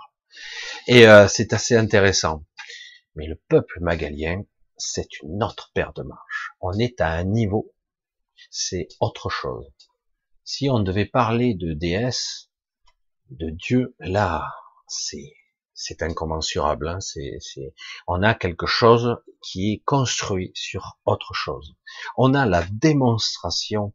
[0.87, 2.43] Et euh, c'est assez intéressant.
[3.15, 4.43] Mais le peuple magalien,
[4.77, 6.51] c'est une autre paire de marches.
[6.61, 7.73] On est à un niveau,
[8.49, 9.67] c'est autre chose.
[10.43, 12.49] Si on devait parler de déesse,
[13.29, 14.51] de Dieu, là,
[14.87, 15.33] c'est
[15.81, 16.89] c'est incommensurable.
[16.89, 16.99] Hein,
[18.05, 21.77] on a quelque chose qui est construit sur autre chose.
[22.17, 23.93] On a la démonstration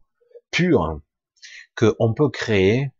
[0.49, 0.99] pure
[1.75, 2.91] que on peut créer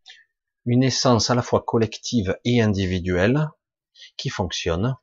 [0.66, 3.50] une essence à la fois collective et individuelle
[4.18, 4.96] qui fonctionne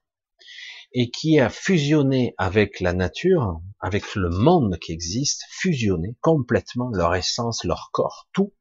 [0.95, 7.15] et qui a fusionné avec la nature, avec le monde qui existe, fusionné complètement leur
[7.15, 8.53] essence, leur corps, tout,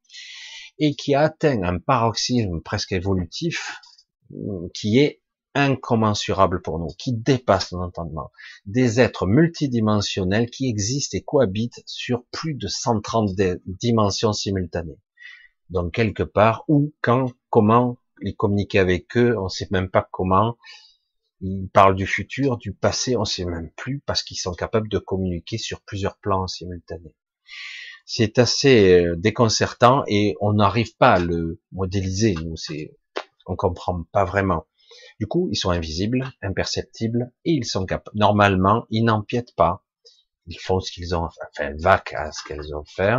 [0.80, 3.80] et qui a atteint un paroxysme presque évolutif
[4.74, 5.22] qui est
[5.54, 8.32] incommensurable pour nous, qui dépasse notre entendement.
[8.66, 13.32] Des êtres multidimensionnels qui existent et cohabitent sur plus de 130
[13.66, 15.00] dimensions simultanées.
[15.70, 20.08] Donc quelque part, où, quand, comment les communiquer avec eux, on ne sait même pas
[20.12, 20.58] comment.
[21.42, 25.00] Ils parlent du futur, du passé, on sait même plus parce qu'ils sont capables de
[25.00, 27.16] communiquer sur plusieurs plans simultanés.
[28.06, 32.36] C'est assez euh, déconcertant et on n'arrive pas à le modéliser.
[32.36, 32.96] Nous, c'est,
[33.46, 34.68] on comprend pas vraiment.
[35.20, 38.18] Du coup, ils sont invisibles, imperceptibles et ils sont capables.
[38.18, 39.84] Normalement, ils n'empiètent pas.
[40.48, 43.16] Ils font ce qu'ils ont, enfin, vaquent à ce qu'elles ont fait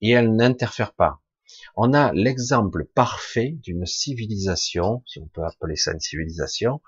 [0.00, 1.20] et elles n'interfèrent pas.
[1.76, 6.80] On a l'exemple parfait d'une civilisation, si on peut appeler ça une civilisation,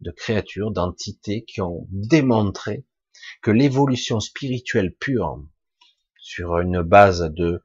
[0.00, 2.84] de créatures, d'entités qui ont démontré
[3.42, 5.42] que l'évolution spirituelle pure,
[6.18, 7.62] sur une base de,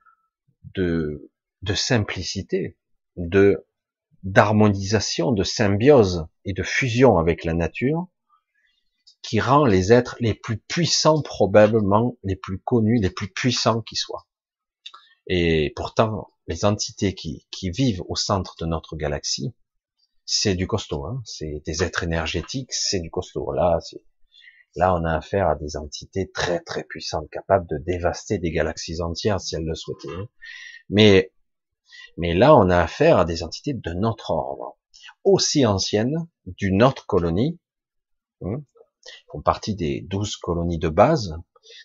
[0.76, 2.78] de, simplicité,
[3.18, 3.66] de,
[4.24, 8.08] d'harmonisation, de symbiose et de fusion avec la nature,
[9.22, 13.96] qui rend les êtres les plus puissants, probablement les plus connus, les plus puissants qui
[13.96, 14.28] soient.
[15.28, 19.54] Et pourtant, les entités qui, qui vivent au centre de notre galaxie,
[20.26, 21.22] c'est du costaud, hein.
[21.26, 23.52] c'est des êtres énergétiques, c'est du costaud.
[23.52, 23.80] Là,
[24.76, 29.02] là, on a affaire à des entités très très puissantes, capables de dévaster des galaxies
[29.02, 30.16] entières si elles le souhaitaient.
[30.16, 30.28] Hein.
[30.90, 31.32] Mais,
[32.18, 34.78] mais là, on a affaire à des entités de notre ordre,
[35.24, 37.60] aussi anciennes, d'une autre colonie,
[38.42, 38.64] hein,
[39.32, 41.36] font partie des douze colonies de base.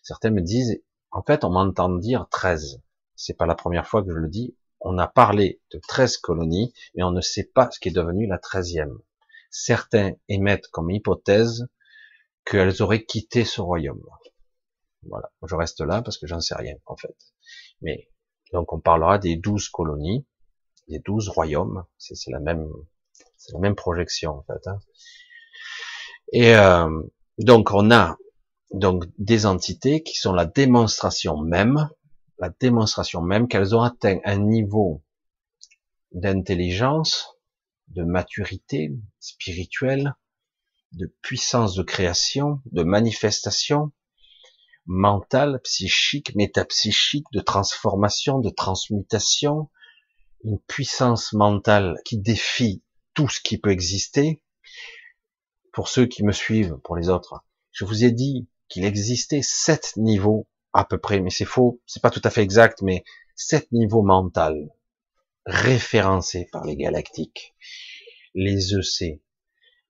[0.02, 2.81] Certains me disent, en fait, on m'entend dire 13
[3.19, 6.72] c'est pas la première fois que je le dis, on a parlé de 13 colonies,
[6.94, 8.98] mais on ne sait pas ce qui est devenu la 13e.
[9.50, 11.66] Certains émettent comme hypothèse
[12.44, 14.05] qu'elles auraient quitté ce royaume.
[15.09, 17.16] Voilà, je reste là parce que j'en sais rien en fait.
[17.82, 18.09] Mais
[18.52, 20.26] donc on parlera des 12 colonies,
[20.88, 22.68] des 12 royaumes, c'est la même
[23.36, 24.66] c'est la même projection en fait.
[24.66, 24.78] Hein.
[26.32, 27.02] Et euh,
[27.38, 28.16] donc on a
[28.72, 31.88] donc des entités qui sont la démonstration même
[32.39, 35.02] la démonstration même qu'elles ont atteint un niveau
[36.12, 37.35] d'intelligence,
[37.89, 40.15] de maturité spirituelle,
[40.93, 43.93] de puissance de création, de manifestation
[44.86, 49.69] mentale, psychique, métapsychique, de transformation, de transmutation,
[50.44, 52.82] une puissance mentale qui défie
[53.12, 54.43] tout ce qui peut exister.
[55.73, 59.93] Pour ceux qui me suivent, pour les autres, je vous ai dit qu'il existait sept
[59.97, 63.05] niveaux à peu près, mais c'est faux, c'est pas tout à fait exact, mais
[63.35, 64.69] sept niveaux mental
[65.47, 67.55] référencés par les galactiques,
[68.35, 69.20] les EC,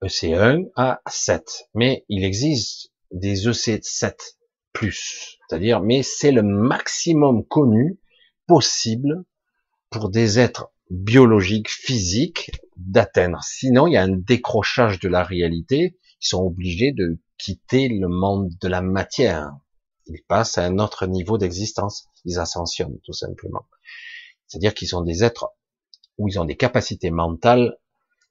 [0.03, 4.39] EC1 à 7, mais il existe des EC 7
[4.73, 7.99] plus, c'est-à-dire, mais c'est le maximum connu
[8.47, 9.25] possible
[9.91, 13.43] pour des êtres biologiques, physiques, d'atteindre.
[13.43, 15.99] Sinon, il y a un décrochage de la réalité.
[16.23, 19.53] Ils sont obligés de quitter le monde de la matière
[20.09, 22.09] ils passent à un autre niveau d'existence.
[22.25, 23.67] Ils ascensionnent, tout simplement.
[24.47, 25.51] C'est-à-dire qu'ils sont des êtres
[26.17, 27.79] où ils ont des capacités mentales,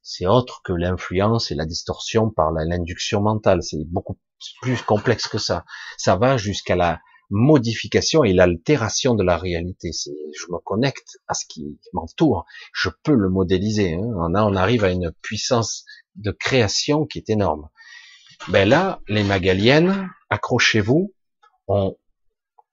[0.01, 3.61] c'est autre que l'influence et la distorsion par l'induction mentale.
[3.61, 4.17] C'est beaucoup
[4.61, 5.65] plus complexe que ça.
[5.97, 6.99] Ça va jusqu'à la
[7.29, 9.91] modification et l'altération de la réalité.
[9.93, 12.45] Je me connecte à ce qui m'entoure.
[12.73, 13.95] Je peux le modéliser.
[13.95, 14.33] Hein.
[14.33, 15.83] On arrive à une puissance
[16.15, 17.69] de création qui est énorme.
[18.47, 21.13] Ben là, les magaliennes, accrochez-vous,
[21.68, 21.98] on,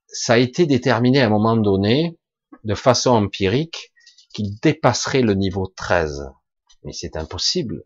[0.08, 2.18] ça a été déterminé à un moment donné,
[2.64, 3.92] de façon empirique,
[4.32, 6.30] qu'il dépasserait le niveau 13.
[6.84, 7.82] Mais c'est impossible.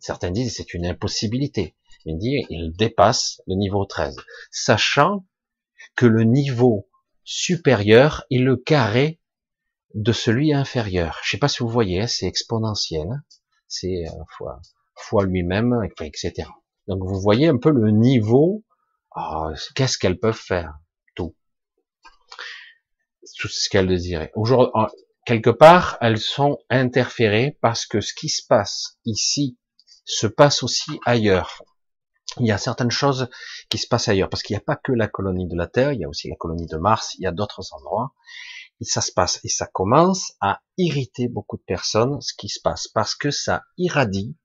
[0.00, 1.76] Certains disent c'est une impossibilité.
[2.04, 4.16] Ils disent il dépasse le niveau 13.
[4.50, 5.26] Sachant
[5.96, 6.88] que le niveau
[7.24, 9.20] supérieur est le carré
[9.94, 11.20] de celui inférieur.
[11.22, 13.08] Je sais pas si vous voyez, hein, c'est exponentiel.
[13.08, 13.22] Hein.
[13.68, 14.60] C'est euh, fois,
[14.94, 16.48] fois lui-même, etc.
[16.88, 18.62] Donc vous voyez un peu le niveau
[19.14, 20.74] ah, qu'est-ce qu'elles peuvent faire
[21.14, 21.36] Tout.
[23.38, 24.32] Tout ce qu'elles désiraient.
[24.34, 24.72] Aujourd'hui,
[25.24, 29.58] quelque part, elles sont interférées parce que ce qui se passe ici
[30.04, 31.62] se passe aussi ailleurs.
[32.40, 33.28] Il y a certaines choses
[33.68, 35.92] qui se passent ailleurs, parce qu'il n'y a pas que la colonie de la Terre,
[35.92, 38.12] il y a aussi la colonie de Mars, il y a d'autres endroits,
[38.80, 42.60] et ça se passe, et ça commence à irriter beaucoup de personnes, ce qui se
[42.60, 44.36] passe, parce que ça irradie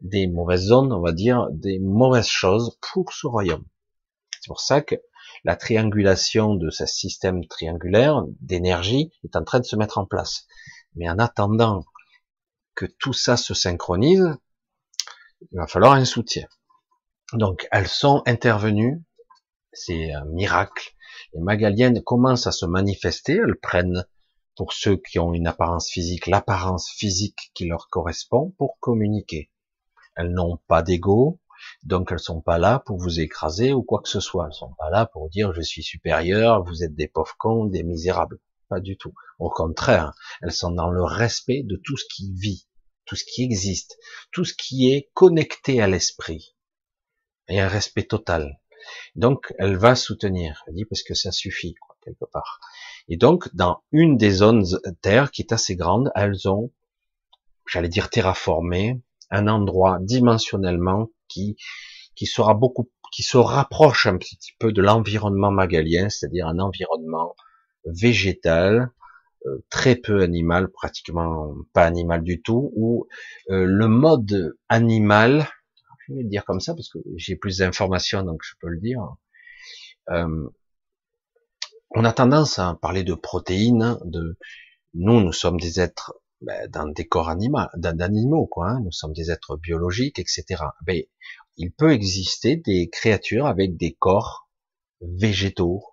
[0.00, 3.64] des mauvaises zones, on va dire, des mauvaises choses pour ce royaume.
[4.42, 4.96] C'est pour ça que
[5.44, 10.48] la triangulation de ce système triangulaire d'énergie est en train de se mettre en place.
[10.96, 11.84] Mais en attendant
[12.74, 14.34] que tout ça se synchronise,
[15.52, 16.48] il va falloir un soutien.
[17.34, 19.00] Donc elles sont intervenues,
[19.72, 20.92] c'est un miracle.
[21.34, 24.04] Les magaliennes commencent à se manifester, elles prennent
[24.56, 29.52] pour ceux qui ont une apparence physique, l'apparence physique qui leur correspond pour communiquer.
[30.16, 31.40] Elles n'ont pas d'ego,
[31.82, 34.46] donc elles sont pas là pour vous écraser ou quoi que ce soit.
[34.46, 37.82] Elles sont pas là pour dire je suis supérieur, vous êtes des pauvres cons, des
[37.82, 38.38] misérables.
[38.68, 39.14] Pas du tout.
[39.38, 42.66] Au contraire, elles sont dans le respect de tout ce qui vit,
[43.04, 43.98] tout ce qui existe,
[44.30, 46.56] tout ce qui est connecté à l'esprit.
[47.48, 48.58] Et un respect total.
[49.14, 50.62] Donc, elle va soutenir.
[50.66, 52.60] Elle dit parce que ça suffit, quoi, quelque part.
[53.08, 54.64] Et donc, dans une des zones
[55.02, 56.72] Terre qui est assez grande, elles ont,
[57.66, 61.56] j'allais dire terraformé, un endroit dimensionnellement qui,
[62.14, 67.34] qui sera beaucoup, qui se rapproche un petit peu de l'environnement magalien, c'est-à-dire un environnement
[67.84, 68.90] végétal,
[69.46, 73.06] euh, très peu animal, pratiquement pas animal du tout, où
[73.50, 75.48] euh, le mode animal,
[76.06, 78.78] je vais le dire comme ça parce que j'ai plus d'informations donc je peux le
[78.78, 79.16] dire.
[80.10, 80.48] Euh,
[81.90, 84.36] on a tendance à parler de protéines, de
[84.94, 88.70] nous, nous sommes des êtres ben, dans des corps animaux, d'animaux, quoi.
[88.70, 88.80] Hein.
[88.84, 90.64] nous sommes des êtres biologiques, etc.
[90.86, 91.02] Ben,
[91.56, 94.48] il peut exister des créatures avec des corps
[95.00, 95.84] végétaux.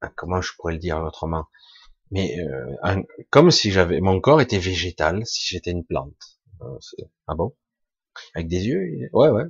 [0.00, 1.46] Ben, comment je pourrais le dire autrement
[2.10, 6.38] Mais euh, comme si j'avais mon corps était végétal, si j'étais une plante.
[6.62, 6.78] Euh,
[7.26, 7.54] ah bon?
[8.34, 9.44] Avec des yeux Ouais, ouais.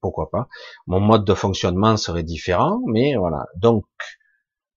[0.00, 0.48] Pourquoi pas
[0.86, 3.46] Mon mode de fonctionnement serait différent, mais voilà.
[3.56, 3.86] Donc,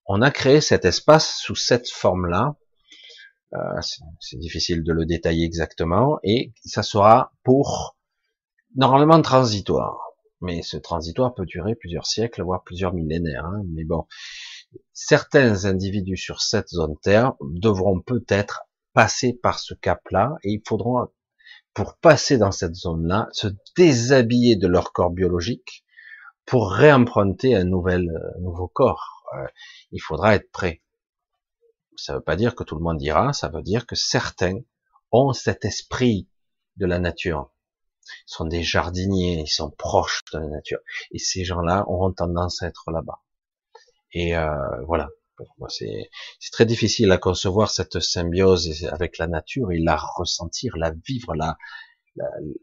[0.06, 2.56] on a créé cet espace sous cette forme-là
[3.54, 3.82] euh,
[4.20, 7.98] c'est difficile de le détailler exactement, et ça sera pour
[8.76, 9.98] normalement transitoire.
[10.42, 13.46] Mais ce transitoire peut durer plusieurs siècles, voire plusieurs millénaires.
[13.46, 13.64] Hein.
[13.74, 14.06] Mais bon,
[14.94, 18.62] certains individus sur cette zone Terre devront peut-être
[18.94, 21.12] passer par ce cap-là, et il faudra,
[21.74, 25.84] pour passer dans cette zone-là, se déshabiller de leur corps biologique
[26.46, 29.24] pour réemprunter un nouvel, euh, nouveau corps.
[29.36, 29.48] Euh,
[29.92, 30.82] il faudra être prêt
[32.04, 34.60] ça ne veut pas dire que tout le monde ira, ça veut dire que certains
[35.12, 36.28] ont cet esprit
[36.78, 37.52] de la nature.
[38.06, 40.80] Ils sont des jardiniers, ils sont proches de la nature.
[41.12, 43.22] Et ces gens-là auront tendance à être là-bas.
[44.12, 45.10] Et euh, voilà.
[45.70, 46.10] C'est
[46.52, 51.58] très difficile à concevoir cette symbiose avec la nature et la ressentir, la vivre, la,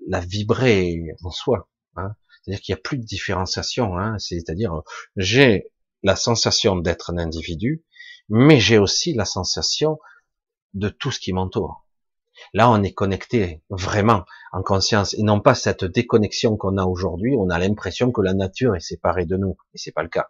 [0.07, 1.71] la, vibrer en soi.
[1.97, 2.15] Hein.
[2.43, 3.97] C'est-à-dire qu'il n'y a plus de différenciation.
[3.97, 4.19] Hein.
[4.19, 4.83] C'est-à-dire
[5.17, 5.73] j'ai
[6.03, 7.83] la sensation d'être un individu,
[8.29, 9.99] mais j'ai aussi la sensation
[10.75, 11.87] de tout ce qui m'entoure.
[12.53, 17.35] Là, on est connecté vraiment en conscience et non pas cette déconnexion qu'on a aujourd'hui.
[17.39, 20.29] On a l'impression que la nature est séparée de nous et c'est pas le cas.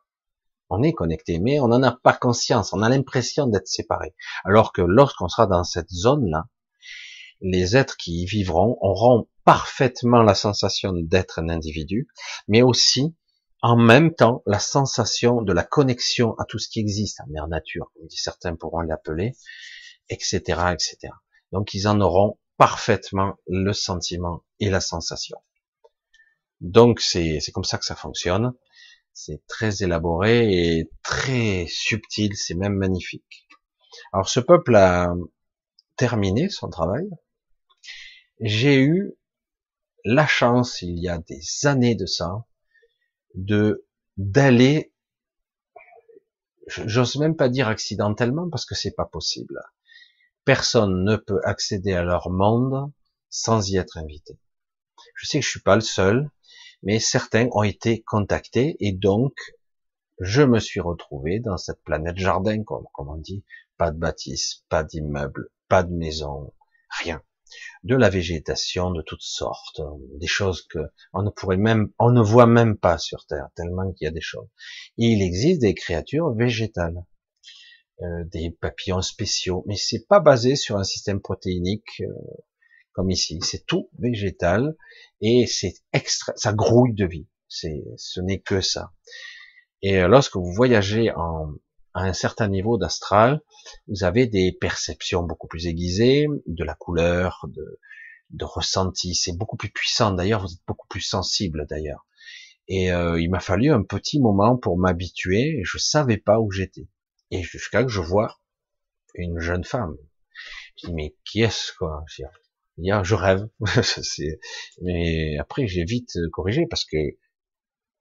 [0.69, 2.73] On est connecté, mais on n'en a pas conscience.
[2.73, 4.15] On a l'impression d'être séparé.
[4.45, 6.49] Alors que lorsqu'on sera dans cette zone-là,
[7.41, 12.09] les êtres qui y vivront auront parfaitement la sensation d'être un individu,
[12.49, 13.15] mais aussi
[13.63, 17.49] en même temps la sensation de la connexion à tout ce qui existe, à mère
[17.49, 19.35] nature, comme certains pourront l'appeler,
[20.09, 20.41] etc.,
[20.73, 21.13] etc.
[21.53, 25.39] Donc ils en auront parfaitement le sentiment et la sensation.
[26.61, 28.53] Donc c'est comme ça que ça fonctionne.
[29.13, 33.49] C'est très élaboré et très subtil, c'est même magnifique.
[34.13, 35.15] Alors ce peuple a
[35.97, 37.09] terminé son travail.
[38.41, 39.15] J'ai eu
[40.05, 42.45] la chance, il y a des années de ça,
[43.37, 43.87] de
[44.17, 44.93] d'aller,
[46.67, 49.61] j'ose même pas dire accidentellement parce que c'est pas possible.
[50.45, 52.91] Personne ne peut accéder à leur monde
[53.29, 54.39] sans y être invité.
[55.15, 56.31] Je sais que je suis pas le seul,
[56.83, 59.35] mais certains ont été contactés et donc
[60.19, 63.45] je me suis retrouvé dans cette planète jardin, comme, comme on dit,
[63.77, 66.55] pas de bâtisse, pas d'immeuble, pas de maison,
[66.89, 67.23] rien
[67.83, 69.81] de la végétation de toutes sortes,
[70.19, 70.79] des choses que
[71.13, 74.13] on ne pourrait même, on ne voit même pas sur Terre, tellement qu'il y a
[74.13, 74.49] des choses.
[74.97, 77.05] il existe des créatures végétales,
[78.03, 82.13] euh, des papillons spéciaux, mais c'est pas basé sur un système protéinique euh,
[82.93, 83.39] comme ici.
[83.43, 84.77] C'est tout végétal
[85.21, 87.27] et c'est extra, ça grouille de vie.
[87.49, 88.93] C'est, ce n'est que ça.
[89.81, 91.55] Et euh, lorsque vous voyagez en,
[91.97, 93.41] à un certain niveau d'astral,
[93.89, 97.81] vous avez des perceptions beaucoup plus aiguisées, de la couleur, de,
[98.31, 99.15] de ressenti.
[99.15, 100.13] C'est beaucoup plus puissant.
[100.13, 102.07] D'ailleurs, vous êtes beaucoup plus sensible d'ailleurs.
[102.69, 105.63] Et euh, il m'a fallu un petit moment pour m'habituer.
[105.65, 106.87] Je savais pas où j'étais.
[107.31, 108.41] Et jusqu'à que je vois
[109.15, 109.97] une jeune femme.
[110.77, 112.05] Je dis mais qui est-ce quoi?
[112.77, 113.49] Dire, je rêve.
[114.83, 116.99] mais après, j'ai vite corrigé parce que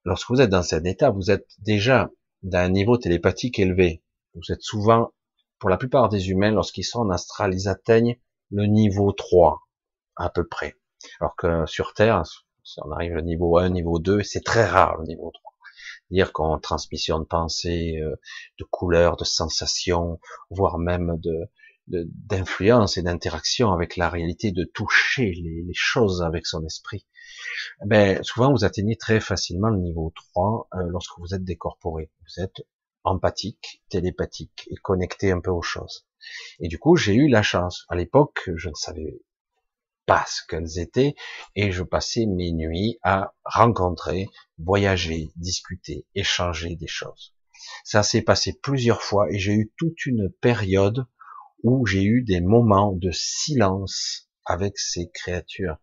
[0.04, 2.12] lorsque vous êtes dans cet état, vous êtes déjà
[2.46, 4.04] d'un niveau télépathique élevé.
[4.36, 5.14] Vous êtes souvent,
[5.58, 8.20] pour la plupart des humains, lorsqu'ils sont en astral, ils atteignent
[8.52, 9.62] le niveau 3,
[10.16, 10.76] à peu près.
[11.20, 12.24] Alors que sur Terre,
[12.64, 15.54] si on arrive au niveau 1, niveau 2, c'est très rare le niveau 3.
[16.12, 18.16] Dire qu'en transmission de pensée, euh,
[18.60, 20.20] de couleurs, de sensations,
[20.52, 21.50] voire même de
[21.88, 27.06] d'influence et d'interaction avec la réalité, de toucher les, choses avec son esprit,
[27.86, 32.10] ben souvent vous atteignez très facilement le niveau 3 euh, lorsque vous êtes décorporé.
[32.22, 32.64] Vous êtes
[33.04, 36.08] empathique, télépathique et connecté un peu aux choses.
[36.60, 37.86] Et du coup, j'ai eu la chance.
[37.90, 39.22] À l'époque, je ne savais
[40.06, 41.16] pas ce qu'elles étaient
[41.56, 47.36] et je passais mes nuits à rencontrer, voyager, discuter, échanger des choses.
[47.84, 51.06] Ça s'est passé plusieurs fois et j'ai eu toute une période
[51.66, 55.78] où j'ai eu des moments de silence avec ces créatures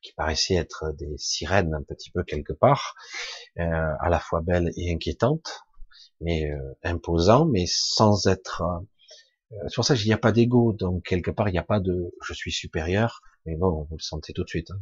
[0.00, 2.94] qui paraissaient être des sirènes un petit peu quelque part,
[3.58, 3.64] euh,
[4.00, 5.64] à la fois belles et inquiétantes,
[6.20, 10.72] mais euh, imposants, mais sans être euh, c'est pour ça qu'il n'y a pas d'ego,
[10.72, 14.02] donc quelque part il n'y a pas de je suis supérieur, mais bon, vous le
[14.02, 14.70] sentez tout de suite.
[14.70, 14.80] Hein.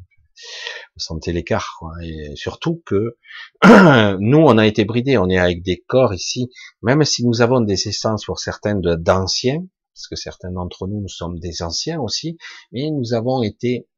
[0.94, 3.16] Vous sentez l'écart, Et surtout que
[4.18, 6.50] nous, on a été bridés, on est avec des corps ici,
[6.82, 9.64] même si nous avons des essences pour certains d'anciens,
[9.94, 12.36] parce que certains d'entre nous, nous sommes des anciens aussi,
[12.72, 13.88] mais nous avons été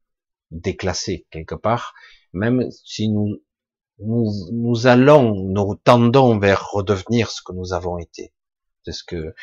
[0.50, 1.94] déclassés quelque part,
[2.32, 3.42] même si nous,
[3.98, 8.32] nous, nous allons, nous tendons vers redevenir ce que nous avons été.
[8.84, 9.34] C'est ce que,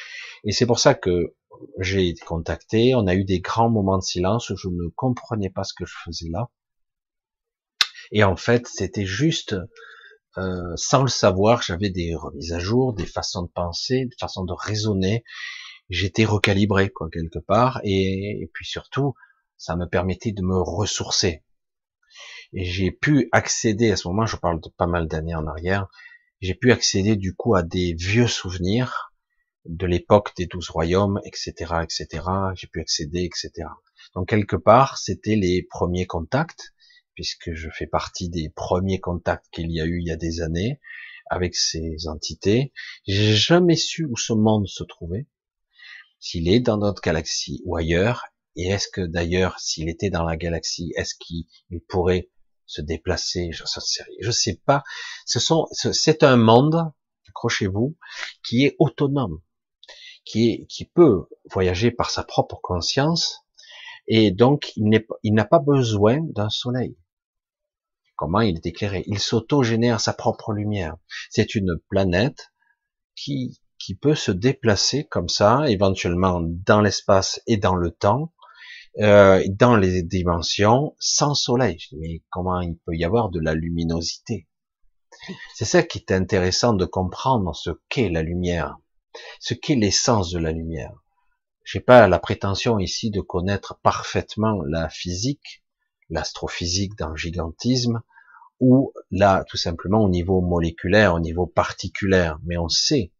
[0.43, 1.35] et c'est pour ça que
[1.79, 5.49] j'ai été contacté, on a eu des grands moments de silence où je ne comprenais
[5.49, 6.49] pas ce que je faisais là.
[8.11, 9.55] Et en fait, c'était juste,
[10.37, 14.45] euh, sans le savoir, j'avais des remises à jour, des façons de penser, des façons
[14.45, 15.23] de raisonner.
[15.93, 17.79] J'étais recalibré, quoi, quelque part.
[17.83, 19.13] Et, puis surtout,
[19.57, 21.43] ça me permettait de me ressourcer.
[22.51, 25.87] Et j'ai pu accéder à ce moment, je parle de pas mal d'années en arrière,
[26.41, 29.13] j'ai pu accéder du coup à des vieux souvenirs,
[29.65, 32.25] de l'époque des douze royaumes, etc., etc.
[32.55, 33.51] J'ai pu accéder, etc.
[34.15, 36.73] Donc quelque part, c'était les premiers contacts,
[37.13, 40.41] puisque je fais partie des premiers contacts qu'il y a eu il y a des
[40.41, 40.79] années
[41.29, 42.73] avec ces entités.
[43.05, 45.27] J'ai jamais su où ce monde se trouvait,
[46.23, 48.23] s'il est dans notre galaxie ou ailleurs,
[48.55, 51.45] et est-ce que d'ailleurs, s'il était dans la galaxie, est-ce qu'il
[51.89, 52.29] pourrait
[52.65, 53.51] se déplacer?
[53.51, 53.63] Je
[54.25, 54.83] ne sais pas.
[55.25, 56.93] Ce sont, c'est un monde,
[57.27, 57.97] accrochez-vous,
[58.47, 59.41] qui est autonome
[60.23, 63.41] qui, qui peut voyager par sa propre conscience,
[64.07, 66.95] et donc il n'a pas besoin d'un soleil.
[68.15, 69.03] Comment il est éclairé?
[69.07, 70.95] Il s'auto-génère sa propre lumière.
[71.29, 72.53] C'est une planète
[73.13, 78.33] qui, qui peut se déplacer comme ça, éventuellement dans l'espace et dans le temps,
[78.99, 81.79] euh, dans les dimensions, sans soleil.
[81.99, 84.47] Mais comment il peut y avoir de la luminosité?
[85.55, 88.77] C'est ça qui est intéressant de comprendre ce qu'est la lumière
[89.39, 90.93] ce qu'est l'essence de la lumière.
[91.63, 95.63] J'ai pas la prétention ici de connaître parfaitement la physique,
[96.09, 98.01] l'astrophysique dans le gigantisme,
[98.59, 103.12] ou là, tout simplement au niveau moléculaire, au niveau particulaire, mais on sait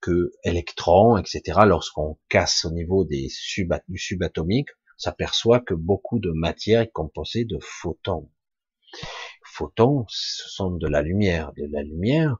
[0.00, 3.28] que électrons, etc., lorsqu'on casse au niveau des
[3.88, 8.30] du subatomique, on s'aperçoit que beaucoup de matière est composée de photons.
[9.44, 11.52] Photons, ce sont de la lumière.
[11.56, 12.36] De la lumière,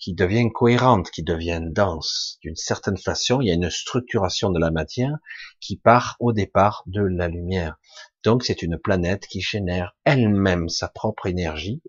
[0.00, 2.38] qui devient cohérente, qui devient dense.
[2.42, 5.16] D'une certaine façon, il y a une structuration de la matière
[5.60, 7.78] qui part au départ de la lumière.
[8.24, 11.82] Donc c'est une planète qui génère elle-même sa propre énergie,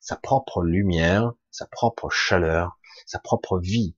[0.00, 3.96] sa propre lumière, sa propre chaleur, sa propre vie.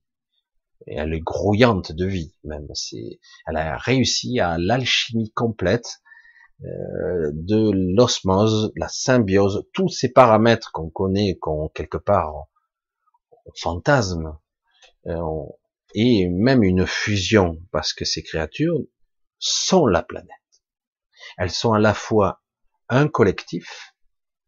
[0.87, 2.67] Elle est grouillante de vie même.
[2.73, 6.01] C'est, elle a réussi à l'alchimie complète
[6.63, 12.47] euh, de l'osmose, la symbiose, tous ces paramètres qu'on connaît, qu'on quelque part
[13.55, 14.37] fantasme
[15.07, 15.45] euh,
[15.93, 18.79] et même une fusion parce que ces créatures
[19.39, 20.27] sont la planète.
[21.37, 22.41] Elles sont à la fois
[22.89, 23.93] un collectif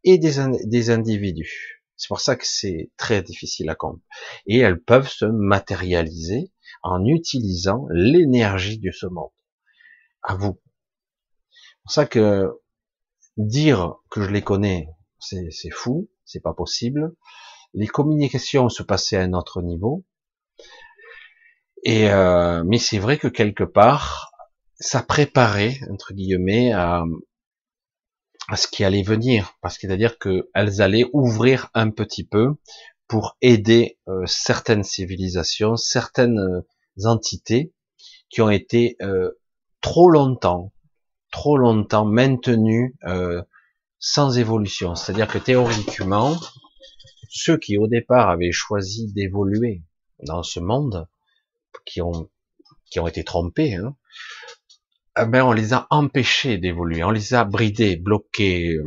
[0.04, 1.81] et des individus.
[2.02, 4.02] C'est pour ça que c'est très difficile à comprendre.
[4.46, 6.50] Et elles peuvent se matérialiser
[6.82, 9.30] en utilisant l'énergie de ce monde.
[10.22, 10.60] À vous.
[11.52, 12.50] C'est pour ça que
[13.36, 14.88] dire que je les connais,
[15.20, 17.14] c'est fou, c'est pas possible
[17.74, 20.04] les communications se passaient à un autre niveau.
[21.84, 24.32] Et euh, mais c'est vrai que quelque part,
[24.74, 27.04] ça préparait entre guillemets à,
[28.52, 32.54] à ce qui allait venir, parce que c'est-à-dire qu'elles allaient ouvrir un petit peu
[33.08, 36.62] pour aider euh, certaines civilisations, certaines
[37.04, 37.72] entités
[38.28, 39.30] qui ont été euh,
[39.80, 40.72] trop longtemps
[41.32, 43.42] trop longtemps maintenus euh,
[43.98, 44.94] sans évolution.
[44.94, 46.36] C'est-à-dire que théoriquement,
[47.30, 49.82] ceux qui au départ avaient choisi d'évoluer
[50.22, 51.08] dans ce monde,
[51.84, 52.28] qui ont
[52.90, 53.96] qui ont été trompés, hein,
[55.18, 58.78] eh ben on les a empêchés d'évoluer, on les a bridés, bloqués,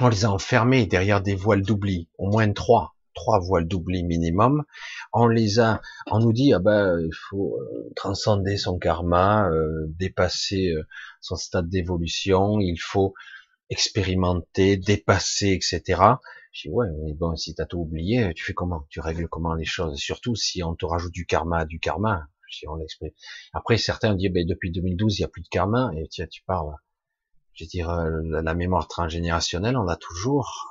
[0.00, 4.64] on les a enfermés derrière des voiles d'oubli, au moins trois, trois voiles d'oubli minimum.
[5.12, 5.80] On les a,
[6.10, 10.82] on nous dit ah ben il faut euh, transcender son karma, euh, dépasser euh,
[11.20, 13.14] son stade d'évolution, il faut
[13.68, 16.02] expérimenter, dépasser, etc.
[16.52, 18.84] Je dis ouais, mais bon, si t'as tout oublié, tu fais comment?
[18.88, 19.96] Tu règles comment les choses?
[19.98, 23.10] Surtout si on te rajoute du karma, du karma si on l'exprime.
[23.52, 26.42] Après, certains dit, ben, depuis 2012, il n'y a plus de karma, et tiens, tu
[26.42, 26.74] parles,
[27.54, 28.10] je veux dire, euh,
[28.42, 30.66] la mémoire transgénérationnelle, on a toujours,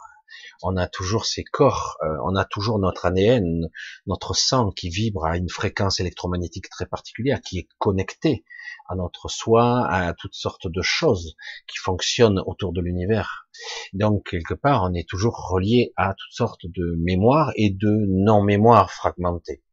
[0.61, 3.69] on a toujours ces corps, euh, on a toujours notre ADN,
[4.07, 8.43] notre sang qui vibre à une fréquence électromagnétique très particulière, qui est connecté
[8.88, 11.35] à notre soi, à toutes sortes de choses
[11.68, 13.47] qui fonctionnent autour de l'univers.
[13.93, 18.91] Donc, quelque part, on est toujours relié à toutes sortes de mémoires et de non-mémoires
[18.91, 19.64] fragmentées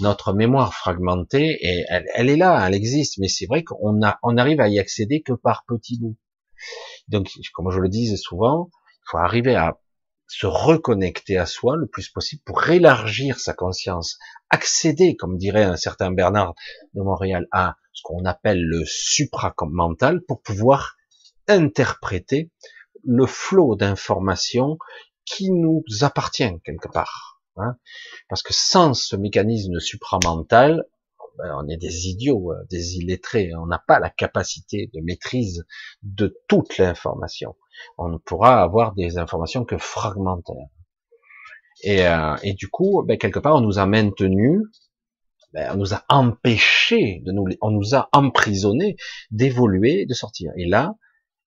[0.00, 4.68] notre mémoire fragmentée, et elle, est là, elle existe, mais c'est vrai qu'on arrive à
[4.68, 6.16] y accéder que par petits bouts.
[7.08, 9.78] Donc, comme je le disais souvent, il faut arriver à
[10.28, 14.18] se reconnecter à soi le plus possible pour élargir sa conscience,
[14.50, 16.54] accéder, comme dirait un certain Bernard
[16.94, 20.96] de Montréal, à ce qu'on appelle le supramental pour pouvoir
[21.48, 22.50] interpréter
[23.04, 24.76] le flot d'informations
[25.24, 27.37] qui nous appartient quelque part.
[27.60, 27.76] Hein.
[28.28, 30.84] Parce que sans ce mécanisme supramental,
[31.38, 33.52] ben, on est des idiots, euh, des illettrés.
[33.54, 35.64] On n'a pas la capacité de maîtrise
[36.02, 37.56] de toute l'information.
[37.96, 40.68] On ne pourra avoir des informations que fragmentaires.
[41.84, 44.62] Et, euh, et du coup, ben, quelque part, on nous a maintenus,
[45.52, 48.96] ben, on nous a empêchés de nous, on nous a emprisonnés
[49.30, 50.52] d'évoluer, de sortir.
[50.56, 50.96] Et là,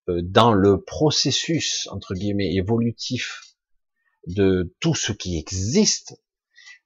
[0.09, 3.41] euh, dans le processus entre guillemets évolutif
[4.27, 6.21] de tout ce qui existe,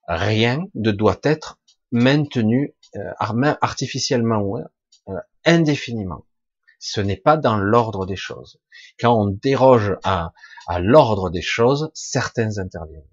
[0.08, 1.60] rien ne doit être
[1.92, 3.12] maintenu euh,
[3.62, 4.58] artificiellement,
[5.08, 5.14] euh,
[5.46, 6.26] indéfiniment.
[6.80, 8.60] Ce n'est pas dans l'ordre des choses.
[9.00, 10.34] Quand on déroge à,
[10.68, 13.08] à l'ordre des choses, certains interviennent.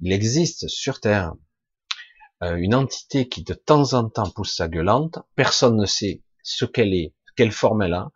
[0.00, 1.34] Il existe sur Terre
[2.42, 6.64] euh, une entité qui de temps en temps pousse sa gueulante, personne ne sait ce
[6.64, 8.10] qu'elle est, quelle forme elle a,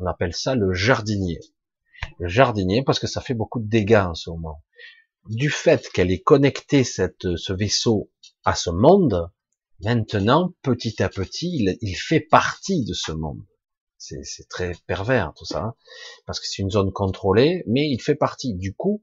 [0.00, 1.40] on appelle ça le jardinier.
[2.18, 4.62] Le jardinier parce que ça fait beaucoup de dégâts en ce moment
[5.26, 8.10] du fait qu'elle ait connecté cette, ce vaisseau
[8.44, 9.30] à ce monde,
[9.80, 13.42] maintenant, petit à petit, il, fait partie de ce monde.
[13.98, 15.74] C'est très pervers tout ça, hein,
[16.24, 18.54] parce que c'est une zone contrôlée, mais il fait partie.
[18.54, 19.02] Du coup,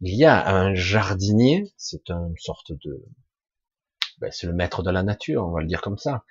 [0.00, 3.04] il y a un jardinier, c'est une sorte de,
[4.18, 6.24] ben, c'est le maître de la nature, on va le dire comme ça.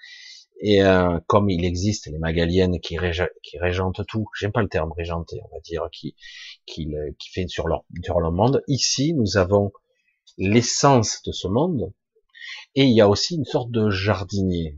[0.61, 2.97] Et euh, comme il existe les magaliennes qui,
[3.43, 6.15] qui régentent tout, j'aime pas le terme régenter, on va dire, qui,
[6.65, 6.87] qui,
[7.19, 9.71] qui fait sur leur, sur leur monde, ici nous avons
[10.37, 11.93] l'essence de ce monde,
[12.75, 14.77] et il y a aussi une sorte de jardinier.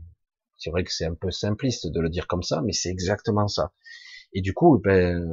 [0.56, 3.48] C'est vrai que c'est un peu simpliste de le dire comme ça, mais c'est exactement
[3.48, 3.72] ça.
[4.32, 5.28] Et du coup, ben,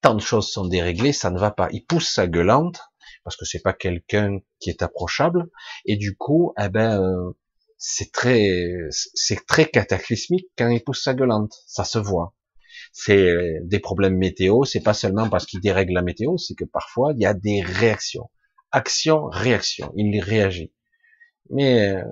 [0.00, 1.68] tant de choses sont déréglées, ça ne va pas.
[1.72, 2.80] Il pousse sa gueulante,
[3.24, 5.48] parce que c'est pas quelqu'un qui est approchable,
[5.84, 7.32] et du coup, eh ben, euh,
[7.88, 8.50] c'est très,
[8.90, 11.54] c'est très cataclysmique quand il pousse sa gueulante.
[11.68, 12.34] Ça se voit.
[12.92, 14.64] C'est des problèmes météo.
[14.64, 17.62] C'est pas seulement parce qu'il dérègle la météo, c'est que parfois il y a des
[17.62, 18.28] réactions.
[18.72, 19.92] Action, réaction.
[19.96, 20.72] Il réagit.
[21.50, 22.02] Mais euh,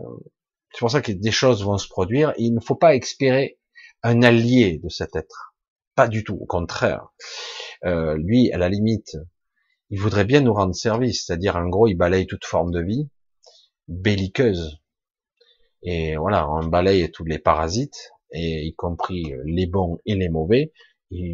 [0.73, 2.33] c'est pour ça que des choses vont se produire.
[2.39, 3.59] il ne faut pas espérer
[4.05, 5.57] un allié de cet être.
[5.97, 6.39] Pas du tout.
[6.41, 7.09] Au contraire.
[7.85, 9.17] Euh, lui, à la limite,
[9.91, 11.27] il voudrait bien nous rendre service.
[11.27, 13.09] C'est-à-dire, en gros, il balaye toute forme de vie
[13.89, 14.84] belliqueuse
[15.85, 20.73] et voilà, on balaye tous les parasites, et y compris les bons et les mauvais,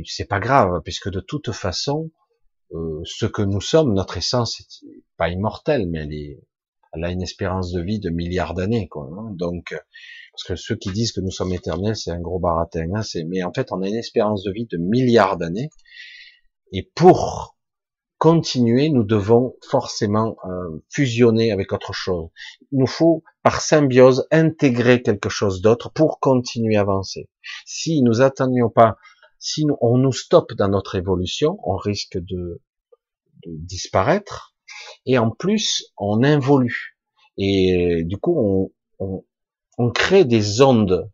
[0.04, 2.10] c'est pas grave, puisque de toute façon,
[2.72, 6.40] euh, ce que nous sommes, notre essence, est pas immortelle, mais elle, est,
[6.92, 9.08] elle a une espérance de vie de milliards d'années, quoi.
[9.12, 9.32] Hein.
[9.34, 9.74] Donc,
[10.32, 12.88] parce que ceux qui disent que nous sommes éternels, c'est un gros baratin.
[12.94, 15.70] Hein, mais en fait, on a une espérance de vie de milliards d'années,
[16.72, 17.56] et pour
[18.20, 22.28] continuer, nous devons forcément euh, fusionner avec autre chose.
[22.70, 27.30] Il nous faut, par symbiose, intégrer quelque chose d'autre pour continuer à avancer.
[27.64, 28.98] Si nous attendions pas,
[29.38, 32.60] si nous, on nous stoppe dans notre évolution, on risque de,
[33.46, 34.54] disparaître.
[35.06, 36.98] Et en plus, on involue.
[37.38, 39.24] Et du coup, on, on,
[39.78, 41.10] on crée des ondes,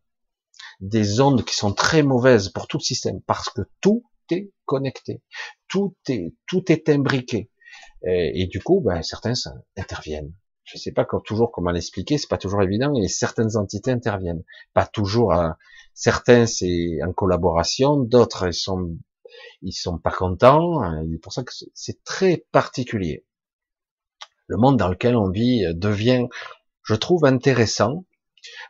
[0.80, 4.02] des ondes qui sont très mauvaises pour tout le système, parce que tout
[4.64, 5.22] connecté,
[5.68, 7.50] tout est tout est imbriqué.
[8.04, 9.32] Et, du coup, ben, certains
[9.76, 10.32] interviennent.
[10.64, 14.42] Je ne sais pas toujours comment l'expliquer, c'est pas toujours évident, et certaines entités interviennent.
[14.74, 15.56] Pas toujours, hein.
[15.94, 18.96] certains c'est en collaboration, d'autres ils sont,
[19.62, 20.80] ils sont pas contents,
[21.10, 23.24] c'est pour ça que c'est très particulier.
[24.48, 26.26] Le monde dans lequel on vit devient,
[26.82, 28.04] je trouve intéressant,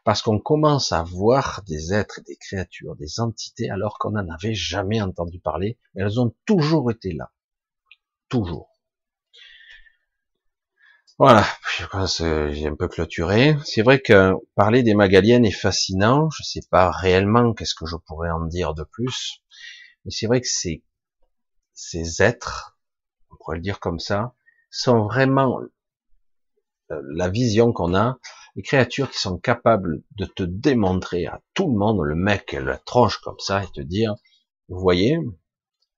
[0.04, 4.54] parce qu'on commence à voir des êtres, des créatures, des entités, alors qu'on n'en avait
[4.54, 7.30] jamais entendu parler, elles ont toujours été là.
[8.28, 8.76] Toujours.
[11.18, 11.46] Voilà,
[11.78, 13.56] je pense que j'ai un peu clôturé.
[13.64, 16.28] C'est vrai que parler des Magaliennes est fascinant.
[16.28, 19.42] Je sais pas réellement qu'est-ce que je pourrais en dire de plus,
[20.04, 20.84] mais c'est vrai que ces,
[21.72, 22.78] ces êtres,
[23.30, 24.34] on pourrait le dire comme ça,
[24.70, 25.60] sont vraiment
[26.90, 28.18] euh, la vision qu'on a,
[28.56, 32.78] les créatures qui sont capables de te démontrer à tout le monde, le mec, la
[32.78, 34.14] tronche comme ça, et te dire,
[34.68, 35.18] vous voyez,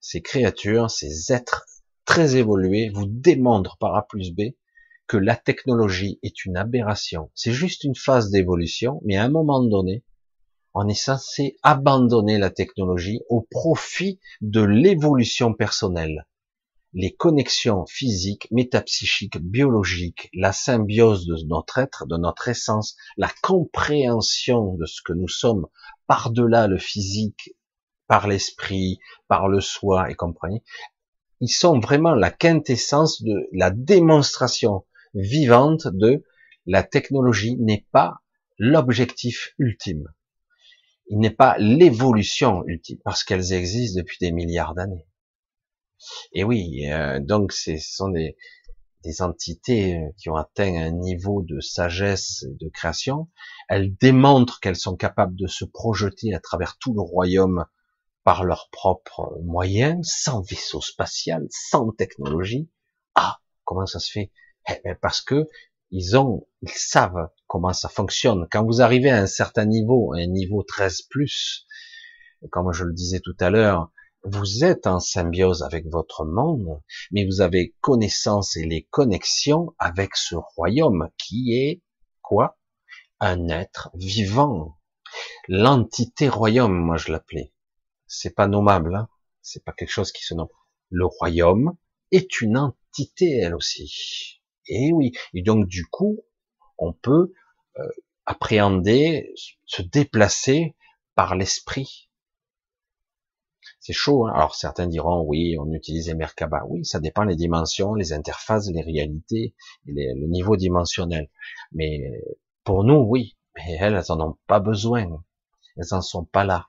[0.01, 1.66] ces créatures, ces êtres
[2.05, 4.55] très évolués vous démontrent par A plus B
[5.06, 7.30] que la technologie est une aberration.
[7.35, 10.05] C'est juste une phase d'évolution, mais à un moment donné,
[10.74, 16.26] on est censé abandonner la technologie au profit de l'évolution personnelle.
[17.00, 24.74] Les connexions physiques, métapsychiques, biologiques, la symbiose de notre être, de notre essence, la compréhension
[24.74, 25.68] de ce que nous sommes
[26.08, 27.54] par-delà le physique,
[28.08, 28.98] par l'esprit,
[29.28, 30.64] par le soi, et comprenez,
[31.40, 34.84] ils sont vraiment la quintessence de la démonstration
[35.14, 36.24] vivante de
[36.66, 38.22] la technologie n'est pas
[38.58, 40.12] l'objectif ultime.
[41.06, 45.06] Il n'est pas l'évolution ultime, parce qu'elles existent depuis des milliards d'années.
[46.32, 48.36] Et oui, euh, donc ce sont des,
[49.04, 53.28] des entités euh, qui ont atteint un niveau de sagesse et de création.
[53.68, 57.64] Elles démontrent qu'elles sont capables de se projeter à travers tout le royaume
[58.24, 62.68] par leurs propres moyens, sans vaisseau spatial, sans technologie.
[63.14, 64.32] Ah, comment ça se fait?
[64.68, 65.48] Eh ben, parce que
[65.90, 68.46] ils ont, ils savent comment ça fonctionne.
[68.50, 71.66] Quand vous arrivez à un certain niveau, un niveau 13 plus,
[72.50, 73.90] comme je le disais tout à l'heure,
[74.24, 80.16] vous êtes en symbiose avec votre monde, mais vous avez connaissance et les connexions avec
[80.16, 81.82] ce royaume qui est
[82.23, 82.59] quoi?
[83.20, 84.78] Un être vivant.
[85.49, 87.53] L'entité royaume, moi je l'appelais.
[88.07, 89.09] C'est pas nommable, hein
[89.49, 90.49] c'est pas quelque chose qui se nomme.
[90.90, 91.77] Le royaume
[92.11, 94.43] est une entité elle aussi.
[94.66, 95.12] Et oui.
[95.35, 96.20] Et donc du coup,
[96.77, 97.32] on peut
[97.78, 97.89] euh,
[98.27, 99.32] appréhender,
[99.65, 100.77] se déplacer
[101.15, 102.07] par l'esprit.
[103.89, 104.27] C'est chaud.
[104.27, 106.62] Hein Alors certains diront oui, on utilise les Merkaba.
[106.69, 109.55] Oui, ça dépend les dimensions, les interfaces, les réalités,
[109.86, 111.31] le niveau dimensionnel.
[111.73, 112.02] Mais
[112.65, 113.39] pour nous, oui.
[113.56, 115.24] Mais elles, elles en ont pas besoin.
[115.78, 116.69] Elles en sont pas là.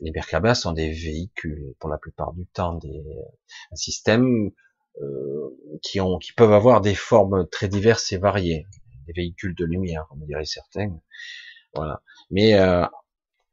[0.00, 3.04] Les Merkaba sont des véhicules pour la plupart du temps, des
[3.70, 4.52] un système
[5.02, 8.66] euh, qui ont, qui peuvent avoir des formes très diverses et variées,
[9.06, 10.98] des véhicules de lumière, comme dirait certains.
[11.74, 12.02] Voilà.
[12.30, 12.86] Mais euh,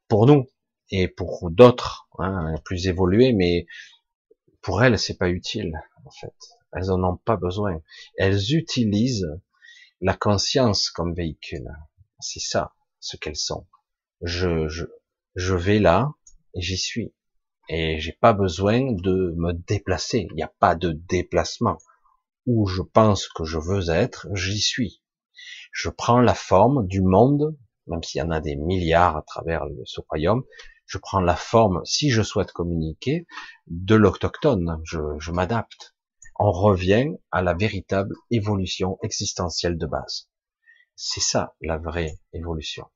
[0.08, 0.48] pour nous
[0.92, 3.66] et pour d'autres, hein, plus évolués, mais
[4.62, 5.74] pour elles, c'est pas utile
[6.06, 6.36] en fait.
[6.74, 7.82] Elles en ont pas besoin.
[8.18, 9.30] Elles utilisent
[10.02, 11.68] la conscience comme véhicule.
[12.20, 13.68] C'est ça, ce qu'elles sont.
[14.22, 14.86] Je, je,
[15.36, 16.14] je vais là
[16.54, 17.14] et j'y suis
[17.70, 20.28] et j'ai pas besoin de me déplacer.
[20.32, 21.78] Il n'y a pas de déplacement.
[22.48, 25.04] Où je pense que je veux être, j'y suis.
[25.72, 27.56] Je prends la forme du monde,
[27.86, 30.44] même s'il y en a des milliards à travers ce royaume,
[30.90, 33.28] je prends la forme, si je souhaite communiquer,
[33.68, 34.82] de l'autochtone.
[34.84, 35.96] Je, m'adapte.
[36.40, 40.30] On revient à la véritable évolution existentielle de base.
[40.96, 42.88] C'est ça la vraie évolution.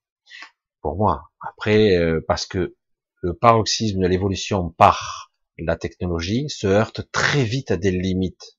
[0.82, 1.30] Pour moi.
[1.40, 2.76] Après, euh, parce que
[3.22, 8.58] le paroxysme de l'évolution par la technologie se heurte très vite à des limites,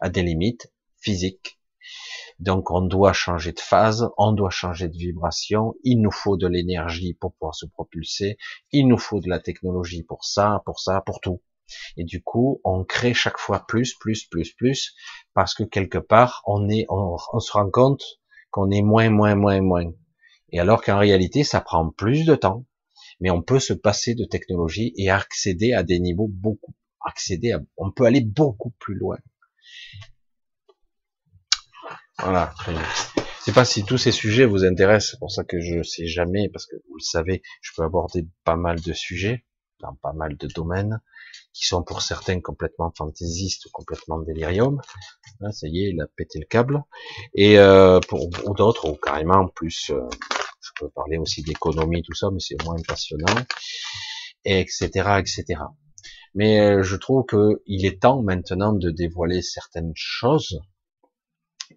[0.00, 1.60] à des limites physiques.
[2.40, 6.48] Donc on doit changer de phase, on doit changer de vibration, il nous faut de
[6.48, 8.38] l'énergie pour pouvoir se propulser,
[8.72, 11.40] il nous faut de la technologie pour ça, pour ça, pour tout.
[11.96, 14.94] Et du coup, on crée chaque fois plus, plus, plus, plus,
[15.32, 18.02] parce que quelque part, on est, on, se rend compte
[18.50, 19.92] qu'on est moins, moins, moins, moins.
[20.50, 22.66] Et alors qu'en réalité, ça prend plus de temps,
[23.20, 27.60] mais on peut se passer de technologie et accéder à des niveaux beaucoup, accéder à,
[27.76, 29.18] on peut aller beaucoup plus loin.
[32.18, 32.54] Voilà.
[32.66, 36.06] Je sais pas si tous ces sujets vous intéressent, c'est pour ça que je sais
[36.06, 39.44] jamais, parce que vous le savez, je peux aborder pas mal de sujets
[39.80, 41.00] dans pas mal de domaines
[41.52, 44.80] qui sont pour certains complètement fantaisistes ou complètement délirium.
[45.40, 46.82] Là, ça y est, il a pété le câble.
[47.34, 50.08] Et euh, pour d'autres, ou carrément plus euh,
[50.64, 53.34] je peux parler aussi d'économie, tout ça, mais c'est moins passionnant,
[54.44, 54.88] etc.,
[55.18, 55.44] etc.
[56.34, 60.60] Mais euh, je trouve qu'il est temps maintenant de dévoiler certaines choses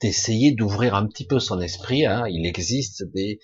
[0.02, 2.06] d'essayer d'ouvrir un petit peu son esprit.
[2.06, 2.28] Hein.
[2.30, 3.40] Il existe des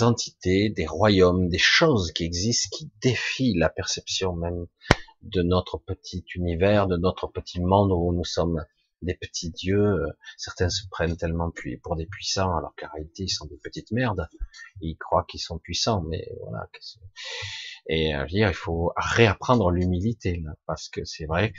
[0.00, 4.66] entités, des royaumes, des choses qui existent, qui défient la perception même
[5.22, 8.64] de notre petit univers, de notre petit monde où nous sommes
[9.02, 9.96] des petits dieux.
[10.36, 11.52] Certains se prennent tellement
[11.82, 14.28] pour des puissants alors qu'en réalité ils sont des petites merdes.
[14.80, 16.68] Ils croient qu'ils sont puissants, mais voilà.
[17.88, 21.52] Et euh, je veux dire, il faut réapprendre l'humilité parce que c'est vrai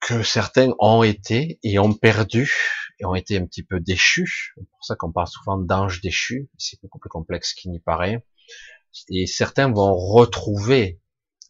[0.00, 2.52] que certains ont été et ont perdu
[3.00, 4.54] et ont été un petit peu déchus.
[4.56, 6.50] C'est pour ça qu'on parle souvent d'anges déchus.
[6.58, 8.24] C'est beaucoup plus complexe qu'il n'y paraît.
[9.10, 11.00] Et certains vont retrouver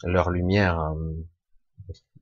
[0.04, 1.26] leur lumière euh,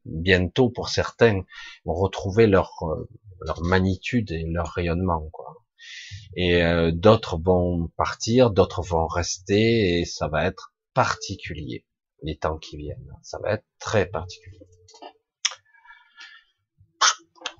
[0.04, 1.42] bientôt pour certains,
[1.84, 3.08] vont retrouver leur euh,
[3.40, 5.28] leur magnitude et leur rayonnement.
[5.32, 5.62] Quoi.
[6.36, 11.84] Et euh, d'autres vont partir, d'autres vont rester, et ça va être particulier
[12.22, 13.12] les temps qui viennent.
[13.22, 14.66] Ça va être très particulier.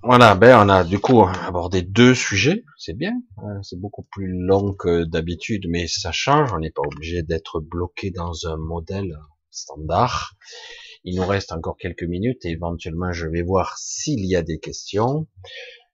[0.07, 4.29] Voilà, ben on a du coup abordé deux sujets, c'est bien, hein, c'est beaucoup plus
[4.29, 9.19] long que d'habitude, mais ça change, on n'est pas obligé d'être bloqué dans un modèle
[9.51, 10.35] standard.
[11.03, 14.61] Il nous reste encore quelques minutes et éventuellement je vais voir s'il y a des
[14.61, 15.27] questions.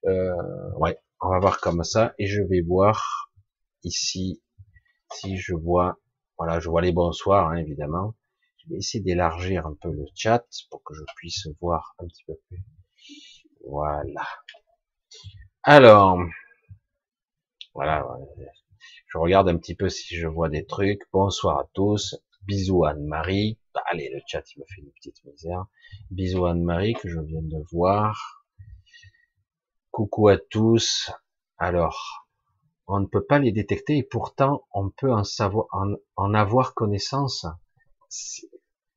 [0.04, 0.34] Euh,
[0.76, 3.30] ouais, on va voir comme ça et je vais voir
[3.82, 4.42] ici
[5.14, 5.98] si je vois,
[6.36, 8.14] voilà, je vois les bonsoirs hein, évidemment.
[8.58, 12.24] Je vais essayer d'élargir un peu le chat pour que je puisse voir un petit
[12.26, 12.62] peu plus.
[13.66, 14.26] Voilà.
[15.62, 16.18] Alors,
[17.74, 18.04] voilà.
[19.06, 21.02] Je regarde un petit peu si je vois des trucs.
[21.12, 22.16] Bonsoir à tous.
[22.42, 23.58] Bisous Anne-Marie.
[23.90, 25.66] Allez, le chat, il me fait une petite misère.
[26.10, 28.44] Bisous Anne-Marie que je viens de voir.
[29.90, 31.10] Coucou à tous.
[31.58, 32.26] Alors,
[32.86, 35.66] on ne peut pas les détecter et pourtant on peut en savoir,
[36.16, 37.46] en avoir connaissance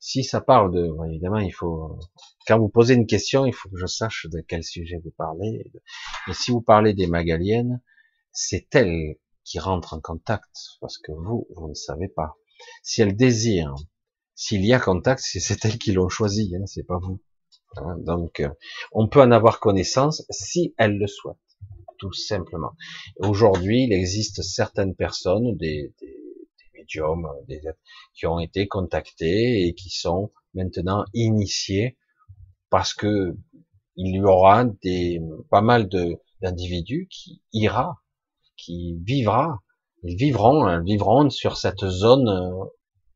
[0.06, 1.98] si ça parle de, évidemment, il faut,
[2.48, 5.72] quand vous posez une question, il faut que je sache de quel sujet vous parlez.
[6.28, 7.82] Mais si vous parlez des Magaliennes,
[8.32, 12.38] c'est elles qui rentrent en contact, parce que vous, vous ne savez pas.
[12.84, 13.74] Si elles désirent,
[14.36, 17.20] s'il y a contact, c'est elles qui l'ont choisi, hein, c'est pas vous.
[17.78, 18.50] Hein, donc, euh,
[18.92, 21.58] on peut en avoir connaissance si elles le souhaitent,
[21.98, 22.74] tout simplement.
[23.18, 26.25] Aujourd'hui, il existe certaines personnes, des, des
[26.98, 27.72] euh,
[28.14, 31.98] qui ont été contactés et qui sont maintenant initiés
[32.70, 33.36] parce que
[33.96, 38.02] il y aura des pas mal de d'individus qui ira,
[38.58, 39.62] qui vivra,
[40.04, 42.66] ils vivront, hein, vivront sur cette zone euh,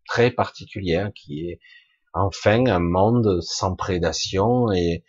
[0.05, 1.59] très particulière qui est
[2.13, 5.03] enfin un monde sans prédation et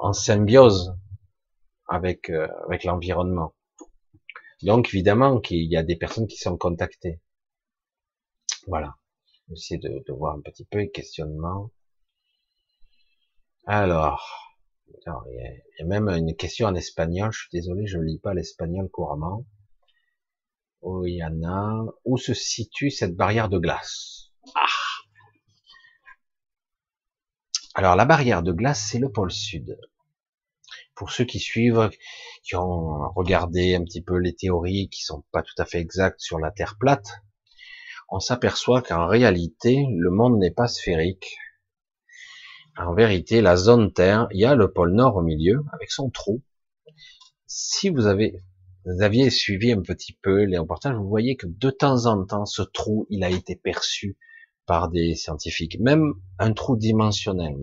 [0.00, 0.94] en symbiose
[1.88, 3.54] avec euh, avec l'environnement.
[4.62, 7.20] Donc évidemment qu'il y a des personnes qui sont contactées.
[8.68, 8.96] Voilà.
[9.48, 11.70] J'essaie de, de voir un petit peu les questionnements.
[13.66, 14.54] Alors,
[14.86, 17.32] il y, a, même une question en espagnol.
[17.32, 19.46] Je suis désolé, je ne lis pas l'espagnol couramment.
[20.82, 21.22] Oh, il.
[22.04, 24.32] Où se situe cette barrière de glace?
[24.54, 24.66] Ah
[27.74, 29.78] Alors, la barrière de glace, c'est le pôle sud.
[30.94, 31.90] Pour ceux qui suivent,
[32.42, 36.20] qui ont regardé un petit peu les théories qui sont pas tout à fait exactes
[36.20, 37.22] sur la Terre plate,
[38.08, 41.36] on s'aperçoit qu'en réalité, le monde n'est pas sphérique.
[42.76, 46.10] En vérité, la zone Terre, il y a le pôle Nord au milieu, avec son
[46.10, 46.42] trou.
[47.46, 48.40] Si vous avez,
[49.00, 52.62] aviez suivi un petit peu les reportages, vous voyez que de temps en temps, ce
[52.62, 54.16] trou, il a été perçu
[54.64, 57.56] par des scientifiques, même un trou dimensionnel.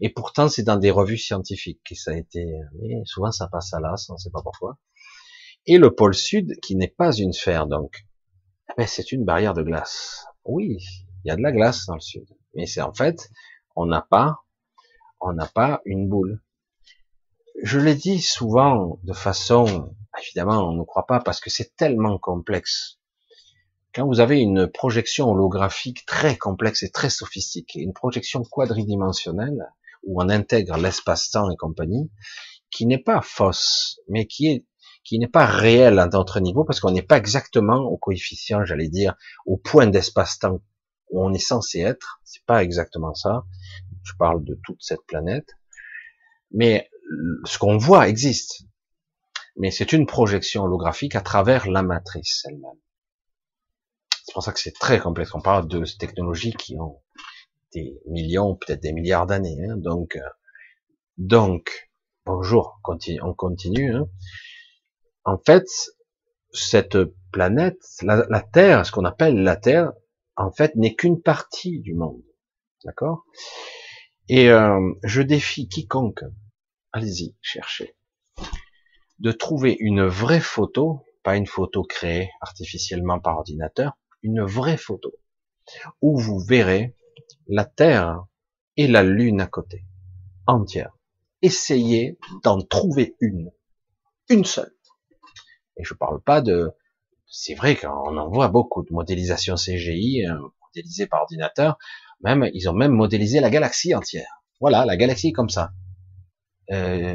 [0.00, 2.46] Et pourtant, c'est dans des revues scientifiques que ça a été,
[3.04, 4.78] souvent ça passe à l'as, on ne sait pas pourquoi.
[5.66, 8.07] Et le pôle Sud, qui n'est pas une sphère, donc
[8.76, 10.26] mais c'est une barrière de glace.
[10.44, 10.78] Oui,
[11.24, 13.28] il y a de la glace dans le sud, mais c'est en fait,
[13.76, 14.44] on n'a pas,
[15.20, 16.40] on n'a pas une boule.
[17.62, 22.18] Je l'ai dit souvent de façon, évidemment, on ne croit pas parce que c'est tellement
[22.18, 22.98] complexe.
[23.94, 29.66] Quand vous avez une projection holographique très complexe et très sophistiquée, une projection quadridimensionnelle
[30.04, 32.10] où on intègre l'espace-temps et compagnie,
[32.70, 34.64] qui n'est pas fausse, mais qui est
[35.08, 38.90] qui n'est pas réel à notre niveau parce qu'on n'est pas exactement au coefficient, j'allais
[38.90, 39.14] dire,
[39.46, 40.60] au point d'espace-temps
[41.10, 42.20] où on est censé être.
[42.24, 43.46] C'est pas exactement ça.
[44.02, 45.48] Je parle de toute cette planète.
[46.50, 46.90] Mais
[47.44, 48.64] ce qu'on voit existe.
[49.56, 52.78] Mais c'est une projection holographique à travers la matrice elle-même.
[54.26, 55.34] C'est pour ça que c'est très complexe.
[55.34, 57.00] On parle de technologies qui ont
[57.72, 59.56] des millions, peut-être des milliards d'années.
[59.64, 59.78] Hein.
[59.78, 60.30] Donc, euh,
[61.16, 61.90] donc,
[62.26, 62.78] bonjour,
[63.22, 63.94] on continue.
[63.94, 64.06] Hein
[65.28, 65.68] en fait,
[66.52, 66.96] cette
[67.32, 69.92] planète, la, Terre, ce qu'on appelle la Terre,
[70.36, 72.22] en fait, n'est qu'une partie du monde.
[72.82, 73.26] D'accord?
[74.30, 76.24] Et euh, je défie quiconque,
[76.92, 77.94] allez-y, cherchez.
[79.18, 85.12] de trouver une vraie photo, pas une photo créée artificiellement par ordinateur, une vraie photo,
[86.00, 86.96] où vous verrez
[87.48, 88.24] la Terre
[88.78, 89.84] et la Lune à côté,
[90.46, 90.96] entière.
[91.42, 93.50] Essayez d'en trouver une,
[94.30, 94.77] une seule.
[95.78, 96.70] Et je parle pas de,
[97.26, 100.34] c'est vrai qu'on en voit beaucoup de modélisation CGI, euh,
[100.66, 101.78] modélisée par ordinateur,
[102.20, 104.42] même, ils ont même modélisé la galaxie entière.
[104.60, 105.70] Voilà, la galaxie comme ça.
[106.70, 107.14] Euh,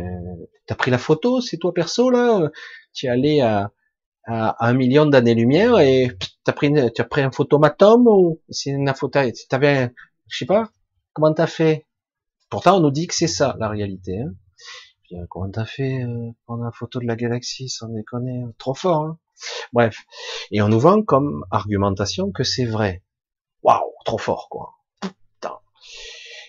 [0.65, 2.49] T'as pris la photo, c'est toi perso là?
[2.93, 3.71] Tu es allé à,
[4.25, 6.11] à, un million d'années-lumière et
[6.45, 9.19] t'as pris, tu as pris un photomatome ou c'est une photo
[9.49, 9.91] T'avais,
[10.27, 10.69] je sais pas,
[11.11, 11.85] comment t'as fait?
[12.49, 14.21] Pourtant, on nous dit que c'est ça la réalité.
[14.21, 14.33] Hein
[15.29, 19.03] comment t'as fait euh, prendre la photo de la galaxie sans déconner Trop fort.
[19.03, 19.19] Hein
[19.71, 19.97] Bref,
[20.51, 23.03] et on nous vend comme argumentation que c'est vrai.
[23.63, 24.75] Waouh, trop fort quoi.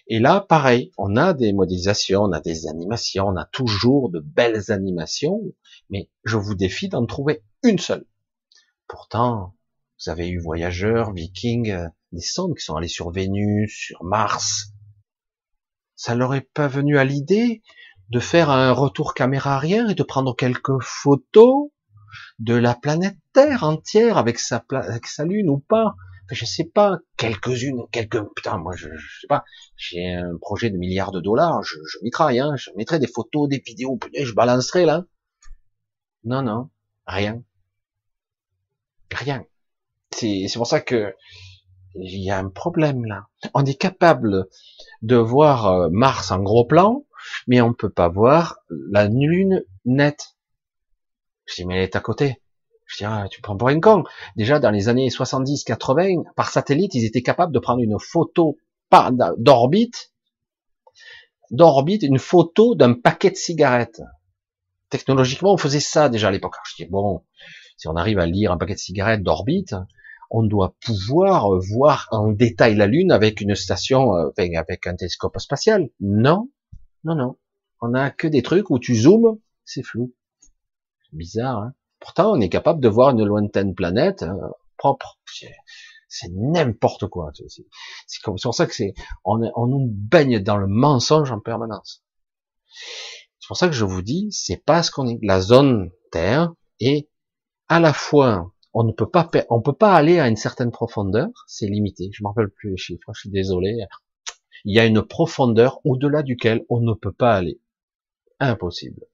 [0.06, 4.20] Et là, pareil, on a des modélisations, on a des animations, on a toujours de
[4.20, 5.40] belles animations,
[5.88, 8.04] mais je vous défie d'en trouver une seule.
[8.86, 9.54] Pourtant,
[9.98, 14.74] vous avez eu voyageurs, vikings, euh, des sondes qui sont allés sur Vénus, sur Mars.
[15.96, 17.62] Ça leur est pas venu à l'idée
[18.10, 21.70] de faire un retour caméra arrière et de prendre quelques photos
[22.38, 25.94] de la planète Terre entière avec sa, avec sa lune ou pas
[26.30, 29.44] je sais pas, quelques-unes, quelques, putain, moi, je, je sais pas,
[29.76, 32.10] j'ai un projet de milliards de dollars, je, je m'y
[32.40, 35.04] hein, je mettrai des photos, des vidéos, je balancerai, là.
[36.24, 36.70] Non, non,
[37.06, 37.42] rien.
[39.12, 39.44] Rien.
[40.10, 41.14] C'est, c'est pour ça que,
[41.94, 43.26] il y a un problème, là.
[43.52, 44.48] On est capable
[45.02, 47.04] de voir euh, Mars en gros plan,
[47.46, 50.36] mais on peut pas voir la lune nette.
[51.46, 52.40] Je dis, mais elle est à côté.
[52.86, 54.04] Je dis, ah, tu prends pour un con.
[54.36, 58.58] Déjà, dans les années 70-80, par satellite, ils étaient capables de prendre une photo
[59.38, 60.12] d'orbite,
[61.50, 64.02] d'orbite, une photo d'un paquet de cigarettes.
[64.90, 66.54] Technologiquement, on faisait ça déjà à l'époque.
[66.64, 67.24] Je dis, bon,
[67.76, 69.74] si on arrive à lire un paquet de cigarettes d'orbite,
[70.30, 75.38] on doit pouvoir voir en détail la Lune avec une station, euh, avec un télescope
[75.38, 75.90] spatial.
[76.00, 76.48] Non,
[77.04, 77.38] non, non.
[77.80, 80.14] On a que des trucs où tu zoomes, c'est flou.
[81.12, 84.36] Bizarre, hein Pourtant, on est capable de voir une lointaine planète hein,
[84.76, 85.18] propre.
[86.08, 87.32] C'est n'importe quoi.
[88.06, 88.94] C'est pour ça que c'est,
[89.24, 92.04] on, on, nous baigne dans le mensonge en permanence.
[93.40, 97.08] C'est pour ça que je vous dis, c'est parce qu'on est la zone Terre et
[97.68, 101.28] à la fois on ne peut pas, on peut pas aller à une certaine profondeur,
[101.46, 102.10] c'est limité.
[102.12, 103.78] Je me rappelle plus les chiffres, je suis désolé.
[104.64, 107.60] Il y a une profondeur au-delà duquel on ne peut pas aller.
[108.40, 109.04] Impossible.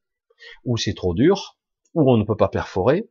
[0.64, 1.58] Ou c'est trop dur,
[1.94, 3.10] où on ne peut pas perforer,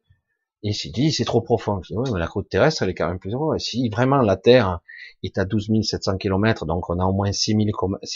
[0.62, 1.82] et il dit, c'est trop profond.
[1.84, 3.34] Je dis, ouais, mais la croûte terrestre, elle est quand même plus.
[3.60, 4.80] Si vraiment la Terre
[5.24, 7.70] est à 12 700 km, donc on a au moins 6 000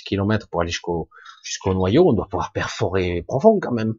[0.06, 1.10] km pour aller jusqu'au
[1.42, 3.96] jusqu'au noyau, on doit pouvoir perforer profond quand même.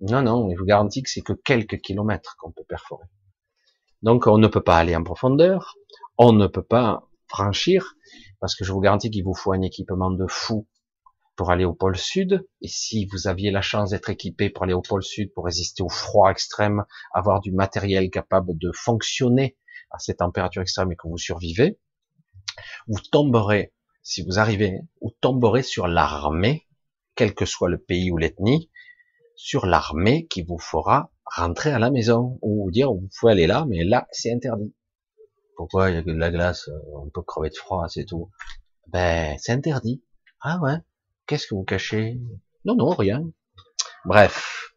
[0.00, 3.06] Non, non, je vous garantis que c'est que quelques kilomètres qu'on peut perforer.
[4.02, 5.76] Donc on ne peut pas aller en profondeur,
[6.18, 7.94] on ne peut pas franchir,
[8.40, 10.66] parce que je vous garantis qu'il vous faut un équipement de fou
[11.36, 12.46] pour aller au pôle sud.
[12.60, 15.82] Et si vous aviez la chance d'être équipé pour aller au pôle sud, pour résister
[15.82, 19.56] au froid extrême, avoir du matériel capable de fonctionner
[19.90, 21.78] à ces températures extrêmes et que vous survivez,
[22.88, 23.72] vous tomberez,
[24.02, 26.66] si vous arrivez, vous tomberez sur l'armée,
[27.14, 28.70] quel que soit le pays ou l'ethnie,
[29.36, 33.64] sur l'armée qui vous fera rentrer à la maison ou dire vous pouvez aller là,
[33.68, 34.74] mais là c'est interdit.
[35.58, 38.30] Pourquoi il y a que de la glace, on peut crever de froid, c'est tout.
[38.86, 40.04] Ben c'est interdit.
[40.40, 40.76] Ah ouais?
[41.26, 42.20] Qu'est-ce que vous cachez?
[42.64, 43.28] Non, non, rien.
[44.04, 44.72] Bref,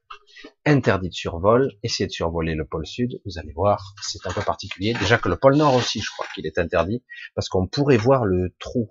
[0.66, 4.42] interdit de survol, essayez de survoler le pôle sud, vous allez voir, c'est un peu
[4.42, 4.96] particulier.
[4.96, 7.04] Déjà que le pôle nord aussi, je crois qu'il est interdit,
[7.36, 8.90] parce qu'on pourrait voir le trou.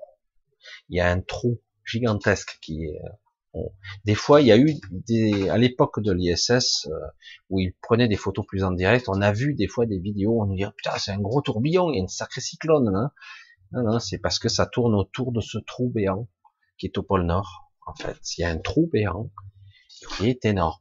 [0.90, 3.00] Il y a un trou gigantesque qui est...
[4.04, 6.92] Des fois, il y a eu des, à l'époque de l'ISS, euh,
[7.48, 10.40] où ils prenaient des photos plus en direct, on a vu des fois des vidéos,
[10.40, 12.94] on nous dit, oh, putain, c'est un gros tourbillon, il y a une sacrée cyclone,
[12.94, 13.10] hein.
[13.72, 16.28] Non, non, c'est parce que ça tourne autour de ce trou béant
[16.76, 17.70] qui est au pôle Nord.
[17.86, 19.30] En fait, il y a un trou béant
[20.16, 20.80] qui est énorme.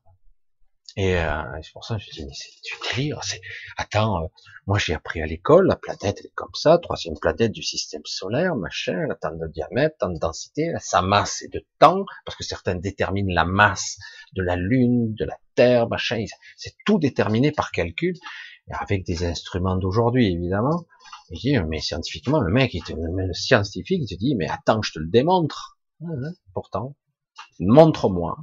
[0.97, 3.23] Et euh, c'est pour ça que je dis, mais c'est du délire.
[3.23, 3.41] C'est...
[3.77, 4.27] Attends, euh,
[4.65, 8.55] moi j'ai appris à l'école, la planète est comme ça, troisième planète du système solaire,
[8.55, 12.75] machin, tant de diamètre, tant de densité, sa masse et de temps, parce que certains
[12.75, 13.97] déterminent la masse
[14.33, 16.23] de la Lune, de la Terre, machin,
[16.57, 18.15] c'est tout déterminé par calcul,
[18.69, 20.85] avec des instruments d'aujourd'hui évidemment.
[21.31, 24.49] Et je dis, mais scientifiquement, le mec, il te, le scientifique, il te dit, mais
[24.49, 25.77] attends, je te le démontre.
[26.53, 26.95] Pourtant,
[27.59, 28.37] montre-moi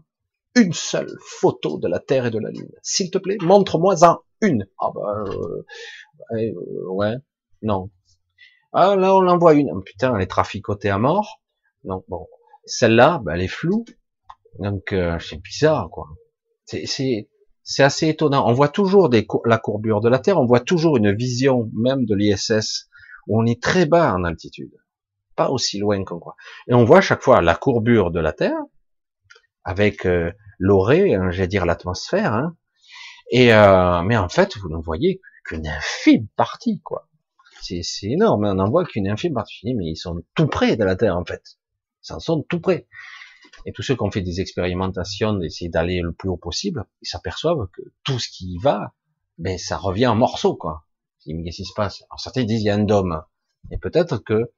[0.56, 2.72] une seule photo de la Terre et de la Lune.
[2.82, 4.66] S'il te plaît, montre-moi en une.
[4.80, 5.62] Ah bah, euh,
[6.32, 6.52] euh,
[6.88, 7.14] ouais,
[7.62, 7.90] non.
[8.72, 9.70] Ah là, on l'envoie une.
[9.72, 11.40] Oh, putain, elle est traficotée à mort.
[11.84, 12.26] Donc bon,
[12.64, 13.84] celle-là, bah, elle est floue.
[14.58, 16.08] Donc euh, c'est bizarre, quoi.
[16.64, 16.86] C'est
[17.62, 18.48] C'est assez étonnant.
[18.48, 22.06] On voit toujours des, la courbure de la Terre, on voit toujours une vision même
[22.06, 22.88] de l'ISS
[23.26, 24.72] où on est très bas en altitude,
[25.34, 26.36] pas aussi loin qu'on croit.
[26.68, 28.60] Et on voit à chaque fois la courbure de la Terre
[29.66, 32.56] avec euh, l'orée, hein, j'allais dire l'atmosphère, hein.
[33.30, 37.08] et euh, mais en fait vous ne voyez qu'une infime partie, quoi.
[37.60, 40.94] C'est énorme, on n'en voit qu'une infime partie, mais ils sont tout près de la
[40.94, 41.42] Terre en fait.
[42.08, 42.86] Ils en sont tout près.
[43.64, 47.08] Et tous ceux qui ont fait des expérimentations, d'essayer d'aller le plus haut possible, ils
[47.08, 48.94] s'aperçoivent que tout ce qui va,
[49.38, 50.84] ben ça revient en morceaux, quoi.
[51.24, 52.04] Qu'est-ce qui se passe?
[52.08, 53.20] Alors certains disent il y a un dôme,
[53.72, 54.52] et peut-être que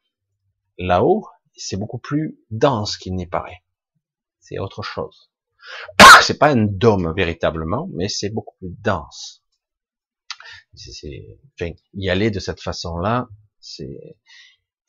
[0.76, 1.24] là-haut,
[1.56, 3.62] c'est beaucoup plus dense qu'il n'y paraît.
[4.48, 5.30] C'est autre chose.
[6.22, 9.42] c'est pas un dôme véritablement, mais c'est beaucoup plus dense.
[10.74, 13.28] C'est, enfin, y aller de cette façon-là,
[13.60, 14.16] c'est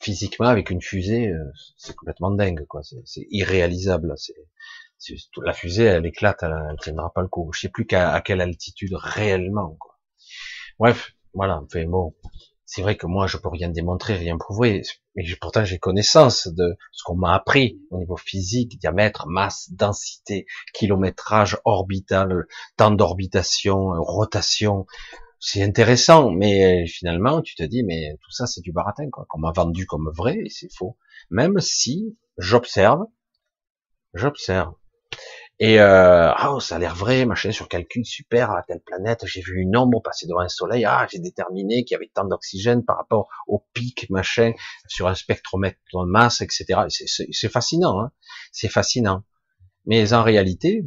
[0.00, 2.80] physiquement avec une fusée, euh, c'est complètement dingue, quoi.
[3.04, 4.14] C'est irréalisable.
[4.16, 7.50] C'est la fusée, elle éclate, elle, tiendra pas le coup.
[7.52, 9.98] Je sais plus qu'à à quelle altitude réellement, quoi.
[10.78, 11.60] Bref, voilà.
[11.62, 12.14] Enfin bon,
[12.72, 14.82] c'est vrai que moi, je peux rien démontrer, rien prouver,
[15.16, 20.46] mais pourtant j'ai connaissance de ce qu'on m'a appris au niveau physique, diamètre, masse, densité,
[20.72, 24.86] kilométrage orbital, temps d'orbitation, rotation,
[25.40, 29.40] c'est intéressant, mais finalement, tu te dis, mais tout ça, c'est du baratin, quoi, qu'on
[29.40, 30.96] m'a vendu comme vrai, et c'est faux.
[31.28, 33.02] Même si j'observe,
[34.14, 34.74] j'observe.
[35.62, 39.42] Et euh, ah, ça a l'air vrai, machin, sur calcul, super, à telle planète, j'ai
[39.42, 42.82] vu une ombre passer devant un soleil, ah, j'ai déterminé qu'il y avait tant d'oxygène
[42.82, 44.52] par rapport au pic, machin,
[44.88, 46.64] sur un spectromètre de masse, etc.
[46.88, 48.10] C'est fascinant, hein
[48.52, 49.22] c'est fascinant.
[49.84, 50.82] Mais en réalité,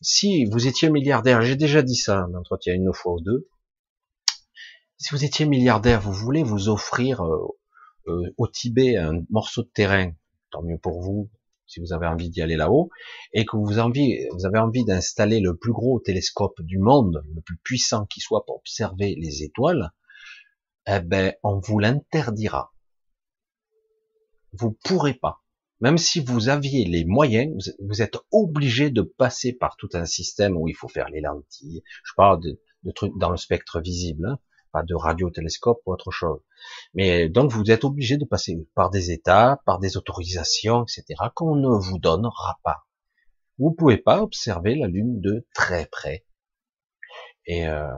[0.00, 3.50] si vous étiez milliardaire, j'ai déjà dit ça, en entretien une fois ou deux,
[4.96, 7.46] si vous étiez milliardaire, vous voulez vous offrir euh,
[8.08, 10.12] euh, au Tibet un morceau de terrain,
[10.50, 11.28] tant mieux pour vous,
[11.66, 12.90] si vous avez envie d'y aller là-haut,
[13.32, 18.06] et que vous, avez envie d'installer le plus gros télescope du monde, le plus puissant
[18.06, 19.92] qui soit pour observer les étoiles,
[20.86, 22.72] eh ben, on vous l'interdira.
[24.52, 25.42] Vous pourrez pas.
[25.80, 30.56] Même si vous aviez les moyens, vous êtes obligé de passer par tout un système
[30.56, 31.82] où il faut faire les lentilles.
[32.02, 34.26] Je parle de, de trucs dans le spectre visible.
[34.26, 34.38] Hein
[34.72, 36.40] pas de radiotélescope ou autre chose.
[36.94, 41.14] Mais donc vous êtes obligé de passer par des états, par des autorisations, etc.
[41.34, 42.86] qu'on ne vous donnera pas.
[43.58, 46.26] Vous pouvez pas observer la Lune de très près.
[47.46, 47.88] Et euh,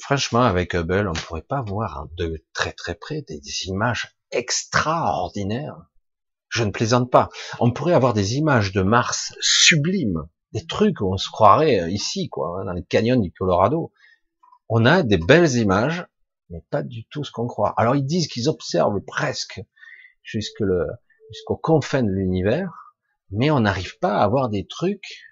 [0.00, 5.78] franchement, avec Hubble, on ne pourrait pas voir de très très près des, images extraordinaires.
[6.48, 7.30] Je ne plaisante pas.
[7.58, 12.28] On pourrait avoir des images de Mars sublimes, des trucs où on se croirait ici,
[12.28, 13.92] quoi, dans le canyon du Colorado
[14.68, 16.06] on a des belles images,
[16.50, 17.74] mais pas du tout ce qu'on croit.
[17.76, 19.60] Alors ils disent qu'ils observent presque
[20.22, 20.86] jusque le,
[21.30, 22.94] jusqu'aux confins de l'univers,
[23.30, 25.24] mais on n'arrive pas à avoir des trucs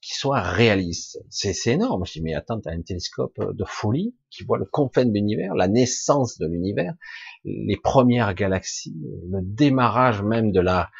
[0.00, 1.18] qui soient réalistes.
[1.30, 2.04] C'est, énorme.
[2.04, 5.54] Je dis, mais attends, t'as un télescope de folie qui voit le confin de l'univers,
[5.54, 6.94] la naissance de l'univers,
[7.44, 9.00] les premières galaxies,
[9.30, 10.90] le démarrage même de la,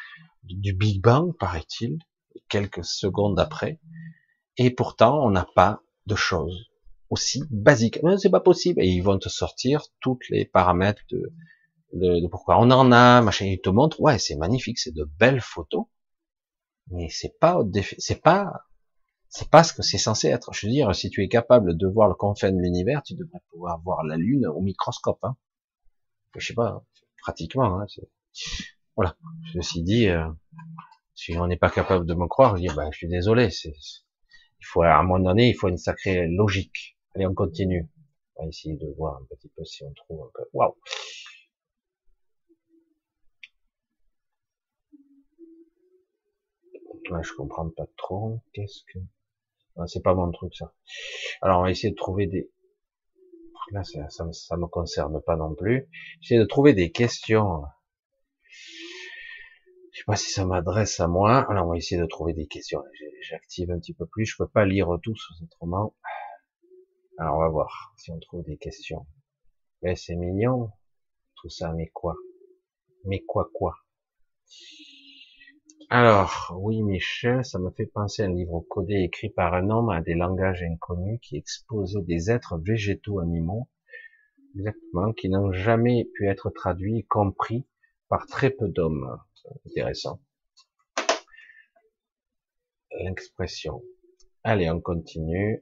[0.43, 1.99] du Big Bang, paraît-il,
[2.47, 3.81] quelques secondes après.
[4.57, 6.72] Et pourtant, on n'a pas de choses
[7.09, 7.99] aussi basique.
[8.03, 8.81] Mais c'est pas possible.
[8.81, 11.31] Et ils vont te sortir toutes les paramètres de,
[11.93, 13.45] de, pourquoi on en a, machin.
[13.45, 15.85] Ils te montrent, ouais, c'est magnifique, c'est de belles photos,
[16.91, 17.59] mais c'est pas,
[17.97, 18.51] c'est pas,
[19.29, 20.53] c'est pas ce que c'est censé être.
[20.53, 23.41] Je veux dire, si tu es capable de voir le confin de l'univers, tu devrais
[23.49, 25.23] pouvoir voir la Lune au microscope.
[25.23, 25.35] Hein.
[26.35, 26.83] Je sais pas,
[27.21, 27.79] pratiquement.
[27.79, 27.85] Hein,
[28.95, 29.15] voilà.
[29.53, 30.27] Ceci dit, euh,
[31.15, 33.49] si on n'est pas capable de me croire, je dis, bah, je suis désolé.
[33.65, 36.92] Il faut à un moment donné, il faut une sacrée logique.
[37.15, 37.89] Allez, on continue.
[38.35, 40.43] On va essayer de voir un petit peu si on trouve un peu.
[40.53, 40.75] Waouh
[47.11, 48.41] ouais, je comprends pas trop.
[48.53, 48.99] Qu'est-ce que
[49.87, 50.73] c'est pas mon truc ça.
[51.41, 52.51] Alors on va essayer de trouver des.
[53.71, 55.87] Là, ça, ça, ça me concerne pas non plus.
[56.21, 57.63] J'essaie de trouver des questions.
[59.91, 61.49] Je sais pas si ça m'adresse à moi.
[61.49, 62.83] Alors on va essayer de trouver des questions.
[63.21, 64.25] J'active un petit peu plus.
[64.25, 65.95] Je peux pas lire tous autrement.
[67.19, 69.05] Alors on va voir si on trouve des questions.
[69.81, 70.71] Mais c'est mignon,
[71.35, 72.15] tout ça, mais quoi?
[73.05, 73.75] Mais quoi quoi?
[75.89, 79.89] Alors, oui Michel, ça me fait penser à un livre codé écrit par un homme
[79.89, 83.69] à des langages inconnus qui exposait des êtres végétaux animaux,
[84.55, 87.67] exactement, qui n'ont jamais pu être traduits compris
[88.09, 89.19] par très peu d'hommes.
[89.67, 90.19] Intéressant.
[92.99, 93.83] L'expression.
[94.43, 95.61] Allez, on continue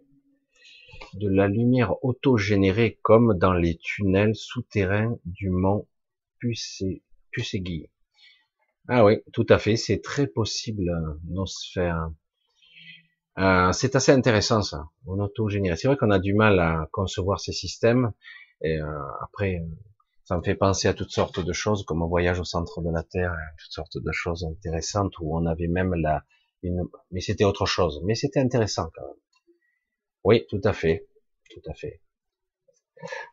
[1.13, 5.87] de la lumière autogénérée comme dans les tunnels souterrains du mont
[7.31, 7.89] Pusegui.
[8.87, 10.91] Ah oui, tout à fait, c'est très possible,
[11.27, 12.09] nos sphères.
[13.37, 15.77] Euh, c'est assez intéressant ça, on autogénère.
[15.77, 18.11] C'est vrai qu'on a du mal à concevoir ces systèmes,
[18.61, 19.61] et euh, après,
[20.25, 22.89] ça me fait penser à toutes sortes de choses, comme un voyage au centre de
[22.91, 26.23] la Terre, toutes sortes de choses intéressantes où on avait même la,
[26.63, 29.15] une, mais c'était autre chose, mais c'était intéressant quand même.
[30.23, 31.07] Oui, tout à fait,
[31.49, 32.01] tout à fait.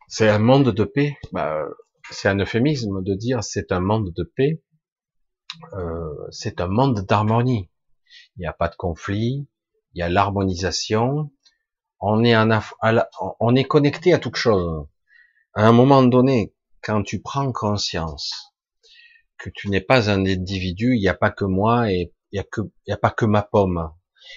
[0.07, 1.17] C'est un monde de paix.
[1.31, 1.65] Bah,
[2.11, 4.63] c'est un euphémisme de dire c'est un monde de paix.
[5.73, 7.69] Euh, c'est un monde d'harmonie.
[8.35, 9.47] Il n'y a pas de conflit,
[9.93, 11.31] il y a l'harmonisation.
[11.99, 14.87] On est connecté à toute chose.
[15.53, 18.55] À un moment donné, quand tu prends conscience
[19.37, 22.43] que tu n'es pas un individu, il n'y a pas que moi et il
[22.87, 23.91] n'y a pas que ma pomme.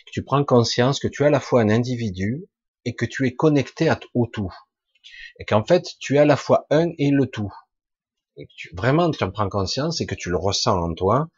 [0.07, 2.45] Tu prends conscience que tu es à la fois un individu
[2.85, 4.53] et que tu es connecté à, au tout.
[5.39, 7.53] Et qu'en fait, tu es à la fois un et le tout.
[8.37, 11.29] Que tu, vraiment, tu en prends conscience et que tu le ressens en toi.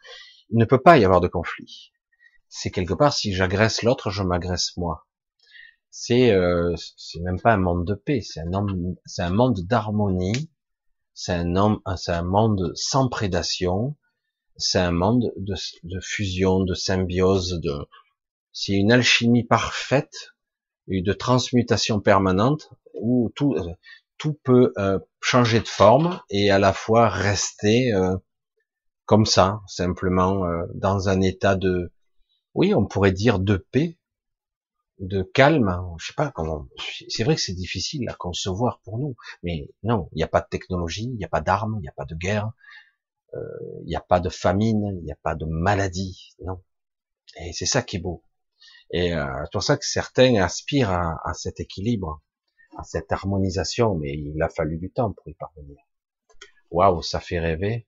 [0.49, 1.91] Il ne peut pas y avoir de conflit
[2.57, 5.07] c'est quelque part si j'agresse l'autre, je m'agresse moi.
[5.89, 10.49] C'est euh, c'est même pas un monde de paix, c'est un un monde d'harmonie,
[11.13, 13.97] c'est un un monde sans prédation,
[14.55, 17.73] c'est un monde de, de, fusion, de symbiose, de
[18.55, 20.33] c'est une alchimie parfaite
[20.87, 23.55] et de transmutation permanente où tout
[24.17, 28.15] tout peut euh, changer de forme et à la fois rester euh,
[29.03, 31.91] comme ça, simplement euh, dans un état de
[32.53, 33.99] oui, on pourrait dire de paix,
[34.99, 36.69] de calme, je sais pas comment.
[37.09, 40.39] C'est vrai que c'est difficile à concevoir pour nous, mais non, il n'y a pas
[40.39, 42.51] de technologie, il n'y a pas d'armes, il n'y a pas de guerre,
[43.33, 43.39] euh,
[43.81, 46.63] il n'y a pas de famine, il n'y a pas de maladie, non.
[47.41, 48.23] Et c'est ça qui est beau.
[48.91, 52.21] Et euh, c'est pour ça que certains aspirent à, cet équilibre,
[52.77, 55.77] à cette harmonisation, mais il a fallu du temps pour y parvenir.
[56.71, 57.87] Waouh, ça fait rêver.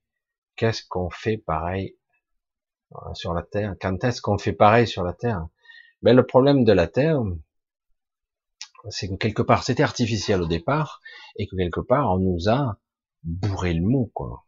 [0.55, 1.97] Qu'est-ce qu'on fait pareil
[3.13, 3.75] sur la Terre?
[3.79, 5.47] Quand est-ce qu'on fait pareil sur la Terre?
[6.01, 7.21] Ben le problème de la Terre,
[8.89, 11.01] c'est que quelque part c'était artificiel au départ
[11.35, 12.79] et que quelque part on nous a
[13.23, 14.45] bourré le mot quoi.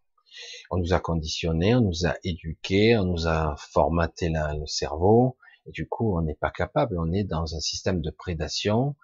[0.69, 5.37] On nous a conditionné, on nous a éduqué, on nous a formaté le cerveau
[5.69, 6.97] et du coup on n'est pas capable.
[6.99, 8.95] On est dans un système de prédation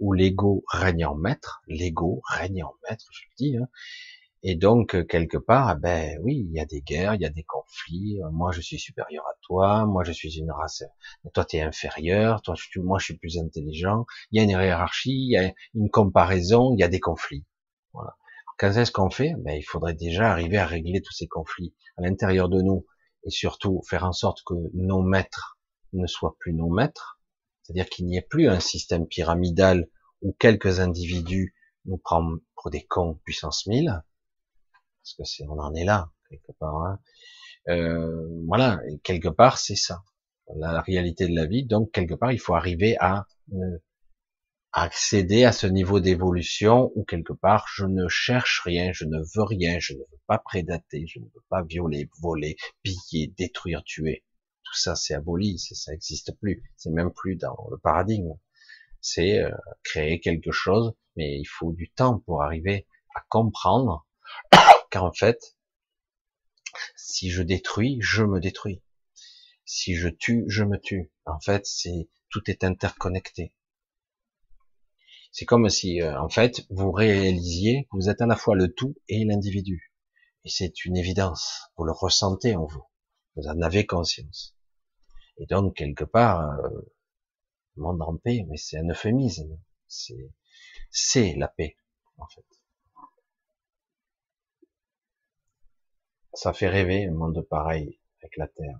[0.00, 3.68] où l'ego règne en maître, l'ego règne en maître, je le dis, hein,
[4.46, 7.24] et donc, euh, quelque part, ah ben oui, il y a des guerres, il y
[7.24, 8.20] a des conflits.
[8.22, 9.86] Euh, moi, je suis supérieur à toi.
[9.86, 10.84] Moi, je suis une race.
[11.32, 12.42] Toi, tu es inférieur.
[12.42, 14.04] Toi, moi, je suis plus intelligent.
[14.30, 17.46] Il y a une hiérarchie, il y a une comparaison, il y a des conflits.
[17.94, 18.16] Voilà.
[18.58, 19.32] Quand est-ce qu'on fait?
[19.38, 22.84] Ben, il faudrait déjà arriver à régler tous ces conflits à l'intérieur de nous
[23.24, 25.53] et surtout faire en sorte que nos maîtres
[25.94, 27.20] ne soient plus nos maîtres.
[27.62, 29.88] C'est-à-dire qu'il n'y ait plus un système pyramidal
[30.22, 31.54] où quelques individus
[31.86, 34.02] nous prennent pour des cons puissance 1000
[35.04, 36.76] parce que c'est, on en est là quelque part.
[36.76, 36.98] Hein.
[37.68, 40.02] Euh, voilà, quelque part c'est ça,
[40.56, 41.64] la, réalité de la vie.
[41.64, 43.26] Donc quelque part il faut arriver à,
[44.72, 49.44] accéder à ce niveau d'évolution où quelque part je ne cherche rien, je ne veux
[49.44, 54.24] rien, je ne veux pas prédater, je ne veux pas violer, voler, piller, détruire, tuer.
[54.74, 58.32] Tout ça c'est aboli, ça n'existe plus, c'est même plus dans le paradigme.
[59.00, 59.52] C'est euh,
[59.84, 64.04] créer quelque chose, mais il faut du temps pour arriver à comprendre
[64.90, 65.56] car en fait,
[66.96, 68.82] si je détruis, je me détruis.
[69.64, 71.12] Si je tue, je me tue.
[71.24, 73.54] En fait, c'est tout est interconnecté.
[75.30, 78.74] C'est comme si, euh, en fait, vous réalisiez que vous êtes à la fois le
[78.74, 79.92] tout et l'individu.
[80.44, 81.70] Et c'est une évidence.
[81.76, 82.84] Vous le ressentez en vous.
[83.36, 84.53] Vous en avez conscience.
[85.38, 86.80] Et donc, quelque part, euh,
[87.76, 89.58] monde en paix, mais c'est un euphémisme.
[89.86, 91.76] C'est, la paix,
[92.18, 92.44] en fait.
[96.34, 98.78] ça fait rêver un monde pareil avec la Terre.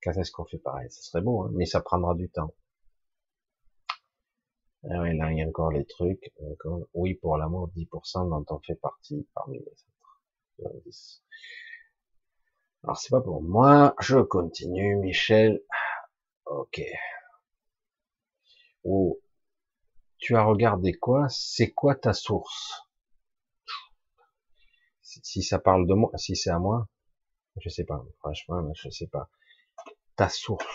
[0.00, 0.90] Qu'est-ce est-ce qu'on fait pareil?
[0.90, 2.54] Ça serait beau, hein, mais ça prendra du temps.
[4.84, 6.32] Ah là, il y a encore les trucs.
[6.92, 10.22] Oui, pour l'amour, 10% dont on fait partie parmi les autres.
[12.82, 13.94] Alors, c'est pas pour moi.
[14.00, 15.62] Je continue, Michel.
[16.46, 16.80] Ok.
[18.84, 19.20] Oh.
[20.18, 21.28] Tu as regardé quoi?
[21.28, 22.72] C'est quoi ta source?
[25.02, 26.88] Si ça parle de moi, si c'est à moi,
[27.60, 29.30] je sais pas, franchement, je sais pas.
[30.16, 30.66] Ta source.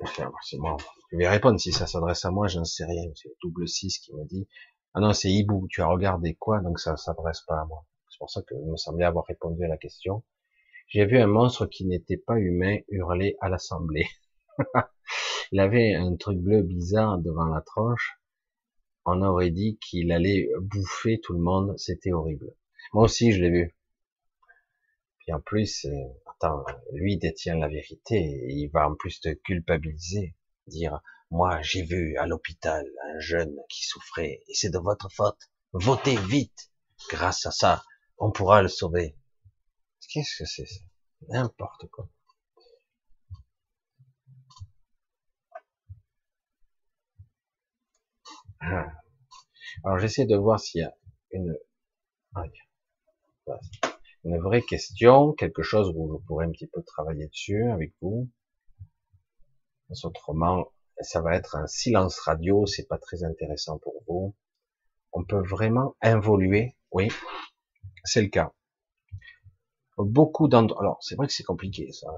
[0.00, 3.10] Je vais répondre si ça s'adresse à moi, j'en sais rien.
[3.14, 4.48] C'est double 6 qui me dit.
[4.94, 7.84] Ah non, c'est Hibou, tu as regardé quoi, donc ça s'adresse pas à moi.
[8.08, 10.24] C'est pour ça que il me semblait avoir répondu à la question.
[10.88, 14.06] J'ai vu un monstre qui n'était pas humain hurler à l'assemblée.
[15.52, 18.18] il avait un truc bleu bizarre devant la tronche.
[19.04, 21.74] On aurait dit qu'il allait bouffer tout le monde.
[21.76, 22.54] C'était horrible.
[22.94, 23.76] Moi aussi, je l'ai vu.
[25.18, 25.86] Puis en plus,
[26.24, 30.34] attends, lui détient la vérité, il va en plus te culpabiliser,
[30.66, 35.50] dire, moi j'ai vu à l'hôpital un jeune qui souffrait, et c'est de votre faute,
[35.72, 36.70] votez vite,
[37.10, 37.82] grâce à ça,
[38.16, 39.17] on pourra le sauver.
[40.08, 40.80] Qu'est-ce que c'est ça?
[41.28, 42.08] N'importe quoi.
[48.60, 48.86] Ah.
[49.84, 50.94] Alors j'essaie de voir s'il y a
[51.30, 51.56] une,
[52.34, 52.44] ah,
[54.24, 58.28] une vraie question, quelque chose où je pourrais un petit peu travailler dessus avec vous.
[60.04, 64.34] Autrement, ça va être un silence radio, c'est pas très intéressant pour vous.
[65.12, 67.08] On peut vraiment involuer, oui,
[68.04, 68.52] c'est le cas.
[69.98, 72.08] Beaucoup d'endroits, alors c'est vrai que c'est compliqué ça.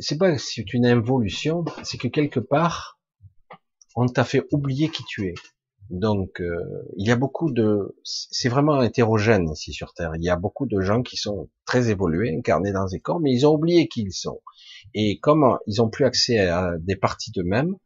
[0.00, 2.98] C'est pas que c'est une involution, c'est que quelque part,
[3.96, 5.34] on t'a fait oublier qui tu es.
[5.90, 6.56] Donc, euh,
[6.96, 10.12] il y a beaucoup de, c'est vraiment hétérogène ici sur Terre.
[10.16, 13.32] Il y a beaucoup de gens qui sont très évolués, incarnés dans des corps, mais
[13.32, 14.40] ils ont oublié qui ils sont.
[14.94, 17.76] Et comme ils ont plus accès à des parties d'eux-mêmes,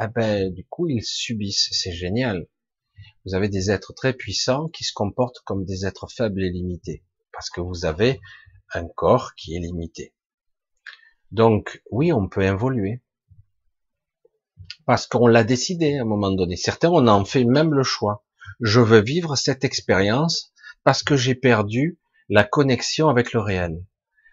[0.00, 1.68] eh ben, du coup, ils subissent.
[1.72, 2.46] C'est génial.
[3.26, 7.04] Vous avez des êtres très puissants qui se comportent comme des êtres faibles et limités,
[7.42, 8.20] parce que vous avez
[8.72, 10.14] un corps qui est limité.
[11.32, 13.02] Donc, oui, on peut évoluer
[14.86, 16.54] parce qu'on l'a décidé à un moment donné.
[16.54, 18.24] Certains, on en fait même le choix.
[18.60, 20.52] Je veux vivre cette expérience
[20.84, 21.98] parce que j'ai perdu
[22.28, 23.84] la connexion avec le réel.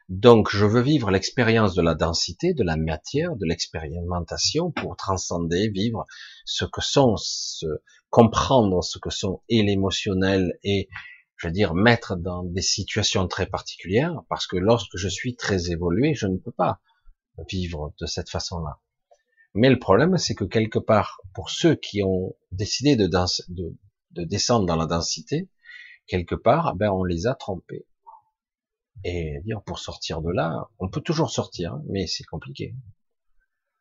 [0.07, 5.69] Donc, je veux vivre l'expérience de la densité, de la matière, de l'expérimentation pour transcender,
[5.69, 6.05] vivre
[6.45, 7.15] ce que sont,
[8.11, 10.89] comprendre ce que sont et l'émotionnel et,
[11.39, 15.71] je veux dire, mettre dans des situations très particulières parce que lorsque je suis très
[15.71, 16.81] évolué, je ne peux pas
[17.49, 18.81] vivre de cette façon-là.
[19.55, 24.65] Mais le problème, c'est que quelque part, pour ceux qui ont décidé de, de, descendre
[24.65, 25.49] dans la densité,
[26.07, 27.87] quelque part, ben on les a trompés.
[29.05, 32.75] Et dire pour sortir de là, on peut toujours sortir, hein, mais c'est compliqué.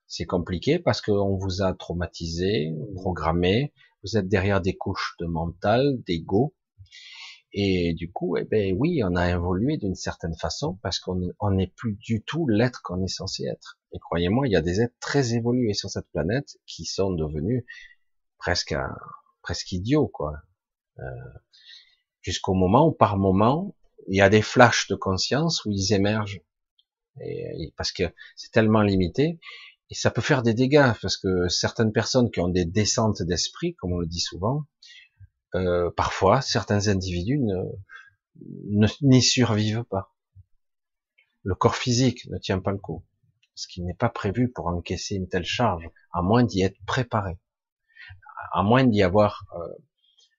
[0.06, 3.74] C'est compliqué parce qu'on vous a traumatisé, programmé,
[4.04, 6.54] vous êtes derrière des couches de mental, d'ego,
[7.52, 11.72] et du coup, eh ben oui, on a évolué d'une certaine façon parce qu'on n'est
[11.76, 13.78] plus du tout l'être qu'on est censé être.
[13.92, 17.64] Et croyez-moi, il y a des êtres très évolués sur cette planète qui sont devenus
[18.38, 18.74] presque
[19.42, 20.34] presque idiots, quoi.
[20.98, 21.02] Euh,
[22.20, 23.74] Jusqu'au moment où, par moment,
[24.08, 26.42] il y a des flashs de conscience où ils émergent,
[27.20, 28.02] et, parce que
[28.36, 29.38] c'est tellement limité,
[29.88, 33.74] et ça peut faire des dégâts parce que certaines personnes qui ont des descentes d'esprit,
[33.76, 34.64] comme on le dit souvent,
[35.54, 37.40] euh, parfois certains individus
[39.02, 40.14] n'y survivent pas.
[41.42, 43.04] Le corps physique ne tient pas le coup,
[43.54, 47.38] ce qui n'est pas prévu pour encaisser une telle charge, à moins d'y être préparé,
[48.52, 49.68] à moins d'y avoir euh,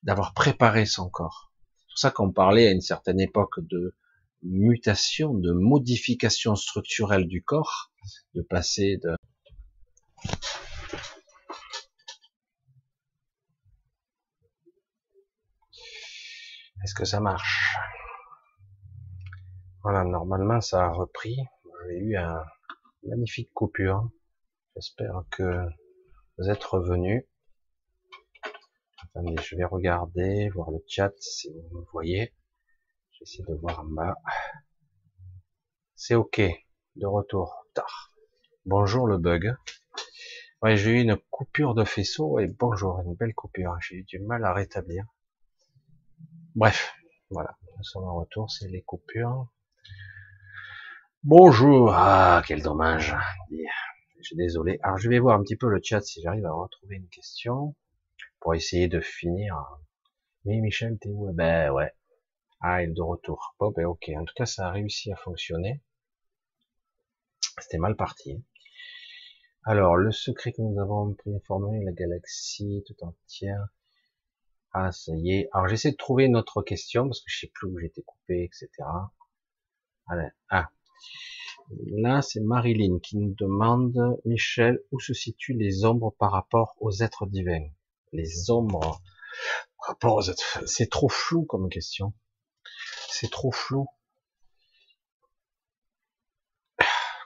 [0.04, 1.52] d'avoir préparé son corps.
[1.78, 3.96] C'est pour ça qu'on parlait à une certaine époque de
[4.44, 7.92] mutation, de modification structurelle du corps,
[8.36, 9.16] de passer de
[16.84, 17.76] Est-ce que ça marche?
[19.84, 21.38] Voilà, normalement ça a repris.
[21.88, 22.44] J'ai eu un
[23.04, 24.10] magnifique coupure.
[24.76, 25.66] J'espère que
[26.38, 27.24] vous êtes revenus.
[29.04, 32.34] Attendez, je vais regarder, voir le chat si vous me voyez.
[33.12, 34.16] J'essaie de voir en bas.
[35.96, 36.40] C'est ok,
[36.96, 37.66] de retour.
[37.74, 38.14] Tard.
[38.66, 39.54] Bonjour le bug.
[40.62, 43.76] Ouais, j'ai eu une coupure de faisceau et bonjour, une belle coupure.
[43.82, 45.06] J'ai eu du mal à rétablir.
[46.56, 46.96] Bref,
[47.30, 49.48] voilà, nous sommes en retour, c'est les coupures.
[51.24, 53.16] Bonjour, ah quel dommage.
[53.52, 54.80] Je suis désolé.
[54.82, 57.76] Alors je vais voir un petit peu le chat si j'arrive à retrouver une question
[58.40, 59.56] pour essayer de finir.
[60.44, 61.94] Oui Michel, t'es où Ben ouais.
[62.62, 63.56] Ah, il est de retour.
[63.60, 64.10] Bon ben ok.
[64.18, 65.84] En tout cas, ça a réussi à fonctionner.
[67.60, 68.44] C'était mal parti.
[69.66, 73.68] Alors, le secret que nous avons pris informé la galaxie tout entière
[74.72, 75.50] ah, ça y est.
[75.54, 78.44] Alors, j'essaie de trouver une autre question, parce que je sais plus où j'étais coupé,
[78.44, 78.68] etc.
[80.08, 80.30] Allez.
[80.50, 80.70] Ah.
[81.88, 86.92] Là, c'est Marilyn qui nous demande, Michel, où se situent les ombres par rapport aux
[86.92, 87.68] êtres divins?
[88.12, 89.02] Les ombres
[89.80, 92.14] par rapport aux êtres, c'est trop flou comme question.
[93.10, 93.88] C'est trop flou.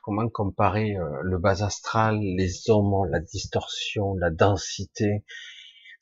[0.03, 5.23] Comment comparer euh, le bas astral, les ombres, la distorsion, la densité,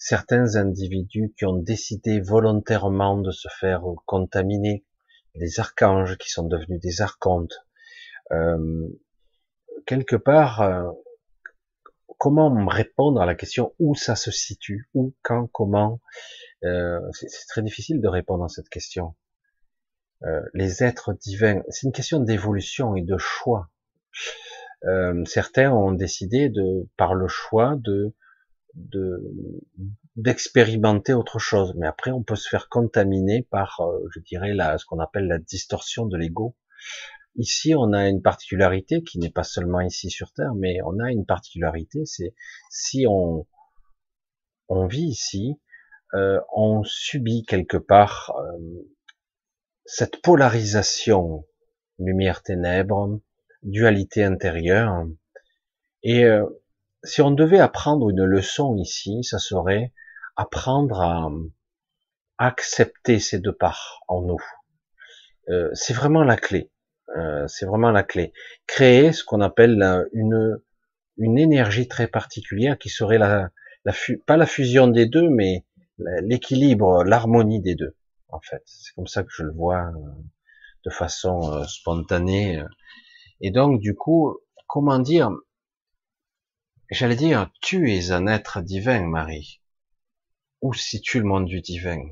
[0.04, 4.84] certains individus qui ont décidé volontairement de se faire contaminer,
[5.36, 7.54] des archanges qui sont devenus des archontes.
[8.32, 8.88] Euh,
[9.86, 10.90] quelque part, euh,
[12.18, 16.02] comment répondre à la question où ça se situe, où, quand, comment
[16.64, 19.14] euh, C'est très difficile de répondre à cette question.
[20.24, 23.70] euh, les êtres divins, c'est une question d'évolution et de choix.
[24.86, 28.16] Euh, certains ont décidé de, par le choix, de
[30.16, 31.74] d'expérimenter autre chose.
[31.78, 35.28] Mais après, on peut se faire contaminer par, euh, je dirais, la, ce qu'on appelle
[35.28, 36.56] la distorsion de l'ego.
[37.36, 41.12] Ici, on a une particularité qui n'est pas seulement ici sur Terre, mais on a
[41.12, 42.34] une particularité, c'est
[42.70, 43.46] si on
[44.72, 45.60] on vit ici,
[46.14, 48.90] euh, on subit quelque part euh,
[49.86, 51.46] cette polarisation
[52.00, 53.20] lumière-ténèbres,
[53.64, 55.06] dualité intérieure.
[56.04, 56.46] Et euh,
[57.04, 59.94] si on devait apprendre une leçon ici, ça serait
[60.36, 61.30] apprendre à,
[62.38, 64.42] accepter ces deux parts en nous.
[65.50, 66.72] Euh, c'est vraiment la clé.
[67.16, 68.34] Euh, c'est vraiment la clé.
[68.66, 70.58] Créer ce qu'on appelle une
[71.18, 73.50] une énergie très particulière qui serait la,
[73.86, 73.94] la
[74.26, 75.66] pas la fusion des deux, mais
[76.24, 77.96] l'équilibre, l'harmonie des deux.
[78.30, 79.92] En fait, c'est comme ça que je le vois
[80.84, 82.64] de façon spontanée
[83.42, 84.38] et donc, du coup,
[84.68, 85.32] comment dire
[86.92, 89.62] J'allais dire, tu es un être divin, Marie.
[90.62, 92.04] Où situe le monde du divin?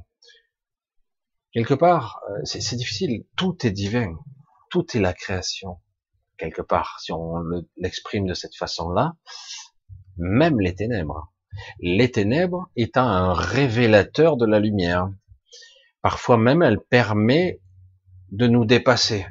[1.52, 3.26] Quelque part, euh, c'est difficile.
[3.36, 4.18] Tout est divin.
[4.70, 5.82] Tout est la création.
[6.38, 7.44] Quelque part, si on
[7.76, 9.18] l'exprime de cette façon-là,
[10.16, 11.34] même les ténèbres.
[11.82, 15.10] Les ténèbres étant un révélateur de la lumière.
[16.02, 17.60] Parfois même, elle permet
[18.32, 19.26] de nous dépasser.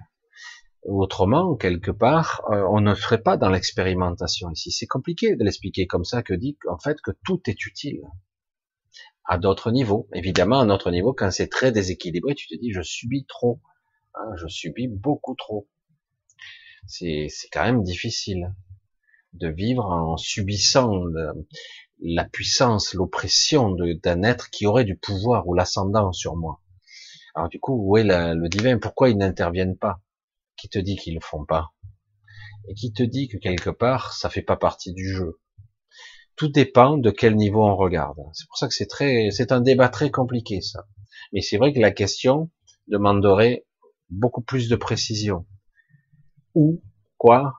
[0.83, 4.71] Autrement, quelque part, euh, on ne ferait pas dans l'expérimentation ici.
[4.71, 8.01] C'est compliqué de l'expliquer comme ça que dit en fait que tout est utile
[9.25, 10.09] à d'autres niveaux.
[10.15, 13.61] Évidemment, à notre niveau, quand c'est très déséquilibré, tu te dis je subis trop,
[14.15, 15.69] hein, je subis beaucoup trop.
[16.87, 18.55] C'est quand même difficile
[19.35, 21.03] de vivre en subissant
[22.01, 26.63] la puissance, l'oppression d'un être qui aurait du pouvoir ou l'ascendant sur moi.
[27.35, 28.79] Alors du coup, où est le divin?
[28.79, 30.01] Pourquoi ils n'interviennent pas?
[30.59, 31.73] Qui te dit qu'ils le font pas
[32.69, 35.41] et qui te dit que quelque part ça fait pas partie du jeu.
[36.37, 38.19] Tout dépend de quel niveau on regarde.
[38.33, 40.87] C'est pour ça que c'est très, c'est un débat très compliqué ça.
[41.33, 42.51] Mais c'est vrai que la question
[42.87, 43.67] demanderait
[44.11, 45.47] beaucoup plus de précision.
[46.55, 46.83] Ou
[47.17, 47.55] quoi?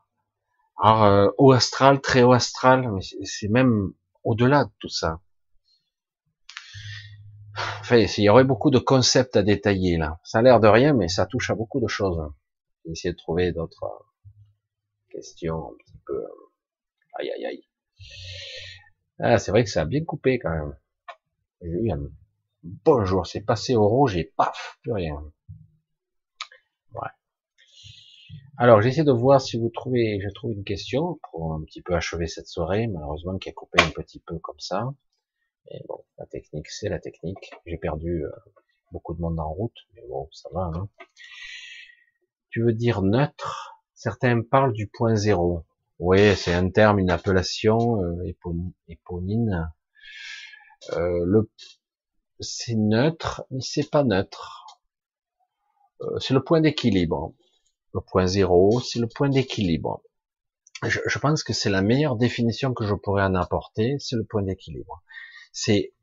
[0.82, 3.92] Alors euh, haut astral, très haut astral, mais c'est même
[4.24, 5.20] au-delà de tout ça.
[7.82, 10.20] Enfin, il y aurait beaucoup de concepts à détailler là.
[10.24, 12.22] Ça a l'air de rien, mais ça touche à beaucoup de choses
[12.92, 14.30] essayer de trouver d'autres euh,
[15.10, 16.24] questions un petit peu.
[16.24, 16.52] Euh,
[17.16, 17.64] aïe aïe aïe.
[19.20, 20.76] Ah, c'est vrai que ça a bien coupé quand même.
[21.62, 22.10] J'ai eu un
[22.64, 25.32] bonjour, c'est passé au rouge et paf, plus rien.
[26.94, 27.10] Ouais.
[28.58, 31.96] Alors, j'essaie de voir si vous trouvez, je trouve une question pour un petit peu
[31.96, 34.94] achever cette soirée, malheureusement qui a coupé un petit peu comme ça.
[35.72, 37.52] Et bon, la technique, c'est la technique.
[37.66, 38.32] J'ai perdu euh,
[38.92, 40.72] beaucoup de monde en route, mais bon, ça va.
[40.74, 40.90] Hein
[42.50, 43.82] tu veux dire neutre?
[43.94, 45.66] Certains parlent du point zéro.
[46.00, 48.34] Oui, c'est un terme, une appellation euh,
[48.88, 49.72] éponine.
[50.94, 51.50] Euh, le,
[52.40, 54.80] c'est neutre, mais c'est pas neutre.
[56.02, 57.34] Euh, c'est le point d'équilibre.
[57.94, 60.02] Le point zéro, c'est le point d'équilibre.
[60.84, 64.44] Je, pense que c'est la meilleure définition que je pourrais en apporter, c'est le point
[64.44, 65.04] d'équilibre.
[65.52, 65.94] C'est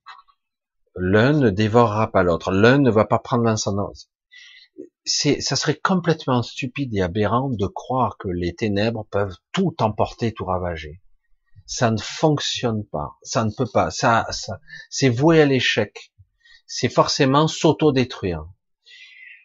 [0.97, 3.91] l'un ne dévorera pas l'autre, l'un ne va pas prendre l'ascendant
[5.05, 10.33] c'est, ça serait complètement stupide et aberrant de croire que les ténèbres peuvent tout emporter,
[10.33, 11.01] tout ravager.
[11.65, 13.17] Ça ne fonctionne pas.
[13.23, 13.91] Ça ne peut pas.
[13.91, 16.13] Ça, ça, c'est voué à l'échec.
[16.67, 18.45] C'est forcément s'auto-détruire.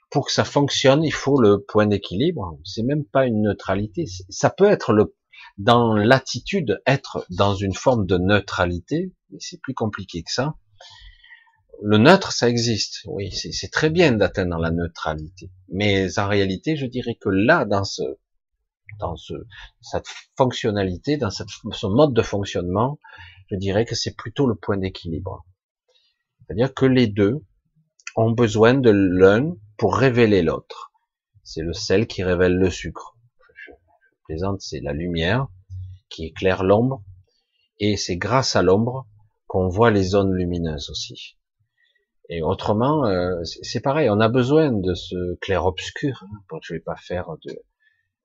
[0.10, 2.60] Pour que ça fonctionne, il faut le point d'équilibre.
[2.64, 4.06] C'est même pas une neutralité.
[4.30, 5.16] Ça peut être le,
[5.58, 10.56] dans l'attitude, être dans une forme de neutralité, mais c'est plus compliqué que ça
[11.84, 13.02] le neutre, ça existe.
[13.06, 15.52] Oui, c'est très bien d'atteindre la neutralité.
[15.70, 18.04] Mais en réalité, je dirais que là, dans ce,
[19.00, 19.34] dans ce,
[19.82, 20.06] cette
[20.38, 23.00] fonctionnalité, dans ce mode de fonctionnement,
[23.50, 25.46] je dirais que c'est plutôt le point d'équilibre.
[26.40, 27.44] C'est-à-dire que les deux
[28.16, 30.92] ont besoin de l'un pour révéler l'autre.
[31.44, 33.18] C'est le sel qui révèle le sucre.
[33.66, 33.72] Je
[34.26, 35.48] plaisante, c'est la lumière
[36.10, 37.04] qui éclaire l'ombre,
[37.80, 39.08] et c'est grâce à l'ombre
[39.48, 41.38] qu'on voit les zones lumineuses aussi.
[42.34, 46.24] Et autrement, euh, c'est pareil, on a besoin de ce clair-obscur.
[46.24, 47.62] Hein, je vais pas faire de,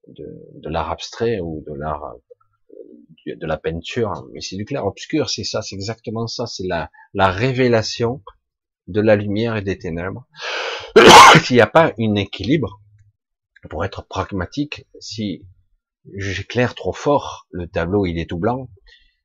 [0.06, 2.14] de, l'art abstrait ou de l'art
[3.26, 7.28] de la peinture, mais c'est du clair-obscur, c'est ça, c'est exactement ça, c'est la, la
[7.32, 8.22] révélation
[8.86, 10.28] de la lumière et des ténèbres.
[11.42, 12.80] S'il n'y a pas un équilibre,
[13.68, 15.44] pour être pragmatique, si
[16.16, 18.70] j'éclaire trop fort, le tableau il est tout blanc.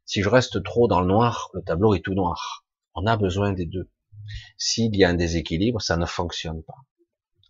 [0.06, 2.66] Si je reste trop dans le noir, le tableau est tout noir.
[2.96, 3.91] On a besoin des deux.
[4.58, 6.78] S'il y a un déséquilibre, ça ne fonctionne pas.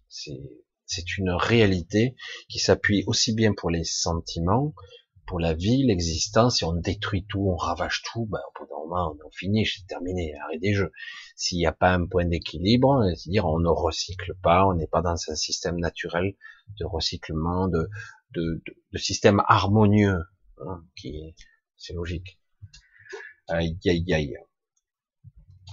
[0.08, 2.16] C'est une réalité
[2.50, 4.74] qui s'appuie aussi bien pour les sentiments,
[5.26, 6.58] pour la vie, l'existence.
[6.58, 9.88] Si on détruit tout, on ravage tout, ben, au bout d'un moment, on finit, c'est
[9.88, 10.92] terminé, arrêt des jeux.
[11.36, 15.02] S'il n'y a pas un point d'équilibre, c'est-à-dire on ne recycle pas, on n'est pas
[15.02, 16.36] dans un système naturel
[16.80, 17.90] de recyclement, de,
[18.32, 18.62] de,
[18.92, 20.20] de, système harmonieux,
[20.58, 21.36] hein, qui
[21.78, 22.40] c'est logique.
[23.48, 24.36] Aïe, aïe, aïe.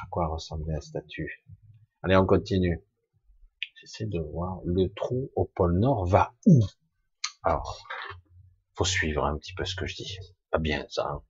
[0.00, 1.44] À quoi ressemblait la statue
[2.02, 2.80] Allez, on continue.
[3.80, 4.60] J'essaie de voir.
[4.64, 6.60] Le trou au pôle Nord va où?
[7.42, 7.84] Alors,
[8.74, 10.18] faut suivre un petit peu ce que je dis.
[10.50, 11.08] Pas bien ça.
[11.08, 11.22] Hein.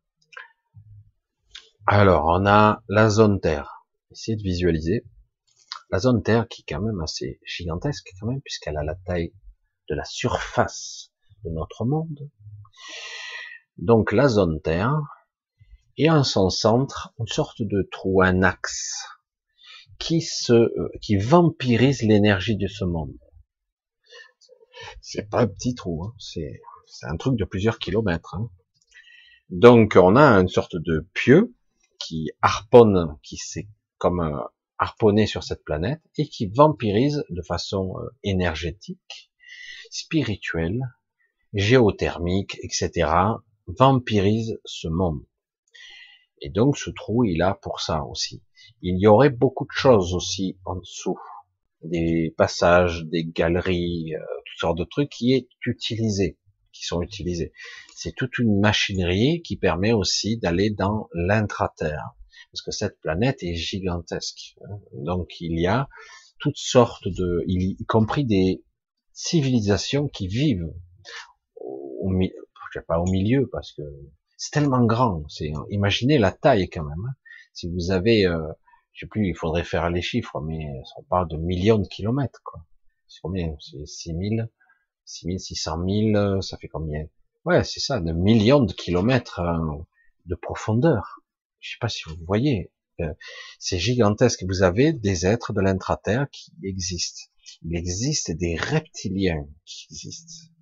[1.86, 3.86] Alors, on a la zone Terre.
[4.10, 5.04] Essayez de visualiser.
[5.90, 9.32] La zone Terre qui est quand même assez gigantesque quand même, puisqu'elle a la taille
[9.88, 11.10] de la surface
[11.44, 12.30] de notre monde.
[13.78, 15.00] Donc la zone Terre,
[15.98, 19.04] et en son centre, une sorte de trou, un axe,
[19.98, 23.18] qui se, euh, qui vampirise l'énergie de ce monde.
[25.00, 26.60] C'est pas un petit trou, hein, c'est,
[27.02, 28.36] un truc de plusieurs kilomètres.
[28.36, 28.48] Hein.
[29.50, 31.54] Donc on a une sorte de pieu
[31.98, 33.68] qui harponne, qui s'est
[33.98, 34.40] comme euh,
[34.78, 39.32] harponné sur cette planète et qui vampirise de façon euh, énergétique,
[39.90, 40.80] spirituelle,
[41.54, 43.10] géothermique, etc.
[43.66, 45.27] vampirise ce monde.
[46.40, 48.43] Et donc ce trou, il a pour ça aussi.
[48.82, 51.19] Il y aurait beaucoup de choses aussi en dessous,
[51.82, 56.39] des passages, des galeries, euh, toutes sortes de trucs qui est utilisé,
[56.73, 57.52] qui sont utilisés.
[57.94, 62.10] C'est toute une machinerie qui permet aussi d'aller dans l'intraterre,
[62.52, 64.56] parce que cette planète est gigantesque.
[64.93, 65.89] Donc il y a
[66.39, 68.62] toutes sortes de, y compris des
[69.12, 70.73] civilisations qui vivent
[71.56, 73.82] au, je sais pas au milieu, parce que
[74.39, 75.28] c'est tellement grand.
[75.28, 77.05] C'est imaginez la taille quand même.
[77.06, 77.15] Hein.
[77.52, 78.48] Si vous avez, euh,
[78.93, 80.65] je sais plus, il faudrait faire les chiffres, mais
[80.97, 82.40] on parle de millions de kilomètres.
[82.44, 82.65] Quoi.
[83.09, 83.56] C'est combien?
[83.60, 84.48] C'est 6000,
[85.05, 87.06] 6600 000, ça fait combien?
[87.44, 89.86] Ouais, c'est ça, de millions de kilomètres hein,
[90.27, 91.20] de profondeur.
[91.60, 92.70] Je sais pas si vous voyez.
[93.01, 93.12] Euh,
[93.59, 94.44] c'est gigantesque.
[94.47, 97.31] Vous avez des êtres de l'intraterre qui existent.
[97.62, 100.52] Il existe des reptiliens qui existent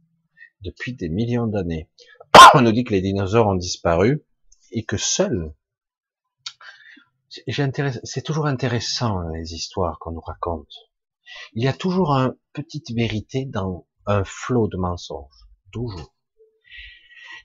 [0.63, 1.91] depuis des millions d'années.
[2.55, 4.25] On nous dit que les dinosaures ont disparu
[4.71, 5.55] et que seuls.
[7.29, 10.73] C'est toujours intéressant les histoires qu'on nous raconte.
[11.55, 16.15] Il y a toujours une petite vérité dans un flot de mensonges, toujours.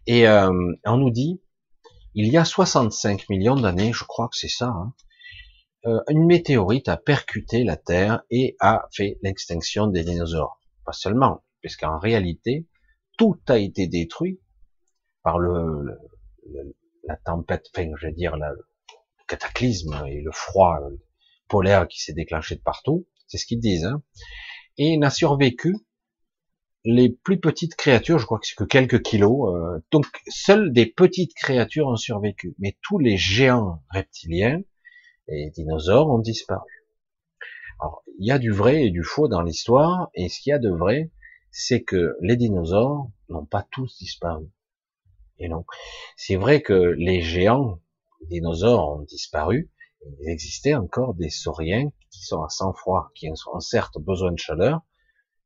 [0.08, 0.52] Et euh,
[0.86, 1.42] on nous dit,
[2.14, 4.94] il y a 65 millions d'années, je crois que c'est ça, hein,
[5.86, 10.60] euh, une météorite a percuté la Terre et a fait l'extinction des dinosaures.
[10.86, 12.68] Pas seulement, puisqu'en réalité,
[13.18, 14.40] tout a été détruit
[15.24, 15.98] par le,
[17.04, 18.56] la tempête, enfin, je veux dire, le
[19.28, 20.80] cataclysme et le froid
[21.48, 23.08] polaire qui s'est déclenché de partout.
[23.28, 23.86] C'est ce qu'ils disent.
[23.86, 24.02] Hein.
[24.78, 25.76] Et n'a survécu
[26.84, 29.54] les plus petites créatures, je crois que c'est que quelques kilos.
[29.54, 32.56] Euh, donc, seules des petites créatures ont survécu.
[32.60, 34.62] Mais tous les géants reptiliens
[35.28, 36.70] et dinosaures ont disparu.
[37.80, 40.10] Alors, il y a du vrai et du faux dans l'histoire.
[40.16, 41.12] Et ce qu'il y a de vrai,
[41.52, 44.48] c'est que les dinosaures n'ont pas tous disparu.
[45.42, 45.66] Et non.
[46.18, 47.80] C'est vrai que les géants
[48.22, 49.72] dinosaures ont disparu.
[50.20, 54.82] Il existait encore des sauriens qui sont à sang-froid, qui ont certes besoin de chaleur,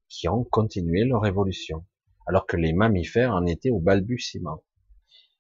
[0.09, 1.85] qui ont continué leur évolution.
[2.27, 4.63] Alors que les mammifères en étaient au balbutiement.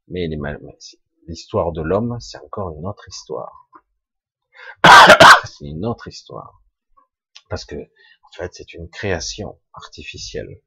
[0.07, 0.29] Mais
[1.27, 3.69] l'histoire de l'homme, c'est encore une autre histoire.
[5.43, 6.63] c'est une autre histoire.
[7.49, 10.61] Parce que, en fait, c'est une création artificielle.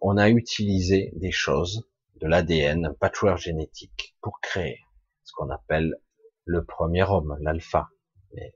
[0.00, 1.88] On a utilisé des choses
[2.20, 4.80] de l'ADN, un patchwork génétique, pour créer
[5.24, 5.94] ce qu'on appelle
[6.44, 7.90] le premier homme, l'alpha.
[8.34, 8.54] Mais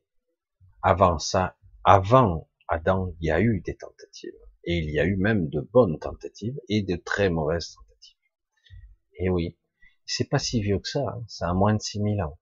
[0.83, 4.33] avant ça, avant Adam, il y a eu des tentatives.
[4.65, 8.17] Et il y a eu même de bonnes tentatives et de très mauvaises tentatives.
[9.19, 9.59] Et oui,
[10.07, 11.25] c'est pas si vieux que ça, hein.
[11.29, 12.39] ça a moins de 6000 ans.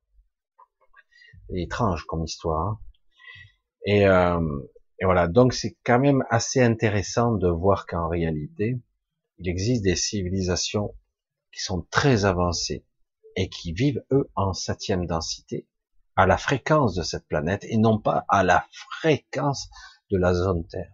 [1.52, 2.68] Étrange comme histoire.
[2.68, 2.80] Hein.
[3.86, 4.60] Et, euh,
[5.00, 8.78] et voilà, donc c'est quand même assez intéressant de voir qu'en réalité,
[9.38, 10.94] il existe des civilisations
[11.52, 12.84] qui sont très avancés
[13.36, 15.68] et qui vivent eux en septième densité,
[16.16, 19.68] à la fréquence de cette planète et non pas à la fréquence
[20.10, 20.92] de la zone Terre.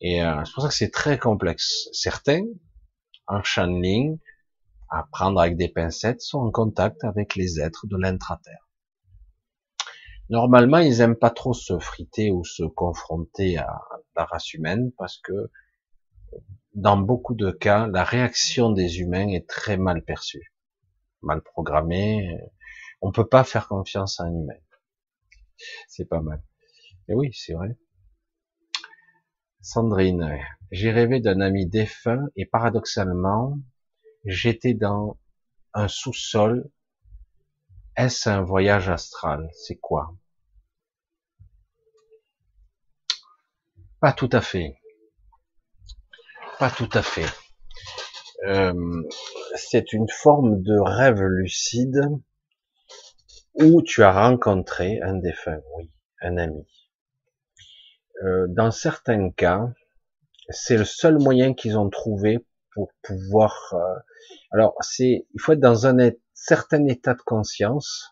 [0.00, 1.88] Et euh, c'est pour ça que c'est très complexe.
[1.92, 2.44] Certains,
[3.26, 4.18] en channeling,
[4.90, 8.68] à prendre avec des pincettes, sont en contact avec les êtres de l'intra-terre.
[10.28, 13.80] Normalement, ils aiment pas trop se friter ou se confronter à
[14.16, 15.50] la race humaine parce que
[16.74, 20.52] dans beaucoup de cas, la réaction des humains est très mal perçue,
[21.22, 22.38] mal programmée.
[23.00, 24.60] On peut pas faire confiance à un humain.
[25.88, 26.42] C'est pas mal.
[27.08, 27.76] Et oui, c'est vrai.
[29.60, 30.38] Sandrine,
[30.70, 33.58] j'ai rêvé d'un ami défunt et paradoxalement,
[34.24, 35.18] j'étais dans
[35.74, 36.70] un sous-sol.
[37.96, 39.50] Est-ce un voyage astral?
[39.52, 40.14] C'est quoi?
[44.00, 44.79] Pas tout à fait.
[46.60, 47.24] Pas tout à fait.
[48.46, 49.02] Euh,
[49.54, 52.02] c'est une forme de rêve lucide
[53.54, 56.66] où tu as rencontré un défunt, oui, un ami.
[58.22, 59.72] Euh, dans certains cas,
[60.50, 63.72] c'est le seul moyen qu'ils ont trouvé pour pouvoir.
[63.72, 63.98] Euh,
[64.50, 68.10] alors, c'est, il faut être dans un certain état de conscience,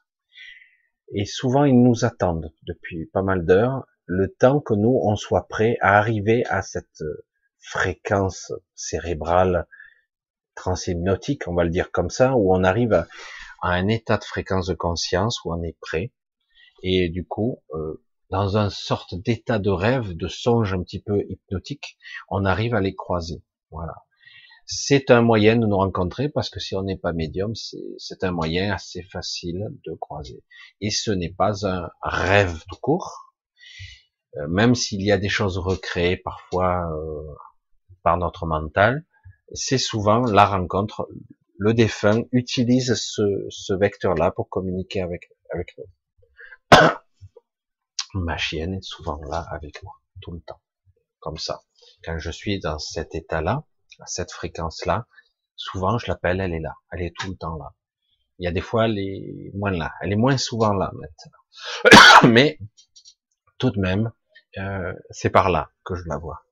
[1.14, 5.48] et souvent ils nous attendent depuis pas mal d'heures, le temps que nous on soit
[5.48, 7.02] prêt à arriver à cette
[7.68, 9.66] fréquence cérébrale
[10.54, 13.06] transhypnotique, on va le dire comme ça, où on arrive à,
[13.62, 16.12] un état de fréquence de conscience où on est prêt,
[16.82, 21.24] et du coup, euh, dans une sorte d'état de rêve, de songe un petit peu
[21.28, 23.42] hypnotique, on arrive à les croiser.
[23.70, 23.94] Voilà.
[24.66, 28.32] C'est un moyen de nous rencontrer parce que si on n'est pas médium, c'est un
[28.32, 30.44] moyen assez facile de croiser.
[30.80, 33.34] Et ce n'est pas un rêve tout court,
[34.36, 37.34] euh, même s'il y a des choses recréées parfois euh,
[38.08, 39.04] par notre mental,
[39.52, 41.06] c'est souvent la rencontre.
[41.58, 46.78] Le défunt utilise ce, ce vecteur-là pour communiquer avec, avec nous.
[48.14, 50.62] Ma chienne est souvent là avec moi, tout le temps,
[51.18, 51.60] comme ça.
[52.02, 53.64] Quand je suis dans cet état-là,
[54.00, 55.06] à cette fréquence-là,
[55.54, 57.74] souvent je l'appelle, elle est là, elle est tout le temps là.
[58.38, 62.22] Il y a des fois, elle est moins là, elle est moins souvent là maintenant.
[62.32, 62.58] Mais
[63.58, 64.10] tout de même,
[64.56, 66.47] euh, c'est par là que je la vois.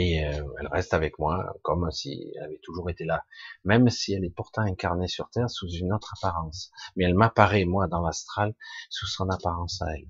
[0.00, 3.24] Et euh, elle reste avec moi comme si elle avait toujours été là,
[3.64, 6.70] même si elle est pourtant incarnée sur Terre sous une autre apparence.
[6.94, 8.54] Mais elle m'apparaît, moi, dans l'astral,
[8.90, 10.08] sous son apparence à elle.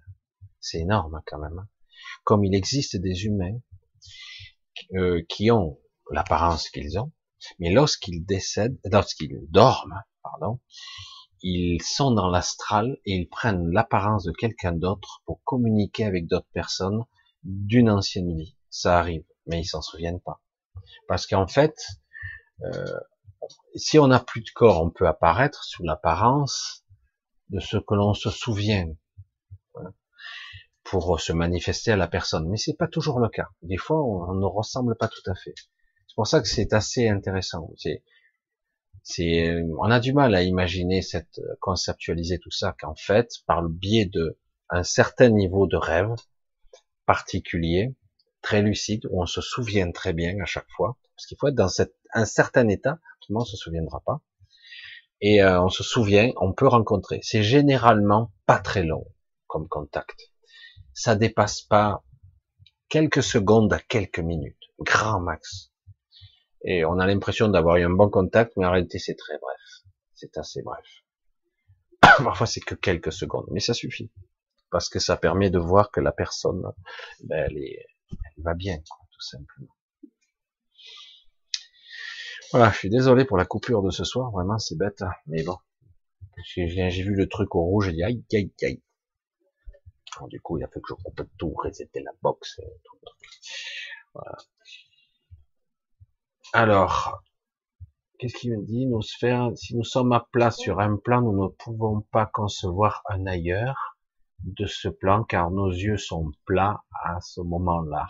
[0.60, 1.58] C'est énorme quand même.
[1.58, 1.68] Hein.
[2.24, 3.58] Comme il existe des humains
[4.92, 7.10] euh, qui ont l'apparence qu'ils ont,
[7.58, 10.60] mais lorsqu'ils décèdent, lorsqu'ils dorment, pardon,
[11.40, 16.52] ils sont dans l'astral et ils prennent l'apparence de quelqu'un d'autre pour communiquer avec d'autres
[16.52, 17.04] personnes
[17.42, 18.54] d'une ancienne vie.
[18.68, 20.40] Ça arrive mais ils s'en souviennent pas.
[21.08, 21.74] Parce qu'en fait,
[22.62, 23.00] euh,
[23.74, 26.84] si on n'a plus de corps, on peut apparaître sous l'apparence
[27.50, 28.86] de ce que l'on se souvient
[30.84, 32.48] pour se manifester à la personne.
[32.48, 33.48] Mais c'est pas toujours le cas.
[33.62, 35.54] Des fois, on, ne ressemble pas tout à fait.
[36.06, 37.70] C'est pour ça que c'est assez intéressant.
[37.76, 38.02] C'est,
[39.02, 43.68] c'est, on a du mal à imaginer cette, conceptualiser tout ça qu'en fait, par le
[43.68, 44.38] biais de
[44.70, 46.14] un certain niveau de rêve
[47.06, 47.94] particulier,
[48.48, 51.54] très lucide, où on se souvient très bien à chaque fois, parce qu'il faut être
[51.54, 51.70] dans
[52.14, 54.22] un certain état, sinon on se souviendra pas.
[55.20, 57.20] Et euh, on se souvient, on peut rencontrer.
[57.22, 59.04] C'est généralement pas très long
[59.48, 60.32] comme contact.
[60.94, 62.02] Ça dépasse pas
[62.88, 65.70] quelques secondes à quelques minutes, grand max.
[66.64, 69.60] Et on a l'impression d'avoir eu un bon contact, mais en réalité c'est très bref.
[70.14, 70.86] C'est assez bref.
[72.24, 74.10] Parfois c'est que quelques secondes, mais ça suffit
[74.70, 76.62] parce que ça permet de voir que la personne,
[77.24, 79.74] ben, elle est, elle va bien, tout simplement.
[82.50, 85.12] Voilà, je suis désolé pour la coupure de ce soir, vraiment c'est bête, hein.
[85.26, 85.58] mais bon.
[86.44, 88.82] J'ai vu le truc au rouge, et dit aïe aïe aïe.
[90.28, 93.02] du coup, il a fait que je coupe tout, resetter la box, truc.
[94.14, 94.36] Voilà.
[96.54, 97.22] Alors,
[98.18, 98.86] qu'est-ce qu'il me dit?
[98.86, 103.02] Nous faire, si nous sommes à plat sur un plan, nous ne pouvons pas concevoir
[103.10, 103.97] un ailleurs
[104.44, 108.06] de ce plan car nos yeux sont plats à ce moment-là.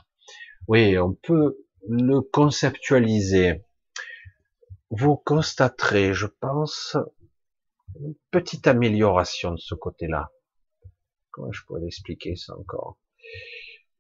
[0.67, 1.57] Oui, on peut
[1.89, 3.65] le conceptualiser.
[4.91, 6.97] Vous constaterez, je pense,
[8.01, 10.31] une petite amélioration de ce côté-là.
[11.31, 12.99] Comment je pourrais l'expliquer ça encore?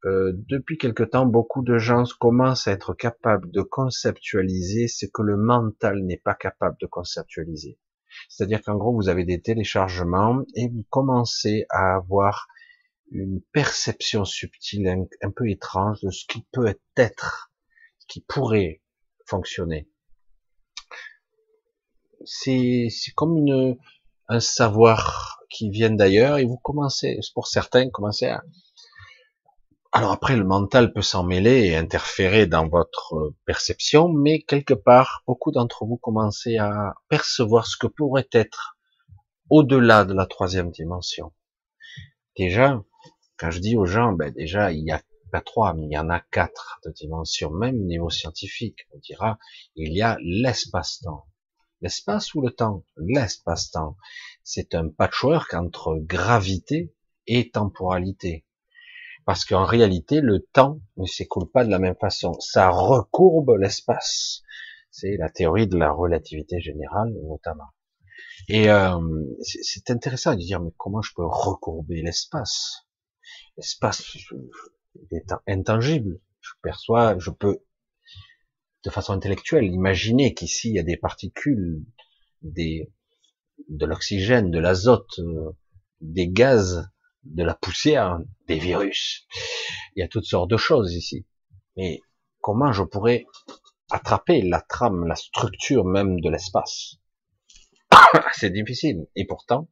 [0.04, 5.22] Euh, Depuis quelque temps, beaucoup de gens commencent à être capables de conceptualiser ce que
[5.22, 7.78] le mental n'est pas capable de conceptualiser.
[8.28, 12.48] C'est-à-dire qu'en gros, vous avez des téléchargements et vous commencez à avoir
[13.10, 14.88] une perception subtile
[15.22, 17.52] un, peu étrange de ce qui peut être,
[17.98, 18.82] ce qui pourrait
[19.26, 19.88] fonctionner.
[22.24, 23.78] C'est comme une,
[24.28, 28.42] un savoir qui vient d'ailleurs et vous commencez, pour certains, commencez à,
[29.90, 35.22] alors après, le mental peut s'en mêler et interférer dans votre perception, mais quelque part,
[35.26, 38.76] beaucoup d'entre vous commencez à percevoir ce que pourrait être
[39.48, 41.32] au-delà de la troisième dimension.
[42.36, 42.84] Déjà,
[43.38, 45.00] quand je dis aux gens, ben déjà, il y a
[45.32, 48.86] pas trois, mais il y en a quatre de dimensions, même au niveau scientifique.
[48.92, 49.38] On dira,
[49.74, 51.26] il y a l'espace-temps.
[51.80, 52.84] L'espace ou le temps?
[52.98, 53.96] L'espace-temps.
[54.42, 56.94] C'est un patchwork entre gravité
[57.26, 58.44] et temporalité
[59.28, 62.32] Parce qu'en réalité, le temps ne s'écoule pas de la même façon.
[62.40, 64.40] Ça recourbe l'espace.
[64.90, 67.68] C'est la théorie de la relativité générale, notamment.
[68.48, 68.98] Et euh,
[69.42, 72.86] c'est intéressant de dire, mais comment je peux recourber l'espace?
[73.58, 74.16] L'espace
[75.10, 76.22] est intangible.
[76.40, 77.58] Je perçois, je peux,
[78.82, 81.84] de façon intellectuelle, imaginer qu'ici, il y a des particules,
[82.40, 82.90] des,
[83.68, 85.50] de l'oxygène, de l'azote, euh,
[86.00, 86.88] des gaz,
[87.24, 89.26] de la poussière, des virus.
[89.94, 91.26] Il y a toutes sortes de choses ici.
[91.76, 92.00] Mais
[92.40, 93.26] comment je pourrais
[93.90, 96.96] attraper la trame, la structure même de l'espace?
[98.32, 99.06] C'est difficile.
[99.16, 99.68] Et pourtant,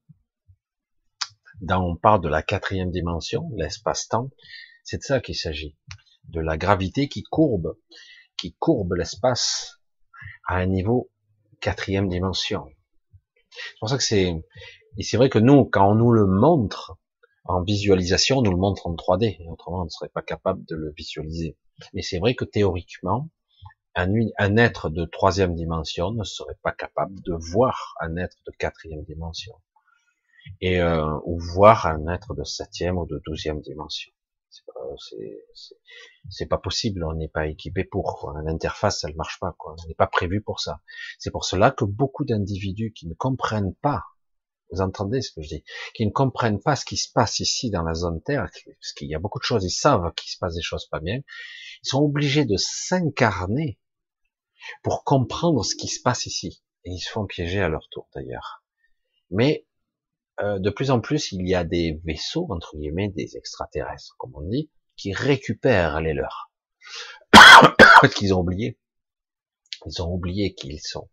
[1.60, 4.30] dans, on parle de la quatrième dimension, l'espace-temps,
[4.84, 5.76] c'est de ça qu'il s'agit.
[6.28, 7.78] De la gravité qui courbe,
[8.36, 9.80] qui courbe l'espace
[10.46, 11.10] à un niveau
[11.60, 12.66] quatrième dimension.
[13.50, 14.34] C'est pour ça que c'est,
[14.98, 16.98] et c'est vrai que nous, quand on nous le montre
[17.48, 20.76] en visualisation, on nous le montre en 3D, autrement on ne serait pas capable de
[20.76, 21.56] le visualiser.
[21.94, 23.28] Mais c'est vrai que théoriquement,
[23.94, 29.02] un, être de troisième dimension ne serait pas capable de voir un être de quatrième
[29.04, 29.54] dimension,
[30.60, 34.12] et euh, ou voir un être de septième ou de douzième dimension.
[36.30, 38.32] C'est pas possible, on n'est pas équipé pour.
[38.44, 39.76] L'interface, elle marche pas, quoi.
[39.82, 40.80] On n'est pas prévu pour ça.
[41.18, 44.02] C'est pour cela que beaucoup d'individus qui ne comprennent pas,
[44.70, 45.64] vous entendez ce que je dis,
[45.94, 49.08] qui ne comprennent pas ce qui se passe ici dans la zone Terre, parce qu'il
[49.08, 51.88] y a beaucoup de choses, ils savent qu'il se passe des choses pas bien, ils
[51.88, 53.78] sont obligés de s'incarner
[54.82, 56.62] pour comprendre ce qui se passe ici.
[56.84, 58.64] Et ils se font piéger à leur tour d'ailleurs.
[59.30, 59.66] Mais
[60.40, 64.32] euh, de plus en plus, il y a des vaisseaux, entre guillemets, des extraterrestres, comme
[64.34, 66.50] on dit, qui récupèrent les leurs.
[67.32, 68.78] Parce qu'ils ont oublié.
[69.86, 71.08] Ils ont oublié qui ils sont.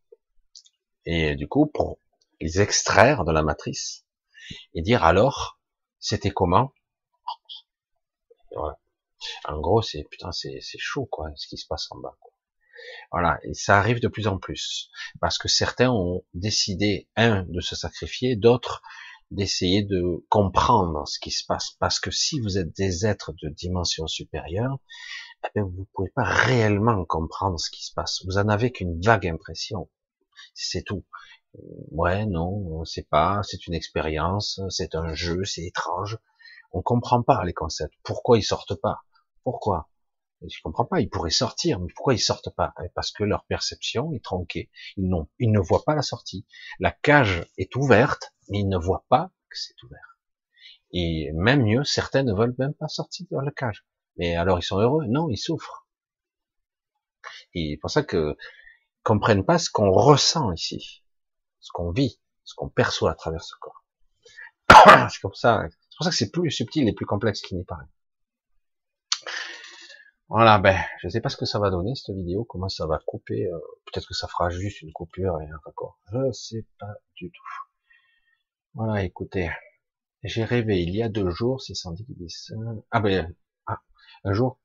[1.06, 2.00] Et du coup, pour
[2.44, 4.06] les extraire de la matrice,
[4.74, 5.60] et dire alors,
[6.00, 6.74] c'était comment?
[9.46, 12.18] En gros, c'est putain, c'est chaud quoi, ce qui se passe en bas.
[13.12, 14.90] Voilà, et ça arrive de plus en plus,
[15.22, 18.82] parce que certains ont décidé, un, de se sacrifier, d'autres
[19.32, 23.50] d'essayer de comprendre ce qui se passe, parce que si vous êtes des êtres de
[23.50, 24.78] dimension supérieure,
[25.46, 28.22] eh bien, vous pouvez pas réellement comprendre ce qui se passe.
[28.26, 29.90] Vous en avez qu'une vague impression.
[30.54, 31.04] C'est tout.
[31.92, 36.18] Ouais, non, on sait pas, c'est une expérience, c'est un jeu, c'est étrange.
[36.72, 37.96] On comprend pas les concepts.
[38.04, 39.02] Pourquoi ils sortent pas?
[39.44, 39.90] Pourquoi?
[40.48, 41.02] Je comprends pas.
[41.02, 42.74] Ils pourraient sortir, mais pourquoi ils sortent pas?
[42.84, 44.70] Eh, Parce que leur perception est tronquée.
[44.98, 46.46] Ils, n'ont, ils ne voient pas la sortie.
[46.80, 50.20] La cage est ouverte, mais ils ne voient pas que c'est ouvert.
[50.94, 53.86] Et même mieux, certains ne veulent même pas sortir de la cage.
[54.18, 55.06] Mais alors ils sont heureux?
[55.08, 55.88] Non, ils souffrent.
[57.56, 58.36] Et c'est pour ça que
[59.04, 61.03] comprennent pas ce qu'on ressent ici,
[61.64, 63.84] ce qu'on vit, ce qu'on perçoit à travers ce corps.
[65.10, 65.64] c'est comme ça.
[65.70, 67.88] C'est pour ça que c'est plus subtil et plus complexe qu'il n'y paraît.
[70.28, 73.00] Voilà, ben, je sais pas ce que ça va donner cette vidéo, comment ça va
[73.06, 73.46] couper.
[73.48, 76.00] Euh, peut-être que ça fera juste une coupure et un raccord.
[76.12, 77.48] Je sais pas du tout.
[78.74, 79.50] Voilà, écoutez,
[80.24, 82.56] j'ai rêvé il y a deux jours, c'est Sandy qui dit ça.
[82.92, 83.34] Ah ben,
[83.68, 83.82] ah,
[84.24, 84.60] un jour,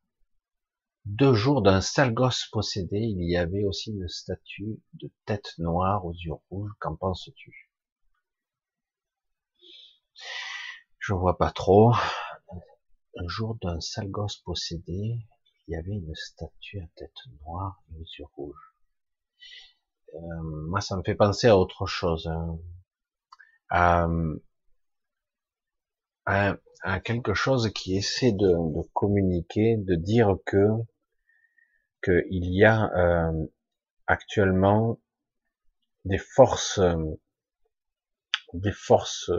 [1.08, 6.04] deux jours d'un sale gosse possédé, il y avait aussi une statue de tête noire
[6.04, 6.72] aux yeux rouges.
[6.80, 7.70] Qu'en penses-tu?
[10.98, 11.92] Je vois pas trop.
[13.16, 15.18] Un jour d'un sale gosse possédé,
[15.66, 18.74] il y avait une statue à tête noire et aux yeux rouges.
[20.14, 22.30] Euh, moi, ça me fait penser à autre chose.
[23.70, 24.36] Hein
[26.28, 28.54] à, quelque chose qui essaie de,
[28.92, 30.66] communiquer, de dire que
[32.02, 33.46] qu'il y a euh,
[34.06, 35.00] actuellement
[36.04, 36.80] des forces
[38.54, 39.30] des forces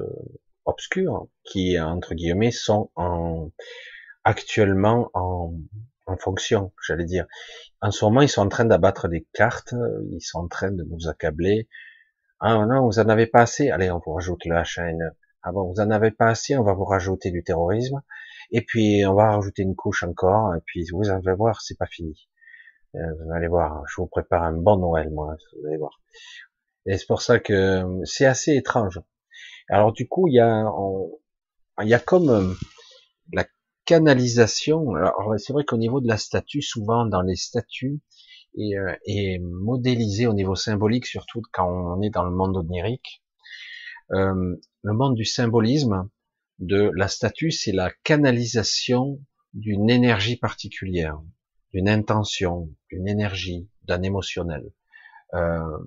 [0.66, 3.52] obscures qui entre guillemets sont en
[4.24, 5.54] actuellement en,
[6.06, 7.26] en fonction, j'allais dire.
[7.82, 9.74] En ce moment, ils sont en train d'abattre des cartes,
[10.12, 11.68] ils sont en train de nous accabler,
[12.42, 13.70] ah non, vous en avez pas assez.
[13.70, 15.12] Allez, on vous rajoute le H1N.
[15.44, 18.02] Ah bon, vous en avez pas assez, on va vous rajouter du terrorisme.
[18.52, 20.56] Et puis, on va rajouter une couche encore.
[20.56, 22.30] Et puis, vous allez voir, c'est pas fini.
[22.96, 25.36] Euh, vous allez voir, je vous prépare un bon Noël, moi.
[25.54, 26.02] Vous allez voir.
[26.86, 29.00] Et c'est pour ça que c'est assez étrange.
[29.70, 30.66] Alors, du coup, il y a,
[31.82, 32.54] il y a comme euh,
[33.32, 33.46] la
[33.86, 34.96] canalisation.
[34.96, 38.00] Alors, c'est vrai qu'au niveau de la statue, souvent dans les statues,
[38.56, 43.24] et, euh, modélisé au niveau symbolique, surtout quand on est dans le monde onirique.
[44.12, 46.10] Euh, le monde du symbolisme
[46.60, 49.20] de la statue, c'est la canalisation
[49.54, 51.20] d'une énergie particulière,
[51.74, 54.72] d'une intention, d'une énergie, d'un émotionnel.
[55.34, 55.78] Euh,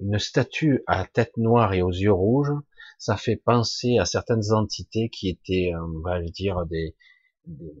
[0.00, 2.52] une statue à tête noire et aux yeux rouges,
[2.98, 6.94] ça fait penser à certaines entités qui étaient, on va dire, des,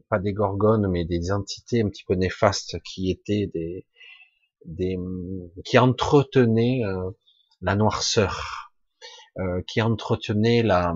[0.08, 3.86] pas des gorgones, mais des entités un petit peu néfastes qui étaient des,
[4.64, 4.98] des
[5.64, 7.10] qui entretenaient euh,
[7.60, 8.72] la noirceur,
[9.38, 10.94] euh, qui entretenaient la,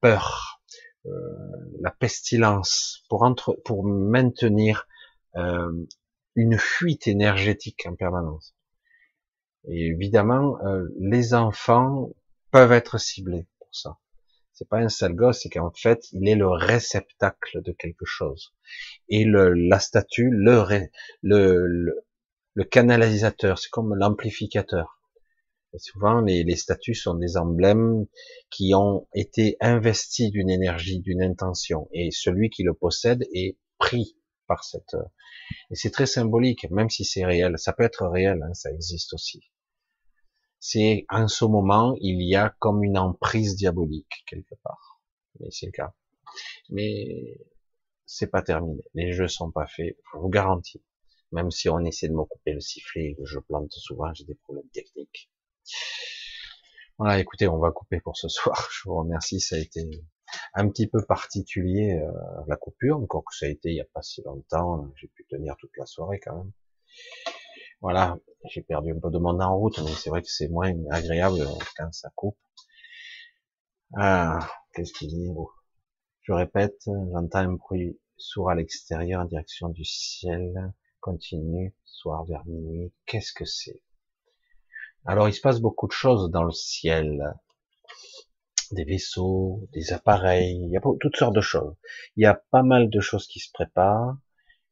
[0.00, 0.60] peur,
[1.06, 1.10] euh,
[1.80, 4.86] la pestilence, pour entre, pour maintenir
[5.36, 5.86] euh,
[6.34, 8.54] une fuite énergétique en permanence.
[9.68, 12.10] Et évidemment, euh, les enfants
[12.50, 13.98] peuvent être ciblés pour ça.
[14.52, 18.54] C'est pas un sale gosse, c'est qu'en fait, il est le réceptacle de quelque chose.
[19.08, 20.64] Et le, la statue, le,
[21.22, 22.04] le,
[22.54, 25.00] le, canalisateur, c'est comme l'amplificateur.
[25.78, 28.06] souvent, les, les statues sont des emblèmes
[28.50, 31.88] qui ont été investis d'une énergie, d'une intention.
[31.92, 34.16] Et celui qui le possède est pris
[34.46, 34.96] par cette...
[35.70, 37.54] Et c'est très symbolique, même si c'est réel.
[37.58, 39.42] Ça peut être réel, hein, ça existe aussi
[40.66, 44.98] c'est en ce moment, il y a comme une emprise diabolique quelque part.
[45.38, 45.92] Mais c'est le cas.
[46.70, 47.38] Mais
[48.06, 48.82] c'est pas terminé.
[48.94, 50.82] Les jeux sont pas faits, je vous garantis.
[51.32, 54.70] Même si on essaie de me couper le sifflet, je plante souvent, j'ai des problèmes
[54.70, 55.30] techniques.
[56.96, 58.70] Voilà, écoutez, on va couper pour ce soir.
[58.72, 59.84] Je vous remercie, ça a été
[60.54, 62.10] un petit peu particulier euh,
[62.46, 64.88] la coupure, encore que ça a été il y a pas si longtemps.
[64.96, 66.52] J'ai pu tenir toute la soirée quand même.
[67.80, 70.72] Voilà, j'ai perdu un peu de monde en route, mais c'est vrai que c'est moins
[70.90, 71.46] agréable
[71.76, 72.38] quand ça coupe.
[73.96, 75.30] Ah, qu'est-ce qu'il dit
[76.22, 82.46] Je répète, j'entends un bruit sourd à l'extérieur en direction du ciel, continue, soir vers
[82.46, 82.92] minuit.
[83.06, 83.82] Qu'est-ce que c'est?
[85.04, 87.34] Alors, il se passe beaucoup de choses dans le ciel.
[88.74, 91.74] Des vaisseaux, des appareils, il y a toutes sortes de choses.
[92.16, 94.16] Il y a pas mal de choses qui se préparent.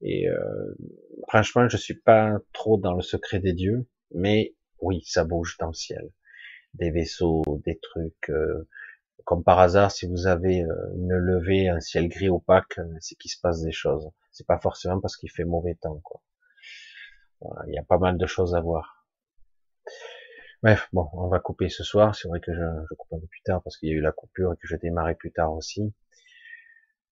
[0.01, 0.75] Et euh,
[1.29, 5.69] franchement, je suis pas trop dans le secret des dieux, mais oui, ça bouge dans
[5.69, 6.11] le ciel.
[6.75, 8.31] Des vaisseaux, des trucs.
[8.31, 8.69] Euh,
[9.25, 13.31] comme par hasard, si vous avez euh, une levée, un ciel gris opaque, c'est qu'il
[13.31, 14.11] se passe des choses.
[14.33, 16.01] C'est pas forcément parce qu'il fait mauvais temps,
[17.69, 19.07] il y a pas mal de choses à voir.
[20.63, 22.15] Bref, bon, on va couper ce soir.
[22.15, 24.01] C'est vrai que je, je, coupe un peu plus tard parce qu'il y a eu
[24.01, 25.93] la coupure et que je démarrais plus tard aussi.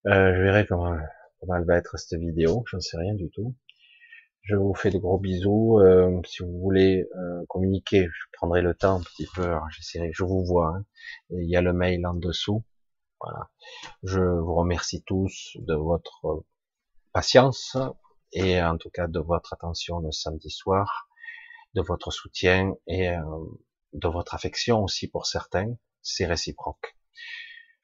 [0.06, 0.96] Euh, je verrai comment
[1.40, 3.54] comment elle va être cette vidéo, j'en sais rien du tout.
[4.42, 5.78] Je vous fais de gros bisous.
[5.80, 9.54] Euh, si vous voulez euh, communiquer, je prendrai le temps un petit peu.
[9.70, 10.10] J'essaierai.
[10.14, 10.76] Je vous vois.
[10.76, 10.84] Hein.
[11.30, 12.64] il y a le mail en dessous.
[13.20, 13.50] Voilà.
[14.02, 16.44] Je vous remercie tous de votre
[17.12, 17.76] patience
[18.32, 21.08] et en tout cas de votre attention le samedi soir,
[21.74, 23.20] de votre soutien et euh,
[23.92, 25.76] de votre affection aussi pour certains.
[26.02, 26.96] C'est réciproque.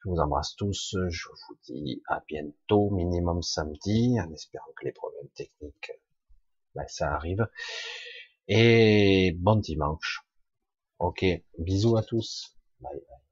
[0.03, 0.95] Je vous embrasse tous.
[1.09, 5.91] Je vous dis à bientôt, minimum samedi, en espérant que les problèmes techniques,
[6.75, 7.47] ben, ça arrive.
[8.47, 10.21] Et bon dimanche.
[10.99, 11.25] Ok,
[11.59, 12.55] bisous à tous.
[12.79, 13.26] Bye bye.